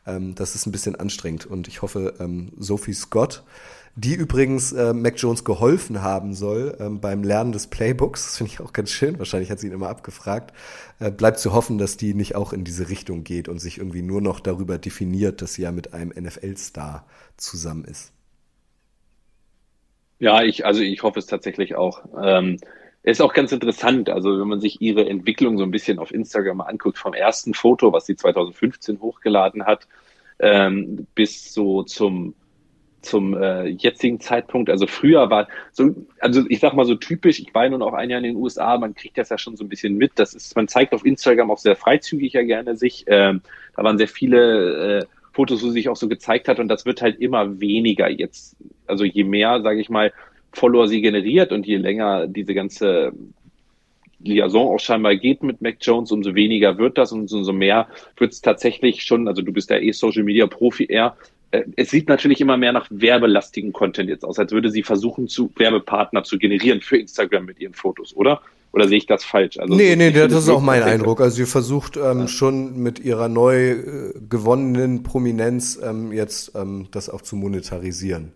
Ähm, 0.06 0.34
das 0.34 0.54
ist 0.54 0.66
ein 0.66 0.72
bisschen 0.72 0.96
anstrengend 0.96 1.46
und 1.46 1.68
ich 1.68 1.82
hoffe, 1.82 2.14
ähm, 2.20 2.52
Sophie 2.58 2.94
Scott 2.94 3.42
die 3.96 4.14
übrigens 4.14 4.72
äh, 4.72 4.92
Mac 4.92 5.14
Jones 5.18 5.44
geholfen 5.44 6.02
haben 6.02 6.32
soll 6.32 6.76
ähm, 6.80 7.00
beim 7.00 7.22
Lernen 7.22 7.52
des 7.52 7.66
Playbooks. 7.66 8.24
Das 8.24 8.38
finde 8.38 8.52
ich 8.52 8.60
auch 8.60 8.72
ganz 8.72 8.90
schön. 8.90 9.18
Wahrscheinlich 9.18 9.50
hat 9.50 9.58
sie 9.58 9.66
ihn 9.66 9.72
immer 9.72 9.88
abgefragt. 9.88 10.54
Äh, 11.00 11.10
bleibt 11.10 11.38
zu 11.38 11.52
hoffen, 11.52 11.78
dass 11.78 11.96
die 11.96 12.14
nicht 12.14 12.34
auch 12.36 12.52
in 12.52 12.64
diese 12.64 12.88
Richtung 12.88 13.24
geht 13.24 13.48
und 13.48 13.58
sich 13.58 13.78
irgendwie 13.78 14.02
nur 14.02 14.20
noch 14.20 14.40
darüber 14.40 14.78
definiert, 14.78 15.42
dass 15.42 15.54
sie 15.54 15.62
ja 15.62 15.72
mit 15.72 15.92
einem 15.92 16.10
NFL-Star 16.10 17.06
zusammen 17.36 17.84
ist. 17.84 18.12
Ja, 20.18 20.42
ich, 20.42 20.66
also 20.66 20.82
ich 20.82 21.02
hoffe 21.02 21.18
es 21.18 21.26
tatsächlich 21.26 21.74
auch. 21.74 22.02
Ähm, 22.22 22.58
ist 23.02 23.22
auch 23.22 23.32
ganz 23.32 23.52
interessant. 23.52 24.10
Also 24.10 24.38
wenn 24.38 24.48
man 24.48 24.60
sich 24.60 24.80
ihre 24.80 25.08
Entwicklung 25.08 25.56
so 25.56 25.64
ein 25.64 25.70
bisschen 25.70 25.98
auf 25.98 26.12
Instagram 26.12 26.60
anguckt, 26.60 26.98
vom 26.98 27.14
ersten 27.14 27.54
Foto, 27.54 27.92
was 27.92 28.06
sie 28.06 28.16
2015 28.16 29.00
hochgeladen 29.00 29.64
hat, 29.64 29.88
ähm, 30.38 31.06
bis 31.14 31.52
so 31.52 31.82
zum 31.82 32.34
zum 33.02 33.34
äh, 33.34 33.66
jetzigen 33.66 34.20
Zeitpunkt. 34.20 34.70
Also 34.70 34.86
früher 34.86 35.30
war 35.30 35.48
so, 35.72 35.94
also 36.18 36.42
ich 36.48 36.60
sag 36.60 36.74
mal 36.74 36.84
so 36.84 36.94
typisch, 36.94 37.40
ich 37.40 37.54
war 37.54 37.68
nun 37.68 37.82
auch 37.82 37.92
ein 37.92 38.10
Jahr 38.10 38.18
in 38.18 38.24
den 38.24 38.36
USA, 38.36 38.78
man 38.78 38.94
kriegt 38.94 39.18
das 39.18 39.30
ja 39.30 39.38
schon 39.38 39.56
so 39.56 39.64
ein 39.64 39.68
bisschen 39.68 39.96
mit. 39.96 40.12
Das 40.16 40.34
ist, 40.34 40.54
man 40.56 40.68
zeigt 40.68 40.92
auf 40.92 41.04
Instagram 41.04 41.50
auch 41.50 41.58
sehr 41.58 41.76
freizügig 41.76 42.32
ja 42.32 42.42
gerne 42.42 42.76
sich. 42.76 43.04
Ähm, 43.06 43.42
da 43.76 43.84
waren 43.84 43.98
sehr 43.98 44.08
viele 44.08 45.00
äh, 45.00 45.04
Fotos, 45.32 45.62
wo 45.62 45.70
sich 45.70 45.88
auch 45.88 45.96
so 45.96 46.08
gezeigt 46.08 46.48
hat 46.48 46.58
und 46.58 46.68
das 46.68 46.86
wird 46.86 47.02
halt 47.02 47.20
immer 47.20 47.60
weniger 47.60 48.08
jetzt. 48.08 48.56
Also 48.86 49.04
je 49.04 49.24
mehr, 49.24 49.62
sage 49.62 49.80
ich 49.80 49.88
mal, 49.88 50.12
Follower 50.52 50.88
sie 50.88 51.00
generiert 51.00 51.52
und 51.52 51.66
je 51.66 51.76
länger 51.76 52.26
diese 52.26 52.54
ganze 52.54 53.12
Liaison 54.22 54.74
auch 54.74 54.80
scheinbar 54.80 55.16
geht 55.16 55.42
mit 55.42 55.62
Mac 55.62 55.76
Jones, 55.80 56.12
umso 56.12 56.34
weniger 56.34 56.76
wird 56.78 56.98
das 56.98 57.12
und 57.12 57.32
umso 57.32 57.52
mehr 57.52 57.88
wird 58.16 58.32
es 58.32 58.40
tatsächlich 58.40 59.02
schon, 59.02 59.28
also 59.28 59.42
du 59.42 59.52
bist 59.52 59.70
ja 59.70 59.78
eh 59.78 59.92
Social 59.92 60.24
Media 60.24 60.46
Profi 60.46 60.84
eher, 60.84 61.16
es 61.76 61.90
sieht 61.90 62.08
natürlich 62.08 62.40
immer 62.40 62.56
mehr 62.56 62.72
nach 62.72 62.86
werbelastigen 62.90 63.72
Content 63.72 64.08
jetzt 64.08 64.24
aus, 64.24 64.38
als 64.38 64.52
würde 64.52 64.70
sie 64.70 64.82
versuchen, 64.82 65.28
zu 65.28 65.50
Werbepartner 65.56 66.22
zu 66.22 66.38
generieren 66.38 66.80
für 66.80 66.96
Instagram 66.96 67.44
mit 67.44 67.60
ihren 67.60 67.74
Fotos, 67.74 68.14
oder? 68.14 68.40
Oder 68.72 68.86
sehe 68.86 68.98
ich 68.98 69.06
das 69.06 69.24
falsch? 69.24 69.58
Also, 69.58 69.74
nee, 69.74 69.96
nee, 69.96 70.12
das 70.12 70.32
ist 70.32 70.48
auch 70.48 70.60
mein 70.60 70.84
Eindruck. 70.84 71.20
Also 71.20 71.36
sie 71.36 71.46
versucht 71.46 71.96
ähm, 71.96 72.20
ja. 72.20 72.28
schon 72.28 72.80
mit 72.80 73.00
ihrer 73.00 73.28
neu 73.28 73.70
äh, 73.72 74.12
gewonnenen 74.28 75.02
Prominenz 75.02 75.80
ähm, 75.82 76.12
jetzt 76.12 76.52
ähm, 76.54 76.86
das 76.92 77.10
auch 77.10 77.22
zu 77.22 77.34
monetarisieren 77.34 78.32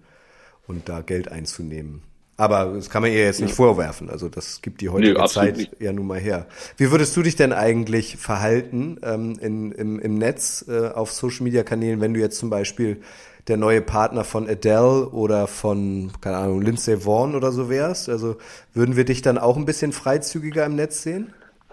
und 0.67 0.89
da 0.89 1.03
Geld 1.03 1.31
einzunehmen. 1.31 2.03
Aber 2.37 2.73
das 2.75 2.91
kann 2.91 3.03
man 3.03 3.13
ihr 3.13 3.25
jetzt 3.25 3.41
nicht 3.41 3.51
ja. 3.51 3.57
vorwerfen. 3.57 4.11
Also 4.11 4.29
das 4.29 4.61
gibt 4.61 4.81
die 4.81 4.89
heutige 4.89 5.21
nee, 5.21 5.27
Zeit 5.27 5.57
nicht. 5.57 5.81
ja 5.81 5.93
nun 5.93 6.07
mal 6.07 6.19
her. 6.19 6.47
Wie 6.77 6.91
würdest 6.91 7.17
du 7.17 7.23
dich 7.23 7.37
denn 7.37 7.53
eigentlich 7.53 8.17
verhalten 8.17 8.99
ähm, 9.03 9.39
in, 9.41 9.73
im, 9.73 10.01
im 10.01 10.19
Netz 10.19 10.65
äh, 10.69 10.89
auf 10.89 11.13
Social-Media-Kanälen, 11.13 12.01
wenn 12.01 12.15
du 12.15 12.21
jetzt 12.21 12.39
zum 12.39 12.51
Beispiel 12.51 13.01
der 13.47 13.57
neue 13.57 13.83
Partner 13.83 14.25
von 14.25 14.49
Adele 14.49 15.11
oder 15.11 15.47
von, 15.47 16.11
keine 16.21 16.39
Ahnung, 16.39 16.63
Lindsay 16.63 16.97
Vaughn 16.97 17.37
oder 17.37 17.53
so 17.53 17.69
wärst? 17.69 18.09
Also 18.09 18.37
würden 18.73 18.97
wir 18.97 19.05
dich 19.05 19.23
dann 19.23 19.39
auch 19.39 19.57
ein 19.57 19.65
bisschen 19.65 19.93
freizügiger 19.93 20.67
im 20.67 20.75
Netz 20.75 21.03
sehen? 21.03 21.33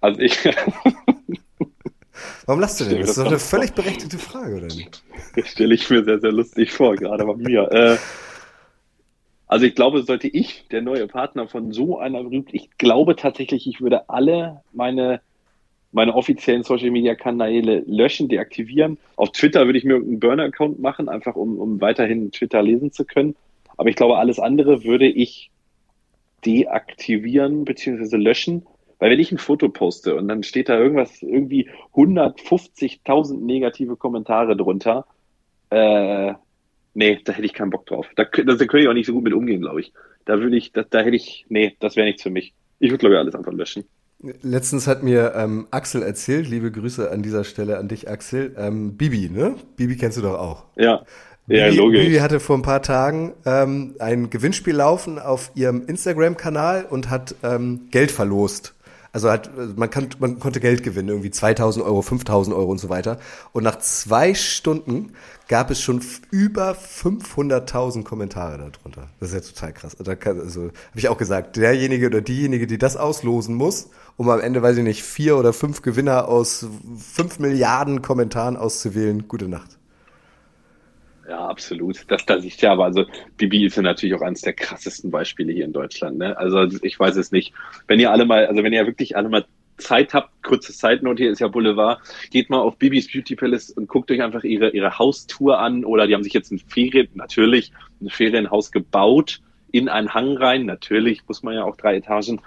also 0.00 0.20
ich, 0.20 0.48
Warum 2.48 2.62
lachst 2.62 2.80
du 2.80 2.86
denn? 2.86 3.00
Das 3.00 3.10
ist 3.10 3.18
doch 3.18 3.26
eine 3.26 3.38
völlig 3.38 3.74
berechtigte 3.74 4.16
Frage, 4.16 4.56
oder 4.56 4.68
nicht? 4.68 5.02
Das 5.36 5.48
stelle 5.48 5.74
ich 5.74 5.90
mir 5.90 6.02
sehr, 6.02 6.18
sehr 6.18 6.32
lustig 6.32 6.72
vor, 6.72 6.96
gerade 6.96 7.26
bei 7.26 7.34
mir. 7.34 7.70
Äh, 7.70 7.98
also 9.46 9.66
ich 9.66 9.74
glaube, 9.74 10.02
sollte 10.02 10.28
ich 10.28 10.64
der 10.70 10.80
neue 10.80 11.06
Partner 11.08 11.46
von 11.46 11.72
so 11.72 11.98
einer 11.98 12.22
berühmt, 12.22 12.48
ich 12.52 12.70
glaube 12.78 13.16
tatsächlich, 13.16 13.66
ich 13.66 13.82
würde 13.82 14.08
alle 14.08 14.62
meine 14.72 15.20
meine 15.92 16.14
offiziellen 16.14 16.62
Social 16.62 16.90
Media 16.90 17.14
Kanäle 17.14 17.82
löschen, 17.86 18.28
deaktivieren. 18.30 18.96
Auf 19.16 19.32
Twitter 19.32 19.66
würde 19.66 19.78
ich 19.78 19.84
mir 19.84 19.96
einen 19.96 20.18
Burner-Account 20.18 20.80
machen, 20.80 21.10
einfach 21.10 21.36
um, 21.36 21.58
um 21.58 21.82
weiterhin 21.82 22.32
Twitter 22.32 22.62
lesen 22.62 22.92
zu 22.92 23.04
können. 23.04 23.36
Aber 23.76 23.90
ich 23.90 23.96
glaube, 23.96 24.16
alles 24.16 24.38
andere 24.38 24.84
würde 24.84 25.06
ich 25.06 25.50
deaktivieren 26.46 27.66
bzw. 27.66 28.16
löschen 28.16 28.66
weil 28.98 29.10
wenn 29.10 29.20
ich 29.20 29.32
ein 29.32 29.38
Foto 29.38 29.68
poste 29.68 30.16
und 30.16 30.28
dann 30.28 30.42
steht 30.42 30.68
da 30.68 30.78
irgendwas, 30.78 31.22
irgendwie 31.22 31.68
150.000 31.94 33.38
negative 33.44 33.96
Kommentare 33.96 34.56
drunter, 34.56 35.06
äh, 35.70 36.32
nee, 36.94 37.18
da 37.24 37.32
hätte 37.32 37.46
ich 37.46 37.54
keinen 37.54 37.70
Bock 37.70 37.86
drauf. 37.86 38.06
Da, 38.16 38.24
da 38.24 38.30
könnte 38.30 38.78
ich 38.78 38.88
auch 38.88 38.94
nicht 38.94 39.06
so 39.06 39.12
gut 39.12 39.24
mit 39.24 39.34
umgehen, 39.34 39.60
glaube 39.60 39.80
ich. 39.80 39.92
Da 40.24 40.40
würde 40.40 40.56
ich, 40.56 40.72
da, 40.72 40.82
da 40.82 41.00
hätte 41.00 41.16
ich, 41.16 41.46
nee, 41.48 41.76
das 41.80 41.96
wäre 41.96 42.06
nichts 42.06 42.22
für 42.22 42.30
mich. 42.30 42.54
Ich 42.80 42.90
würde, 42.90 42.98
glaube 42.98 43.14
ich, 43.14 43.20
alles 43.20 43.34
einfach 43.34 43.52
löschen. 43.52 43.84
Letztens 44.42 44.88
hat 44.88 45.04
mir 45.04 45.32
ähm, 45.36 45.68
Axel 45.70 46.02
erzählt, 46.02 46.48
liebe 46.48 46.72
Grüße 46.72 47.08
an 47.10 47.22
dieser 47.22 47.44
Stelle 47.44 47.78
an 47.78 47.86
dich, 47.86 48.10
Axel. 48.10 48.52
Ähm, 48.58 48.96
Bibi, 48.96 49.30
ne? 49.30 49.54
Bibi 49.76 49.96
kennst 49.96 50.18
du 50.18 50.22
doch 50.22 50.38
auch. 50.38 50.64
Ja. 50.76 51.04
Bibi, 51.46 51.60
ja, 51.60 51.68
logisch. 51.68 52.04
Bibi 52.04 52.16
hatte 52.16 52.40
vor 52.40 52.58
ein 52.58 52.62
paar 52.62 52.82
Tagen 52.82 53.34
ähm, 53.46 53.94
ein 54.00 54.28
Gewinnspiel 54.28 54.74
laufen 54.74 55.20
auf 55.20 55.52
ihrem 55.54 55.86
Instagram-Kanal 55.86 56.86
und 56.90 57.10
hat 57.10 57.36
ähm, 57.44 57.86
Geld 57.92 58.10
verlost. 58.10 58.74
Also 59.18 59.30
halt, 59.30 59.76
man, 59.76 59.90
kann, 59.90 60.10
man 60.20 60.38
konnte 60.38 60.60
Geld 60.60 60.84
gewinnen, 60.84 61.08
irgendwie 61.08 61.32
2000 61.32 61.84
Euro, 61.84 62.02
5000 62.02 62.54
Euro 62.54 62.70
und 62.70 62.78
so 62.78 62.88
weiter. 62.88 63.18
Und 63.52 63.64
nach 63.64 63.80
zwei 63.80 64.32
Stunden 64.32 65.12
gab 65.48 65.72
es 65.72 65.80
schon 65.80 66.00
über 66.30 66.76
500.000 66.76 68.04
Kommentare 68.04 68.58
darunter. 68.58 69.08
Das 69.18 69.32
ist 69.32 69.34
ja 69.34 69.40
total 69.40 69.72
krass. 69.72 69.96
Da 69.98 70.12
also 70.12 70.66
habe 70.66 70.72
ich 70.94 71.08
auch 71.08 71.18
gesagt, 71.18 71.56
derjenige 71.56 72.06
oder 72.06 72.20
diejenige, 72.20 72.68
die 72.68 72.78
das 72.78 72.96
auslosen 72.96 73.56
muss, 73.56 73.88
um 74.16 74.28
am 74.30 74.38
Ende, 74.38 74.62
weiß 74.62 74.76
ich 74.76 74.84
nicht, 74.84 75.02
vier 75.02 75.36
oder 75.36 75.52
fünf 75.52 75.82
Gewinner 75.82 76.28
aus 76.28 76.64
fünf 76.96 77.40
Milliarden 77.40 78.02
Kommentaren 78.02 78.56
auszuwählen, 78.56 79.26
gute 79.26 79.48
Nacht. 79.48 79.77
Ja, 81.28 81.46
absolut. 81.46 82.04
Das, 82.08 82.24
das 82.24 82.42
ich 82.44 82.58
ja, 82.60 82.72
aber 82.72 82.86
also 82.86 83.04
Bibi 83.36 83.66
ist 83.66 83.76
ja 83.76 83.82
natürlich 83.82 84.14
auch 84.14 84.22
eines 84.22 84.40
der 84.40 84.54
krassesten 84.54 85.10
Beispiele 85.10 85.52
hier 85.52 85.66
in 85.66 85.74
Deutschland. 85.74 86.16
Ne? 86.16 86.36
Also 86.38 86.66
ich 86.82 86.98
weiß 86.98 87.16
es 87.16 87.32
nicht. 87.32 87.52
Wenn 87.86 88.00
ihr 88.00 88.10
alle 88.10 88.24
mal, 88.24 88.46
also 88.46 88.62
wenn 88.62 88.72
ihr 88.72 88.86
wirklich 88.86 89.14
alle 89.14 89.28
mal 89.28 89.44
Zeit 89.76 90.14
habt, 90.14 90.42
kurze 90.42 90.72
Zeitnote, 90.72 91.22
hier 91.22 91.32
ist 91.32 91.40
ja 91.40 91.48
Boulevard, 91.48 92.00
geht 92.30 92.48
mal 92.48 92.60
auf 92.60 92.78
Bibis 92.78 93.12
Beauty 93.12 93.36
Palace 93.36 93.70
und 93.70 93.88
guckt 93.88 94.10
euch 94.10 94.22
einfach 94.22 94.42
ihre, 94.42 94.70
ihre 94.70 94.98
Haustour 94.98 95.58
an 95.58 95.84
oder 95.84 96.06
die 96.06 96.14
haben 96.14 96.22
sich 96.22 96.32
jetzt 96.32 96.50
ein 96.50 96.58
Ferien, 96.58 97.08
natürlich, 97.14 97.72
ein 98.00 98.08
Ferienhaus 98.08 98.72
gebaut 98.72 99.40
in 99.70 99.90
einen 99.90 100.14
Hang 100.14 100.36
rein, 100.38 100.64
natürlich 100.64 101.28
muss 101.28 101.42
man 101.42 101.54
ja 101.54 101.64
auch 101.64 101.76
drei 101.76 101.96
Etagen, 101.96 102.40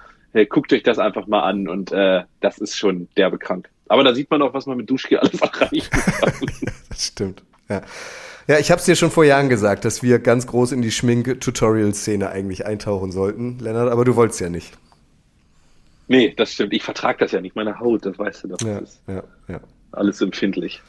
guckt 0.50 0.74
euch 0.74 0.84
das 0.84 0.98
einfach 0.98 1.28
mal 1.28 1.42
an 1.42 1.70
und 1.70 1.92
äh, 1.92 2.24
das 2.40 2.58
ist 2.58 2.78
schon 2.78 3.08
derbe 3.16 3.38
krank. 3.38 3.70
Aber 3.88 4.04
da 4.04 4.14
sieht 4.16 4.32
man 4.32 4.42
auch, 4.42 4.54
was 4.54 4.66
man 4.66 4.78
mit 4.78 4.90
Duschgel 4.90 5.20
alles 5.20 5.40
erreichen 5.40 5.90
kann. 5.92 6.34
das 6.90 7.08
stimmt, 7.08 7.44
ja. 7.70 7.82
Ja, 8.52 8.60
ich 8.60 8.70
habe 8.70 8.80
es 8.80 8.86
dir 8.86 8.98
schon 8.98 9.12
vor 9.12 9.24
Jahren 9.24 9.48
gesagt, 9.48 9.86
dass 9.86 10.04
wir 10.04 10.20
ganz 10.20 10.46
groß 10.46 10.74
in 10.74 10.82
die 10.82 10.92
Schmink-Tutorial-Szene 10.92 12.30
eigentlich 12.30 12.66
eintauchen 12.66 13.14
sollten, 13.14 13.60
Lennart, 13.60 13.90
aber 13.90 14.04
du 14.04 14.18
wolltest 14.18 14.42
ja 14.42 14.50
nicht. 14.50 14.78
Nee, 16.10 16.34
das 16.36 16.52
stimmt. 16.52 16.74
Ich 16.74 16.84
vertrage 16.84 17.20
das 17.20 17.32
ja 17.32 17.40
nicht. 17.40 17.56
Meine 17.56 17.80
Haut, 17.80 18.06
das 18.06 18.20
weißt 18.20 18.44
du 18.44 18.48
doch. 18.50 18.60
Ja, 18.60 18.82
ja, 19.08 19.24
ja. 19.48 19.62
Alles 19.94 20.20
empfindlich. 20.20 20.82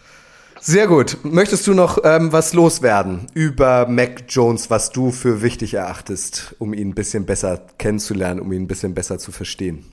Sehr 0.61 0.89
gut. 0.89 1.19
Möchtest 1.23 1.69
du 1.69 1.75
noch 1.75 1.99
ähm, 2.03 2.33
was 2.33 2.53
loswerden 2.53 3.29
über 3.33 3.87
Mac 3.87 4.25
Jones, 4.29 4.69
was 4.69 4.91
du 4.91 5.13
für 5.13 5.41
wichtig 5.41 5.75
erachtest, 5.75 6.57
um 6.59 6.75
ihn 6.75 6.89
ein 6.89 6.95
bisschen 6.97 7.27
besser 7.27 7.65
kennenzulernen, 7.79 8.41
um 8.41 8.53
ihn 8.53 8.63
ein 8.63 8.67
bisschen 8.67 8.93
besser 8.93 9.21
zu 9.21 9.31
verstehen? 9.31 9.85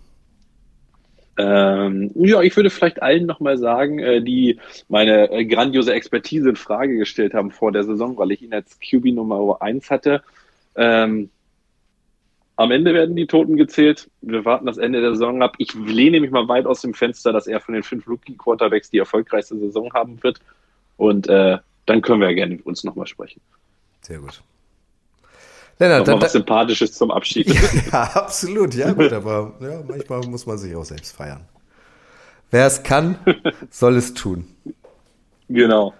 Ähm, 1.41 2.11
ja, 2.15 2.41
ich 2.41 2.53
würde 2.57 2.69
vielleicht 2.69 3.01
allen 3.01 3.25
nochmal 3.25 3.57
sagen, 3.57 3.99
äh, 3.99 4.21
die 4.21 4.59
meine 4.89 5.31
äh, 5.31 5.45
grandiose 5.45 5.93
Expertise 5.93 6.49
in 6.49 6.57
Frage 6.57 6.97
gestellt 6.97 7.33
haben 7.33 7.51
vor 7.51 7.71
der 7.71 7.85
Saison, 7.85 8.17
weil 8.17 8.31
ich 8.31 8.41
ihn 8.41 8.53
als 8.53 8.77
QB 8.79 9.05
Nummer 9.13 9.61
1 9.61 9.89
hatte. 9.89 10.21
Ähm, 10.75 11.29
am 12.57 12.71
Ende 12.71 12.93
werden 12.93 13.15
die 13.15 13.25
Toten 13.25 13.55
gezählt. 13.55 14.09
Wir 14.19 14.43
warten 14.43 14.65
das 14.65 14.77
Ende 14.77 14.99
der 14.99 15.11
Saison 15.11 15.41
ab. 15.41 15.55
Ich 15.59 15.73
lehne 15.75 16.19
mich 16.19 16.29
mal 16.29 16.49
weit 16.49 16.65
aus 16.65 16.81
dem 16.81 16.93
Fenster, 16.93 17.31
dass 17.31 17.47
er 17.47 17.61
von 17.61 17.73
den 17.73 17.83
fünf 17.83 18.05
Rookie-Quarterbacks 18.05 18.89
die 18.89 18.97
erfolgreichste 18.97 19.57
Saison 19.57 19.93
haben 19.93 20.21
wird. 20.21 20.39
Und 20.97 21.29
äh, 21.29 21.57
dann 21.85 22.01
können 22.01 22.19
wir 22.19 22.27
ja 22.27 22.35
gerne 22.35 22.55
mit 22.55 22.65
uns 22.65 22.83
nochmal 22.83 23.07
sprechen. 23.07 23.39
Sehr 24.01 24.19
gut. 24.19 24.43
Lennart, 25.79 26.07
Nochmal 26.07 26.23
was 26.23 26.33
Sympathisches 26.33 26.91
zum 26.91 27.09
Abschied. 27.09 27.47
Ja, 27.47 28.03
absolut. 28.13 28.75
Ja, 28.75 28.91
gut, 28.91 29.13
aber 29.13 29.53
ja, 29.61 29.81
manchmal 29.87 30.21
muss 30.27 30.45
man 30.45 30.57
sich 30.57 30.75
auch 30.75 30.83
selbst 30.83 31.15
feiern. 31.15 31.45
Wer 32.51 32.67
es 32.67 32.83
kann, 32.83 33.17
soll 33.69 33.95
es 33.95 34.13
tun. 34.13 34.47
Genau. 35.47 35.93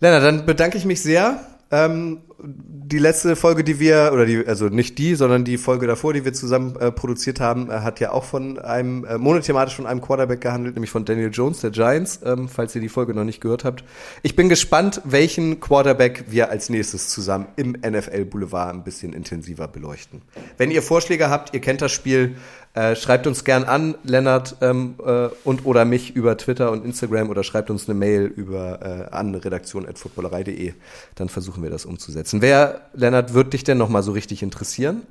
Lennart, 0.00 0.24
dann 0.24 0.46
bedanke 0.46 0.78
ich 0.78 0.84
mich 0.84 1.02
sehr. 1.02 1.40
Ähm, 1.70 2.18
die 2.40 2.98
letzte 2.98 3.34
Folge, 3.34 3.64
die 3.64 3.80
wir, 3.80 4.10
oder 4.12 4.24
die, 4.24 4.46
also 4.46 4.68
nicht 4.68 4.96
die, 4.98 5.16
sondern 5.16 5.44
die 5.44 5.58
Folge 5.58 5.86
davor, 5.86 6.12
die 6.12 6.24
wir 6.24 6.32
zusammen 6.32 6.76
äh, 6.76 6.92
produziert 6.92 7.40
haben, 7.40 7.68
äh, 7.68 7.80
hat 7.80 7.98
ja 8.00 8.12
auch 8.12 8.24
von 8.24 8.58
einem, 8.58 9.04
äh, 9.04 9.18
monothematisch 9.18 9.74
von 9.74 9.86
einem 9.86 10.00
Quarterback 10.00 10.40
gehandelt, 10.40 10.76
nämlich 10.76 10.90
von 10.90 11.04
Daniel 11.04 11.30
Jones, 11.32 11.60
der 11.60 11.70
Giants, 11.70 12.20
ähm, 12.24 12.48
falls 12.48 12.74
ihr 12.76 12.80
die 12.80 12.88
Folge 12.88 13.12
noch 13.12 13.24
nicht 13.24 13.40
gehört 13.40 13.64
habt. 13.64 13.84
Ich 14.22 14.36
bin 14.36 14.48
gespannt, 14.48 15.02
welchen 15.04 15.58
Quarterback 15.58 16.26
wir 16.28 16.48
als 16.50 16.70
nächstes 16.70 17.08
zusammen 17.08 17.48
im 17.56 17.72
NFL 17.72 18.24
Boulevard 18.24 18.72
ein 18.72 18.84
bisschen 18.84 19.12
intensiver 19.12 19.66
beleuchten. 19.66 20.22
Wenn 20.56 20.70
ihr 20.70 20.82
Vorschläge 20.82 21.28
habt, 21.28 21.54
ihr 21.54 21.60
kennt 21.60 21.82
das 21.82 21.90
Spiel, 21.90 22.36
äh, 22.74 22.94
schreibt 22.94 23.26
uns 23.26 23.44
gern 23.44 23.64
an, 23.64 23.94
Lennart 24.04 24.56
ähm, 24.60 24.94
äh, 25.04 25.28
und 25.44 25.64
oder 25.66 25.84
mich 25.84 26.14
über 26.14 26.36
Twitter 26.36 26.70
und 26.70 26.84
Instagram 26.84 27.30
oder 27.30 27.42
schreibt 27.42 27.70
uns 27.70 27.88
eine 27.88 27.98
Mail 27.98 28.26
über 28.26 29.08
äh, 29.10 29.14
an 29.14 29.34
redaktion.footballerei.de. 29.34 30.74
Dann 31.14 31.28
versuchen 31.28 31.62
wir 31.62 31.70
das 31.70 31.86
umzusetzen. 31.86 32.42
Wer, 32.42 32.82
Lennart, 32.92 33.34
wird 33.34 33.52
dich 33.52 33.64
denn 33.64 33.78
nochmal 33.78 34.02
so 34.02 34.12
richtig 34.12 34.42
interessieren? 34.42 35.02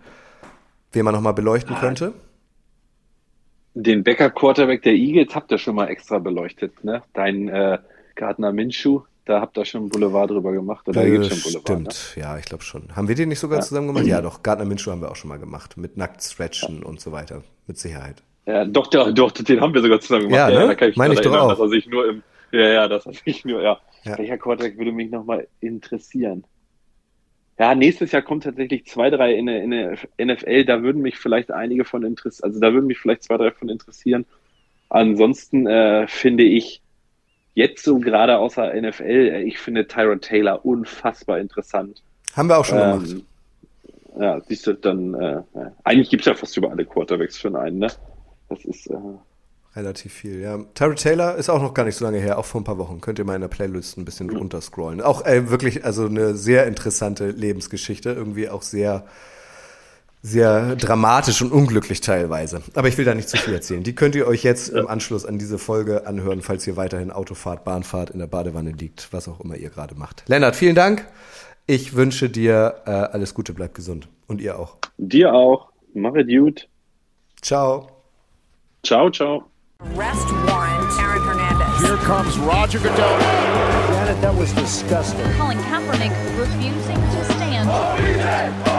Wen 0.91 1.03
man 1.03 1.14
nochmal 1.14 1.34
beleuchten 1.34 1.76
ah, 1.76 1.80
könnte? 1.80 2.14
Den 3.74 4.03
Backup-Quarterback 4.03 4.84
der 4.84 4.93
Eagles 4.93 5.36
habt 5.36 5.51
ihr 5.51 5.58
schon 5.58 5.76
mal 5.76 5.88
extra 5.88 6.20
beleuchtet, 6.20 6.84
ne? 6.84 7.03
Dein 7.14 7.47
äh, 7.49 7.78
Gardner 8.16 8.51
Minshew, 8.51 9.01
da 9.28 9.41
habt 9.41 9.57
ihr 9.57 9.65
schon 9.65 9.89
Boulevard 9.89 10.30
drüber 10.30 10.51
gemacht. 10.51 10.88
Oder 10.88 11.03
äh, 11.03 11.23
schon 11.23 11.39
Boulevard, 11.41 11.61
stimmt, 11.61 12.13
ne? 12.15 12.21
ja, 12.21 12.38
ich 12.38 12.45
glaube 12.45 12.63
schon. 12.63 12.95
Haben 12.95 13.07
wir 13.07 13.15
den 13.15 13.30
nicht 13.30 13.39
sogar 13.39 13.59
ja. 13.59 13.63
zusammen 13.63 13.88
gemacht? 13.88 14.05
Ja, 14.05 14.21
doch. 14.21 14.41
Gardner 14.41 14.65
Minshew 14.65 14.91
haben 14.91 15.01
wir 15.01 15.11
auch 15.11 15.15
schon 15.15 15.30
mal 15.30 15.39
gemacht. 15.39 15.78
Mit 15.78 15.97
nackt 15.97 16.23
stretchen 16.23 16.80
ja. 16.82 16.86
und 16.86 16.99
so 16.99 17.11
weiter. 17.11 17.43
Mit 17.67 17.78
Sicherheit. 17.78 18.23
Ja, 18.45 18.63
doch, 18.63 18.88
doch, 18.88 19.13
doch, 19.13 19.32
den 19.32 19.59
haben 19.59 19.73
wir 19.73 19.82
sogar 19.82 19.99
zusammen 19.99 20.30
gemacht. 20.30 20.53
Ja, 20.53 20.67
ne? 20.67 20.78
ja 20.80 20.91
Meine 20.95 21.13
ich 21.13 21.21
doch 21.21 21.36
auch. 21.36 21.49
Dass 21.49 21.59
er 21.59 21.69
sich 21.69 21.88
nur 21.88 22.07
im, 22.07 22.23
ja, 22.51 22.69
ja, 22.69 22.88
das 22.88 23.05
hat 23.05 23.15
sich 23.15 23.43
nur, 23.43 23.61
ja. 23.61 23.78
ja. 24.03 24.17
Welcher 24.17 24.38
Quarterback 24.38 24.78
würde 24.78 24.91
mich 24.91 25.11
nochmal 25.11 25.47
interessieren? 25.59 26.45
Ja, 27.59 27.75
nächstes 27.75 28.11
Jahr 28.11 28.21
kommt 28.21 28.43
tatsächlich 28.43 28.86
zwei, 28.86 29.09
drei 29.09 29.34
in 29.34 29.47
der, 29.47 29.63
in 29.63 29.71
der 29.71 29.97
NFL. 30.19 30.65
Da 30.65 30.84
würden 30.84 31.01
mich 31.01 31.17
vielleicht 31.17 31.51
einige 31.51 31.86
von 31.86 32.03
interessieren, 32.03 32.49
also 32.49 32.59
da 32.59 32.71
würden 32.71 32.86
mich 32.86 32.99
vielleicht 32.99 33.23
zwei, 33.23 33.38
drei 33.38 33.51
von 33.51 33.67
interessieren. 33.67 34.25
Ansonsten 34.89 35.67
äh, 35.67 36.07
finde 36.07 36.43
ich 36.43 36.82
jetzt 37.58 37.84
so 37.84 37.97
gerade 37.97 38.38
außer 38.38 38.72
NFL, 38.80 39.03
äh, 39.03 39.41
ich 39.41 39.58
finde 39.58 39.88
Tyrod 39.88 40.22
Taylor 40.22 40.64
unfassbar 40.64 41.39
interessant. 41.39 42.03
Haben 42.36 42.49
wir 42.49 42.60
auch 42.60 42.66
schon 42.66 42.78
ähm, 42.78 43.03
gemacht. 43.03 43.26
Ja, 44.20 44.41
siehst 44.47 44.68
du, 44.68 44.74
dann, 44.74 45.16
äh, 45.16 45.41
eigentlich 45.84 46.10
gibt 46.10 46.22
es 46.22 46.28
ja 46.28 46.36
fast 46.36 46.55
über 46.55 46.70
alle 46.70 46.86
Quarterbacks 46.86 47.38
für 47.38 47.60
einen, 47.60 47.80
ne? 47.80 47.88
Das 48.49 48.64
ist, 48.64 48.88
äh, 48.88 48.95
Relativ 49.76 50.14
viel, 50.14 50.39
ja. 50.39 50.60
Tyrod 50.76 50.99
Taylor 50.99 51.36
ist 51.36 51.49
auch 51.49 51.62
noch 51.62 51.74
gar 51.74 51.84
nicht 51.84 51.95
so 51.95 52.05
lange 52.05 52.20
her, 52.20 52.38
auch 52.38 52.45
vor 52.45 52.62
ein 52.62 52.64
paar 52.64 52.78
Wochen. 52.78 53.01
Könnt 53.01 53.18
ihr 53.18 53.26
mal 53.26 53.36
in 53.36 53.41
der 53.41 53.47
Playlist 53.47 53.97
ein 53.97 54.05
bisschen 54.05 54.28
mhm. 54.28 54.38
runterscrollen. 54.38 55.01
Auch 55.01 55.26
äh, 55.26 55.49
wirklich, 55.49 55.84
also 55.84 56.05
eine 56.05 56.36
sehr 56.36 56.68
interessante 56.68 57.30
Lebensgeschichte. 57.30 58.12
Irgendwie 58.12 58.49
auch 58.49 58.62
sehr, 58.62 59.05
sehr 60.28 60.75
dramatisch 60.75 61.41
und 61.41 61.51
unglücklich 61.51 62.01
teilweise. 62.01 62.61
Aber 62.75 62.88
ich 62.88 62.97
will 62.97 63.05
da 63.05 63.15
nicht 63.15 63.30
zu 63.30 63.38
viel 63.38 63.53
erzählen. 63.53 63.84
Die 63.84 63.95
könnt 63.95 64.15
ihr 64.15 64.28
euch 64.28 64.43
jetzt 64.43 64.69
im 64.69 64.88
Anschluss 64.88 65.25
an 65.25 65.38
diese 65.38 65.57
Folge 65.57 66.05
anhören, 66.05 66.41
falls 66.41 66.67
ihr 66.67 66.75
weiterhin 66.75 67.11
Autofahrt, 67.11 67.63
Bahnfahrt 67.63 68.09
in 68.09 68.19
der 68.19 68.28
Badewanne 68.28 68.71
liegt, 68.71 69.11
was 69.11 69.28
auch 69.28 69.39
immer 69.39 69.55
ihr 69.55 69.69
gerade 69.69 69.95
macht. 69.95 70.23
Lennart, 70.28 70.55
vielen 70.55 70.75
Dank. 70.75 71.07
Ich 71.65 71.95
wünsche 71.95 72.30
dir 72.30 72.82
äh, 72.86 72.91
alles 72.91 73.34
Gute, 73.34 73.53
bleib 73.53 73.73
gesund. 73.73 74.07
Und 74.28 74.41
ihr 74.41 74.59
auch. 74.59 74.78
Dir 74.97 75.34
auch. 75.34 75.69
Mach 75.93 76.15
es 76.15 76.28
gut. 76.28 76.67
Ciao. 77.41 77.88
Ciao, 78.84 79.09
ciao. 79.09 79.43
Arrest 79.80 80.28
warrant, 80.45 80.99
Aaron 80.99 81.23
Hernandez. 81.23 81.88
Here 81.88 81.97
comes 81.97 82.38
Roger 82.39 82.80
Goodell. 82.80 83.19
Janet, 83.91 84.21
that 84.21 84.36
was 84.38 84.53
disgusting. 84.53 85.21
Colin 85.38 85.57
Kaepernick 85.59 86.11
refusing 86.38 86.95
to 86.95 87.34
stand. 87.34 88.76